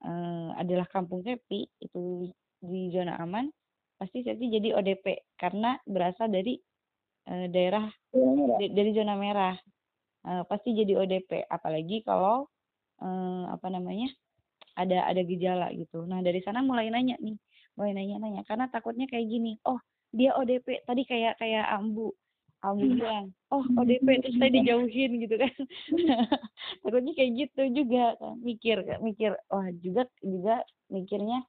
uh, 0.03 0.51
adalah 0.57 0.85
kampung 0.89 1.23
Septi 1.23 1.69
itu 1.79 2.27
di 2.59 2.91
zona 2.91 3.15
aman 3.23 3.47
pasti 3.95 4.25
Septi 4.25 4.51
jadi 4.51 4.75
ODP 4.75 5.35
karena 5.39 5.79
berasal 5.87 6.27
dari 6.27 6.59
uh, 7.29 7.45
daerah 7.53 7.85
di, 8.59 8.65
dari 8.73 8.91
zona 8.97 9.13
merah. 9.13 9.55
Uh, 10.19 10.43
pasti 10.51 10.75
jadi 10.75 10.99
ODP 10.99 11.47
apalagi 11.47 12.03
kalau 12.03 12.43
uh, 12.99 13.43
apa 13.55 13.67
namanya 13.71 14.11
ada 14.75 15.07
ada 15.07 15.21
gejala 15.23 15.71
gitu. 15.75 16.03
Nah 16.03 16.19
dari 16.19 16.43
sana 16.43 16.59
mulai 16.59 16.91
nanya 16.91 17.15
nih, 17.19 17.35
mulai 17.79 17.95
nanya-nanya 17.95 18.43
karena 18.43 18.67
takutnya 18.67 19.07
kayak 19.07 19.27
gini, 19.27 19.55
oh 19.67 19.79
dia 20.11 20.35
ODP 20.35 20.83
tadi 20.83 21.03
kayak 21.07 21.39
kayak 21.39 21.67
Ambu, 21.71 22.11
Ambu 22.63 22.83
hmm. 22.83 22.95
bilang, 22.99 23.25
oh 23.51 23.63
ODP 23.63 24.07
terus 24.23 24.35
saya 24.39 24.51
dijauhin 24.51 25.11
gitu 25.23 25.35
kan, 25.39 25.53
takutnya 26.83 27.11
kayak 27.15 27.31
gitu 27.47 27.61
juga 27.71 28.15
kan, 28.19 28.35
mikir 28.43 28.77
mikir, 29.03 29.31
wah 29.51 29.67
juga 29.79 30.03
juga 30.23 30.63
mikirnya 30.91 31.43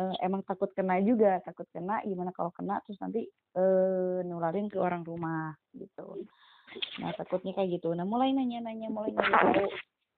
uh, 0.00 0.14
emang 0.24 0.40
takut 0.48 0.72
kena 0.72 0.96
juga, 1.04 1.44
takut 1.44 1.68
kena 1.68 2.00
gimana 2.08 2.32
kalau 2.32 2.48
kena 2.56 2.80
terus 2.88 2.96
nanti 3.04 3.28
uh, 3.60 4.24
nularin 4.24 4.72
ke 4.72 4.80
orang 4.80 5.04
rumah 5.04 5.52
gitu. 5.76 6.24
Nah 7.04 7.12
takutnya 7.12 7.52
kayak 7.52 7.76
gitu. 7.76 7.92
Nah 7.92 8.08
mulai 8.08 8.32
nanya-nanya, 8.32 8.88
mulai 8.88 9.12
nyari 9.12 9.36
tahu 9.36 9.68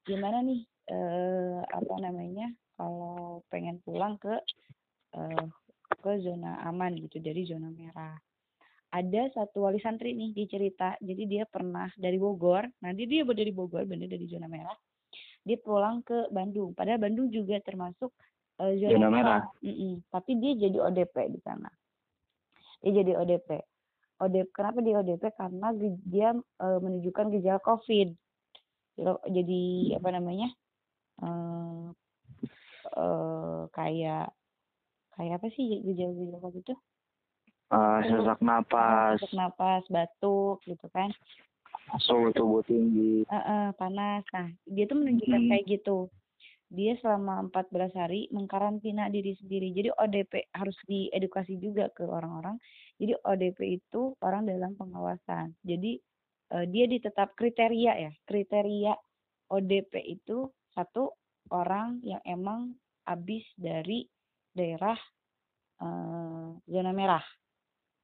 gimana 0.02 0.42
nih 0.42 0.60
eh, 0.90 1.60
apa 1.62 1.94
namanya 2.02 2.50
kalau 2.74 3.42
pengen 3.46 3.78
pulang 3.86 4.18
ke 4.18 4.34
eh, 5.14 5.46
ke 6.02 6.12
zona 6.24 6.58
aman 6.66 6.98
gitu 6.98 7.22
dari 7.22 7.46
zona 7.46 7.70
merah 7.70 8.18
ada 8.92 9.22
satu 9.32 9.64
wali 9.64 9.78
santri 9.78 10.12
nih 10.12 10.34
dia 10.34 10.46
cerita 10.50 10.98
jadi 10.98 11.22
dia 11.30 11.44
pernah 11.46 11.86
dari 11.94 12.18
Bogor 12.18 12.66
nah 12.82 12.90
dia 12.90 13.06
dia 13.06 13.22
dari 13.22 13.54
Bogor 13.54 13.86
bener 13.86 14.10
dari 14.10 14.26
zona 14.26 14.50
merah 14.50 14.74
dia 15.46 15.58
pulang 15.62 16.02
ke 16.02 16.26
Bandung 16.34 16.74
padahal 16.74 16.98
Bandung 16.98 17.30
juga 17.30 17.62
termasuk 17.62 18.10
uh, 18.62 18.72
zona, 18.78 19.08
merah. 19.10 19.42
mm 19.58 19.74
-mm. 19.74 19.92
tapi 20.14 20.38
dia 20.38 20.54
jadi 20.54 20.78
ODP 20.78 21.16
di 21.34 21.40
sana. 21.42 21.68
Dia 22.82 23.02
jadi 23.02 23.18
ODP 23.18 23.50
ODP 24.22 24.48
kenapa 24.54 24.78
dia 24.78 25.02
ODP 25.02 25.22
karena 25.34 25.68
dia 26.06 26.30
uh, 26.62 26.78
menunjukkan 26.78 27.34
gejala 27.34 27.58
COVID. 27.66 28.14
Jadi 29.26 29.62
apa 29.98 30.08
namanya 30.14 30.48
uh, 31.24 31.90
uh, 32.94 33.66
kayak 33.74 34.30
kayak 35.18 35.34
apa 35.42 35.46
sih 35.56 35.82
gejala-gejala 35.82 36.38
COVID 36.38 36.62
itu 36.62 36.74
uh, 37.74 37.98
sesak 38.06 38.40
napas. 38.44 39.18
Sesak 39.18 39.34
napas 39.34 39.82
batuk 39.90 40.62
gitu 40.68 40.86
kan. 40.94 41.10
Suhu 41.98 42.30
tubuh 42.30 42.62
tinggi. 42.62 43.26
Uh, 43.26 43.36
uh, 43.36 43.66
panas. 43.74 44.22
Nah 44.30 44.54
dia 44.70 44.86
tuh 44.86 45.02
menunjukkan 45.02 45.40
hmm. 45.40 45.50
kayak 45.50 45.64
gitu 45.66 46.06
dia 46.72 46.96
selama 47.04 47.52
14 47.52 47.92
hari 47.92 48.32
mengkarantina 48.32 49.12
diri 49.12 49.36
sendiri. 49.36 49.76
Jadi 49.76 49.92
ODP 49.92 50.48
harus 50.56 50.72
diedukasi 50.88 51.60
juga 51.60 51.92
ke 51.92 52.08
orang-orang. 52.08 52.56
Jadi 52.96 53.12
ODP 53.12 53.76
itu 53.76 54.16
orang 54.24 54.48
dalam 54.48 54.72
pengawasan. 54.80 55.52
Jadi 55.60 56.00
uh, 56.56 56.64
dia 56.64 56.88
ditetap 56.88 57.36
kriteria 57.36 57.92
ya. 58.08 58.12
Kriteria 58.24 58.96
ODP 59.52 60.00
itu 60.16 60.48
satu 60.72 61.12
orang 61.52 62.00
yang 62.00 62.24
emang 62.24 62.72
habis 63.04 63.44
dari 63.60 64.08
daerah 64.56 64.96
uh, 65.84 66.56
zona 66.64 66.92
merah. 66.96 67.24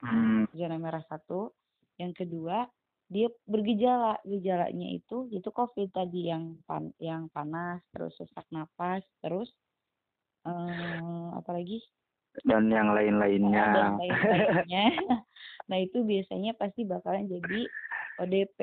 Hmm. 0.04 0.44
Zona 0.52 0.76
merah 0.76 1.00
satu. 1.08 1.56
Yang 1.96 2.28
kedua 2.28 2.68
dia 3.08 3.32
bergejala 3.48 4.20
gejalanya 4.24 4.88
itu 4.92 5.32
itu 5.32 5.48
covid 5.48 5.88
tadi 5.96 6.28
yang 6.28 6.60
pan 6.68 6.92
yang 7.00 7.32
panas 7.32 7.80
terus 7.92 8.12
sesak 8.20 8.44
napas 8.52 9.00
terus 9.24 9.48
um, 10.48 11.34
apa 11.36 11.50
lagi? 11.56 11.80
Dan 12.46 12.70
yang 12.70 12.94
lain-lainnya. 12.94 13.66
Dan 13.74 13.92
lain-lainnya. 13.98 14.86
Nah 15.68 15.84
itu 15.84 16.00
biasanya 16.00 16.56
pasti 16.56 16.88
bakalan 16.88 17.28
jadi 17.28 17.68
ODP 18.24 18.58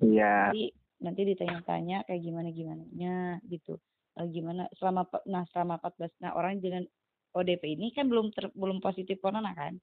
iya. 0.00 0.48
Jadi 0.48 0.72
nanti 1.04 1.20
ditanya-tanya 1.28 2.08
kayak 2.08 2.24
gimana 2.24 2.48
gimana 2.48 2.88
nya 2.96 3.36
gitu. 3.52 3.76
E, 4.16 4.24
gimana 4.32 4.64
selama 4.80 5.04
nah 5.28 5.44
selama 5.52 5.76
14 5.76 6.24
nah 6.24 6.32
orang 6.32 6.64
dengan 6.64 6.88
ODP 7.36 7.76
ini 7.76 7.92
kan 7.92 8.08
belum 8.08 8.32
ter, 8.32 8.48
belum 8.56 8.80
positif 8.80 9.20
corona 9.20 9.52
kan? 9.52 9.76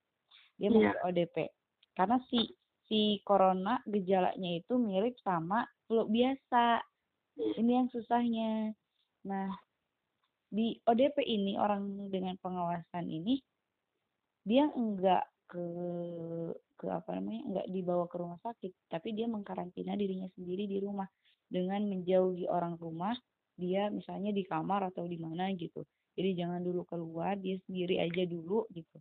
Dia 0.58 0.74
masih 0.74 0.90
yeah. 0.90 1.06
ODP 1.06 1.54
karena 1.94 2.18
si 2.34 2.50
si 2.86 3.20
corona 3.26 3.82
gejalanya 3.90 4.52
itu 4.62 4.78
mirip 4.78 5.18
sama 5.22 5.66
flu 5.90 6.06
biasa. 6.10 6.82
Ini 7.36 7.72
yang 7.84 7.88
susahnya. 7.92 8.72
Nah, 9.28 9.50
di 10.56 10.78
ODP 10.88 11.20
ini 11.26 11.60
orang 11.60 12.08
dengan 12.08 12.40
pengawasan 12.40 13.12
ini 13.12 13.42
dia 14.46 14.70
enggak 14.72 15.26
ke 15.50 15.66
ke 16.80 16.86
apa 16.88 17.18
namanya 17.18 17.42
enggak 17.50 17.68
dibawa 17.74 18.06
ke 18.08 18.16
rumah 18.16 18.40
sakit 18.40 18.72
tapi 18.88 19.12
dia 19.18 19.26
mengkarantina 19.26 19.98
dirinya 19.98 20.30
sendiri 20.38 20.70
di 20.70 20.78
rumah 20.80 21.10
dengan 21.50 21.84
menjauhi 21.90 22.46
orang 22.48 22.78
rumah 22.78 23.18
dia 23.56 23.88
misalnya 23.90 24.32
di 24.32 24.44
kamar 24.46 24.92
atau 24.94 25.04
di 25.08 25.18
mana 25.20 25.50
gitu 25.56 25.84
jadi 26.16 26.46
jangan 26.46 26.62
dulu 26.62 26.88
keluar 26.88 27.36
dia 27.36 27.60
sendiri 27.66 28.00
aja 28.00 28.24
dulu 28.24 28.68
gitu 28.72 28.98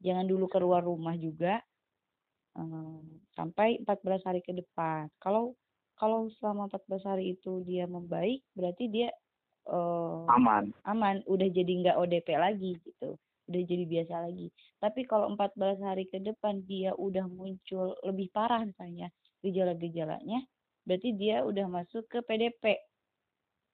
jangan 0.00 0.24
dulu 0.24 0.46
keluar 0.48 0.84
rumah 0.84 1.16
juga 1.16 1.60
sampai 3.38 3.80
14 3.86 4.26
hari 4.26 4.40
ke 4.42 4.52
depan. 4.52 5.06
Kalau 5.22 5.54
kalau 6.00 6.32
selama 6.40 6.72
14 6.72 7.04
hari 7.04 7.36
itu 7.36 7.60
dia 7.68 7.84
membaik, 7.84 8.40
berarti 8.56 8.88
dia 8.88 9.08
aman. 10.32 10.72
Aman, 10.88 11.20
udah 11.28 11.48
jadi 11.52 11.72
nggak 11.84 11.98
ODP 12.00 12.28
lagi 12.40 12.80
gitu. 12.80 13.20
Udah 13.50 13.62
jadi 13.66 13.84
biasa 13.84 14.14
lagi. 14.30 14.48
Tapi 14.80 15.04
kalau 15.04 15.28
14 15.36 15.82
hari 15.84 16.08
ke 16.08 16.18
depan 16.22 16.64
dia 16.64 16.96
udah 16.96 17.28
muncul 17.28 17.92
lebih 18.06 18.32
parah 18.32 18.64
misalnya 18.64 19.12
gejala-gejalanya, 19.44 20.40
berarti 20.88 21.16
dia 21.16 21.44
udah 21.44 21.66
masuk 21.68 22.08
ke 22.08 22.24
PDP. 22.24 22.80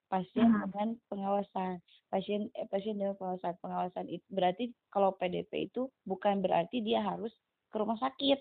Pasien 0.07 0.47
hmm. 0.47 0.71
dengan 0.71 0.89
pengawasan. 1.11 1.83
Pasien 2.07 2.47
eh, 2.55 2.67
pasien 2.71 2.95
dengan 2.95 3.19
pengawasan. 3.19 3.59
Pengawasan 3.59 4.07
itu 4.07 4.27
berarti 4.31 4.71
kalau 4.95 5.15
PDP 5.19 5.67
itu 5.67 5.91
bukan 6.07 6.39
berarti 6.39 6.79
dia 6.79 7.03
harus 7.03 7.35
ke 7.71 7.77
rumah 7.83 7.99
sakit 7.99 8.39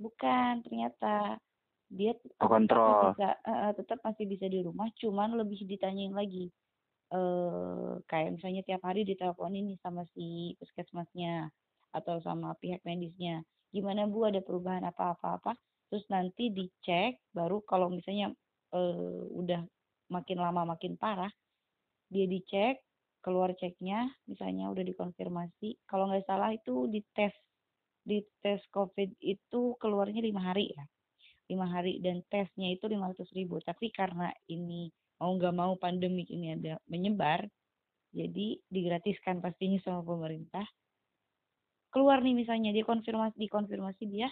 bukan 0.00 0.62
ternyata 0.66 1.38
dia 1.90 2.16
kontrol. 2.40 3.14
bisa, 3.14 3.38
uh, 3.46 3.70
tetap 3.76 4.02
masih 4.02 4.26
bisa 4.26 4.46
di 4.50 4.64
rumah 4.64 4.90
cuman 4.98 5.38
lebih 5.38 5.62
ditanyain 5.68 6.10
lagi 6.10 6.50
uh, 7.14 8.00
kayak 8.10 8.34
misalnya 8.34 8.62
tiap 8.66 8.82
hari 8.82 9.06
ditelepon 9.06 9.54
ini 9.54 9.78
sama 9.84 10.02
si 10.16 10.58
puskesmasnya 10.58 11.52
atau 11.94 12.18
sama 12.24 12.58
pihak 12.58 12.82
medisnya 12.82 13.46
gimana 13.70 14.06
bu? 14.06 14.26
Ada 14.30 14.42
perubahan 14.42 14.86
apa 14.86 15.14
apa 15.14 15.38
apa? 15.38 15.52
Terus 15.90 16.06
nanti 16.10 16.50
dicek 16.50 17.22
baru 17.30 17.62
kalau 17.62 17.90
misalnya 17.90 18.34
uh, 18.74 19.22
udah 19.30 19.62
makin 20.10 20.38
lama 20.42 20.74
makin 20.74 20.98
parah 20.98 21.30
dia 22.10 22.26
dicek 22.28 22.78
keluar 23.24 23.56
ceknya 23.56 24.12
misalnya 24.28 24.68
udah 24.68 24.84
dikonfirmasi 24.84 25.80
kalau 25.88 26.12
nggak 26.12 26.28
salah 26.28 26.52
itu 26.52 26.86
dites 26.92 27.32
di 28.04 28.20
tes 28.44 28.60
COVID 28.70 29.16
itu 29.24 29.74
keluarnya 29.80 30.20
lima 30.20 30.44
hari 30.44 30.70
ya. 30.70 30.84
Lima 31.48 31.68
hari 31.68 32.00
dan 32.04 32.20
tesnya 32.28 32.72
itu 32.72 32.84
lima 32.88 33.10
ratus 33.10 33.28
ribu. 33.32 33.60
Tapi 33.64 33.88
karena 33.90 34.28
ini 34.48 34.92
mau 35.18 35.32
nggak 35.32 35.54
mau 35.56 35.72
pandemik 35.80 36.28
ini 36.28 36.52
ada 36.56 36.76
menyebar 36.88 37.48
jadi 38.14 38.60
digratiskan 38.70 39.42
pastinya 39.42 39.80
sama 39.82 40.06
pemerintah. 40.06 40.64
Keluar 41.90 42.22
nih 42.22 42.36
misalnya 42.36 42.70
dia 42.70 42.86
konfirmasi 42.86 43.34
dikonfirmasi 43.40 44.04
dia 44.06 44.28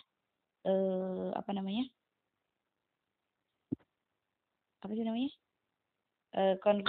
eh, 0.69 1.29
apa 1.35 1.51
namanya? 1.51 1.89
Apa 4.83 4.93
sih 4.95 5.03
namanya? 5.03 5.31
Eh, 6.33 6.55
COVID 6.61 6.85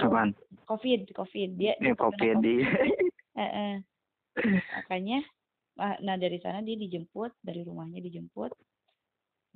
COVID. 1.14 1.50
Dia, 1.58 1.74
ya, 1.76 1.92
COVID, 1.98 2.36
COVID. 2.38 2.58
eh, 3.42 3.42
eh. 3.42 3.74
makanya 4.82 5.22
nah 5.76 6.16
dari 6.16 6.38
sana 6.38 6.62
dia 6.62 6.78
dijemput 6.78 7.34
dari 7.42 7.66
rumahnya 7.66 7.98
dijemput 7.98 8.52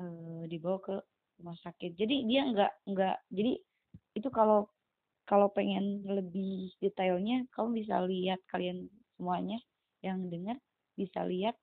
uh, 0.03 0.43
dibawa 0.51 0.79
ke 0.83 0.97
rumah 1.39 1.57
sakit. 1.63 1.95
Jadi 1.95 2.27
dia 2.27 2.43
nggak 2.51 2.73
nggak 2.91 3.17
jadi 3.31 3.53
itu 4.19 4.29
kalau 4.35 4.67
kalau 5.29 5.53
pengen 5.53 6.03
lebih 6.09 6.73
detailnya 6.83 7.47
kamu 7.55 7.85
bisa 7.85 8.03
lihat 8.03 8.41
kalian 8.51 8.91
semuanya 9.15 9.61
yang 10.03 10.27
dengar 10.27 10.59
bisa 10.99 11.23
lihat 11.23 11.55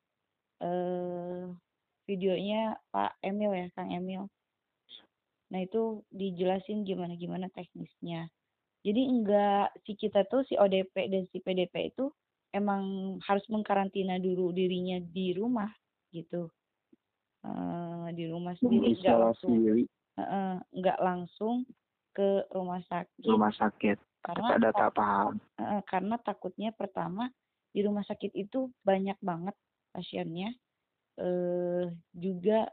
uh, 0.63 1.51
videonya 2.07 2.77
Pak 2.93 3.19
Emil 3.25 3.51
ya 3.51 3.67
Kang 3.75 3.91
Emil. 3.91 4.29
Nah 5.51 5.59
itu 5.59 6.05
dijelasin 6.13 6.87
gimana 6.87 7.17
gimana 7.19 7.51
teknisnya. 7.51 8.31
Jadi 8.85 9.01
enggak 9.01 9.73
si 9.83 9.97
kita 9.97 10.29
tuh 10.29 10.45
si 10.45 10.53
ODP 10.55 11.09
dan 11.09 11.25
si 11.33 11.41
PDP 11.41 11.89
itu 11.89 12.13
emang 12.55 13.15
harus 13.27 13.43
mengkarantina 13.51 14.15
dulu 14.15 14.55
dirinya 14.55 14.95
di 15.03 15.35
rumah 15.35 15.67
gitu. 16.15 16.47
Uh, 17.45 18.09
di 18.15 18.25
rumah 18.25 18.57
sendiri 18.57 18.97
nggak 18.97 19.19
langsung 19.21 19.53
nggak 20.73 20.99
uh, 20.99 21.03
langsung 21.03 21.67
ke 22.15 22.47
rumah 22.55 22.79
sakit. 22.87 23.27
Rumah 23.27 23.53
sakit. 23.59 23.97
Karena 24.25 24.57
ada 24.57 24.69
tak 24.73 24.91
paham. 24.97 25.37
uh, 25.59 25.81
karena 25.85 26.15
takutnya 26.23 26.73
pertama 26.73 27.29
di 27.75 27.83
rumah 27.83 28.01
sakit 28.07 28.33
itu 28.33 28.71
banyak 28.81 29.19
banget 29.19 29.53
pasiennya. 29.91 30.55
Uh, 31.15 31.91
juga 32.11 32.67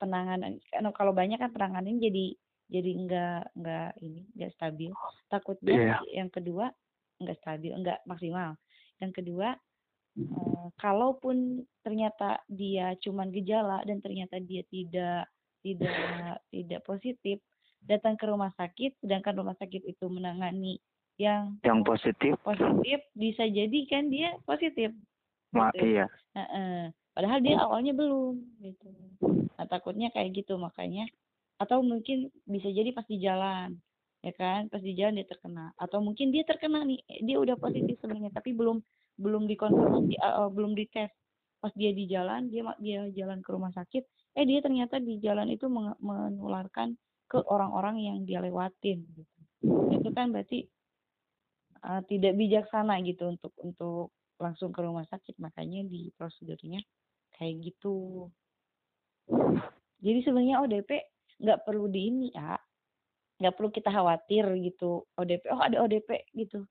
penanganan 0.00 0.56
kalau 0.96 1.12
banyak 1.12 1.36
kan 1.36 1.52
penanganan 1.52 2.00
jadi 2.00 2.32
jadi 2.72 2.90
enggak 2.96 3.42
enggak 3.58 3.90
ini 4.00 4.22
enggak 4.36 4.52
stabil. 4.56 4.90
Takutnya 5.28 5.98
yeah. 6.00 6.00
yang 6.12 6.32
kedua 6.32 6.72
enggak 7.22 7.40
stabil, 7.40 7.72
enggak 7.72 7.98
maksimal. 8.04 8.58
Yang 8.98 9.12
kedua, 9.22 9.54
eh, 10.18 10.66
kalaupun 10.78 11.62
ternyata 11.82 12.42
dia 12.50 12.94
cuman 13.00 13.30
gejala 13.30 13.82
dan 13.86 14.02
ternyata 14.02 14.38
dia 14.42 14.62
tidak 14.68 15.30
tidak 15.62 16.42
tidak 16.50 16.80
positif, 16.82 17.38
datang 17.86 18.18
ke 18.18 18.24
rumah 18.26 18.50
sakit, 18.58 18.98
sedangkan 19.02 19.38
rumah 19.38 19.56
sakit 19.58 19.82
itu 19.86 20.06
menangani 20.10 20.82
yang 21.20 21.60
yang 21.60 21.84
positif 21.84 22.34
positif 22.40 22.98
bisa 23.12 23.44
jadi 23.46 23.78
kan 23.86 24.08
dia 24.08 24.34
positif. 24.48 24.90
Ma, 25.52 25.68
gitu. 25.76 26.00
Iya. 26.00 26.06
Nah, 26.32 26.46
eh, 26.48 26.84
padahal 27.12 27.38
dia 27.44 27.56
awalnya 27.60 27.92
belum 27.92 28.40
gitu. 28.64 28.88
Nah, 29.60 29.66
takutnya 29.68 30.08
kayak 30.10 30.32
gitu 30.32 30.56
makanya 30.56 31.04
atau 31.60 31.84
mungkin 31.84 32.32
bisa 32.48 32.66
jadi 32.72 32.90
pas 32.90 33.06
di 33.06 33.22
jalan 33.22 33.78
ya 34.22 34.32
kan 34.38 34.70
pas 34.70 34.78
di 34.78 34.94
jalan 34.94 35.18
dia 35.18 35.26
terkena. 35.26 35.74
Atau 35.76 35.98
mungkin 35.98 36.30
dia 36.30 36.46
terkena 36.46 36.86
nih 36.86 37.02
dia 37.26 37.36
udah 37.42 37.58
positif 37.58 37.98
sebenarnya 37.98 38.30
tapi 38.30 38.54
belum 38.54 38.78
belum 39.18 39.50
dikonfirmasi 39.50 40.14
uh, 40.22 40.48
belum 40.48 40.78
dites. 40.78 41.10
Pas 41.58 41.74
dia 41.74 41.90
di 41.90 42.06
jalan 42.06 42.48
dia 42.48 42.62
dia 42.78 43.06
jalan 43.12 43.42
ke 43.42 43.50
rumah 43.50 43.74
sakit 43.74 44.02
eh 44.32 44.44
dia 44.48 44.64
ternyata 44.64 44.96
di 44.96 45.20
jalan 45.20 45.50
itu 45.52 45.68
menularkan 46.00 46.96
ke 47.28 47.38
orang-orang 47.50 48.00
yang 48.00 48.18
dia 48.24 48.40
lewatin 48.40 49.04
gitu. 49.12 49.40
itu 49.94 50.08
kan 50.10 50.34
berarti 50.34 50.66
uh, 51.86 52.02
tidak 52.10 52.34
bijaksana 52.34 52.98
gitu 53.06 53.30
untuk 53.30 53.52
untuk 53.62 54.10
langsung 54.42 54.74
ke 54.74 54.80
rumah 54.82 55.06
sakit. 55.06 55.38
Makanya 55.38 55.86
di 55.86 56.10
prosedurnya 56.14 56.82
kayak 57.38 57.62
gitu. 57.62 58.26
Jadi 60.02 60.18
sebenarnya 60.26 60.62
ODP 60.66 60.90
nggak 61.42 61.62
perlu 61.66 61.86
di 61.90 62.00
ini 62.10 62.26
ya 62.34 62.58
nggak 63.42 63.58
perlu 63.58 63.74
kita 63.74 63.90
khawatir 63.90 64.46
gitu 64.62 65.02
ODP 65.18 65.50
oh 65.50 65.58
ada 65.58 65.82
ODP 65.82 66.30
gitu. 66.38 66.62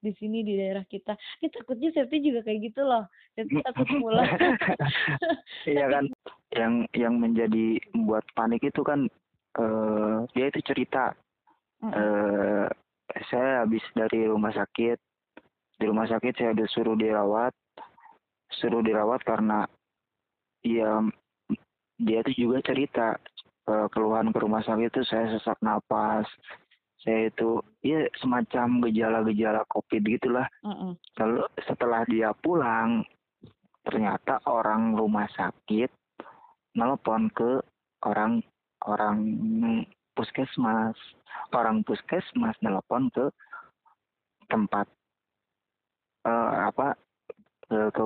Di 0.00 0.10
sini 0.16 0.40
di 0.40 0.56
daerah 0.56 0.82
kita. 0.88 1.12
Ini 1.38 1.52
takutnya 1.52 1.92
Septi 1.92 2.24
juga 2.24 2.40
kayak 2.42 2.72
gitu 2.72 2.82
loh. 2.82 3.06
Septi 3.36 3.62
takut 3.62 3.86
pulang 4.00 4.26
iya 5.70 5.86
kan? 5.86 6.10
Yang 6.50 6.74
yang 6.96 7.14
menjadi 7.20 7.78
membuat 7.94 8.24
panik 8.34 8.64
itu 8.64 8.80
kan 8.82 9.06
uh, 9.60 10.24
dia 10.34 10.50
itu 10.50 10.60
cerita. 10.66 11.14
Uh, 11.84 12.66
saya 13.28 13.62
habis 13.62 13.84
dari 13.92 14.24
rumah 14.24 14.50
sakit. 14.56 14.98
Di 15.76 15.84
rumah 15.84 16.08
sakit 16.08 16.32
saya 16.32 16.52
disuruh 16.56 16.96
dirawat. 16.96 17.52
Suruh 18.56 18.80
dirawat 18.80 19.20
karena 19.22 19.68
ya 20.64 21.04
dia 22.00 22.24
itu 22.24 22.48
juga 22.48 22.64
cerita 22.64 23.20
keluhan 23.92 24.32
ke 24.34 24.38
rumah 24.40 24.62
sakit 24.64 24.90
itu 24.90 25.02
saya 25.06 25.30
sesak 25.34 25.58
napas. 25.62 26.26
Saya 27.00 27.32
itu 27.32 27.64
ya 27.80 28.04
semacam 28.20 28.84
gejala-gejala 28.88 29.64
covid 29.72 30.02
gitulah. 30.04 30.46
Mm 30.64 30.96
lalu 31.20 31.44
setelah 31.64 32.04
dia 32.08 32.32
pulang 32.36 33.04
ternyata 33.84 34.40
orang 34.44 34.96
rumah 34.96 35.28
sakit 35.32 35.88
nelpon 36.76 37.32
ke 37.32 37.60
orang 38.04 38.44
orang 38.84 39.18
puskesmas. 40.12 40.96
Orang 41.54 41.86
puskesmas 41.86 42.58
nelpon 42.60 43.08
ke 43.14 43.30
tempat 44.50 44.86
uh, 46.26 46.68
apa 46.68 46.98
ke, 47.70 47.78
ke 47.94 48.04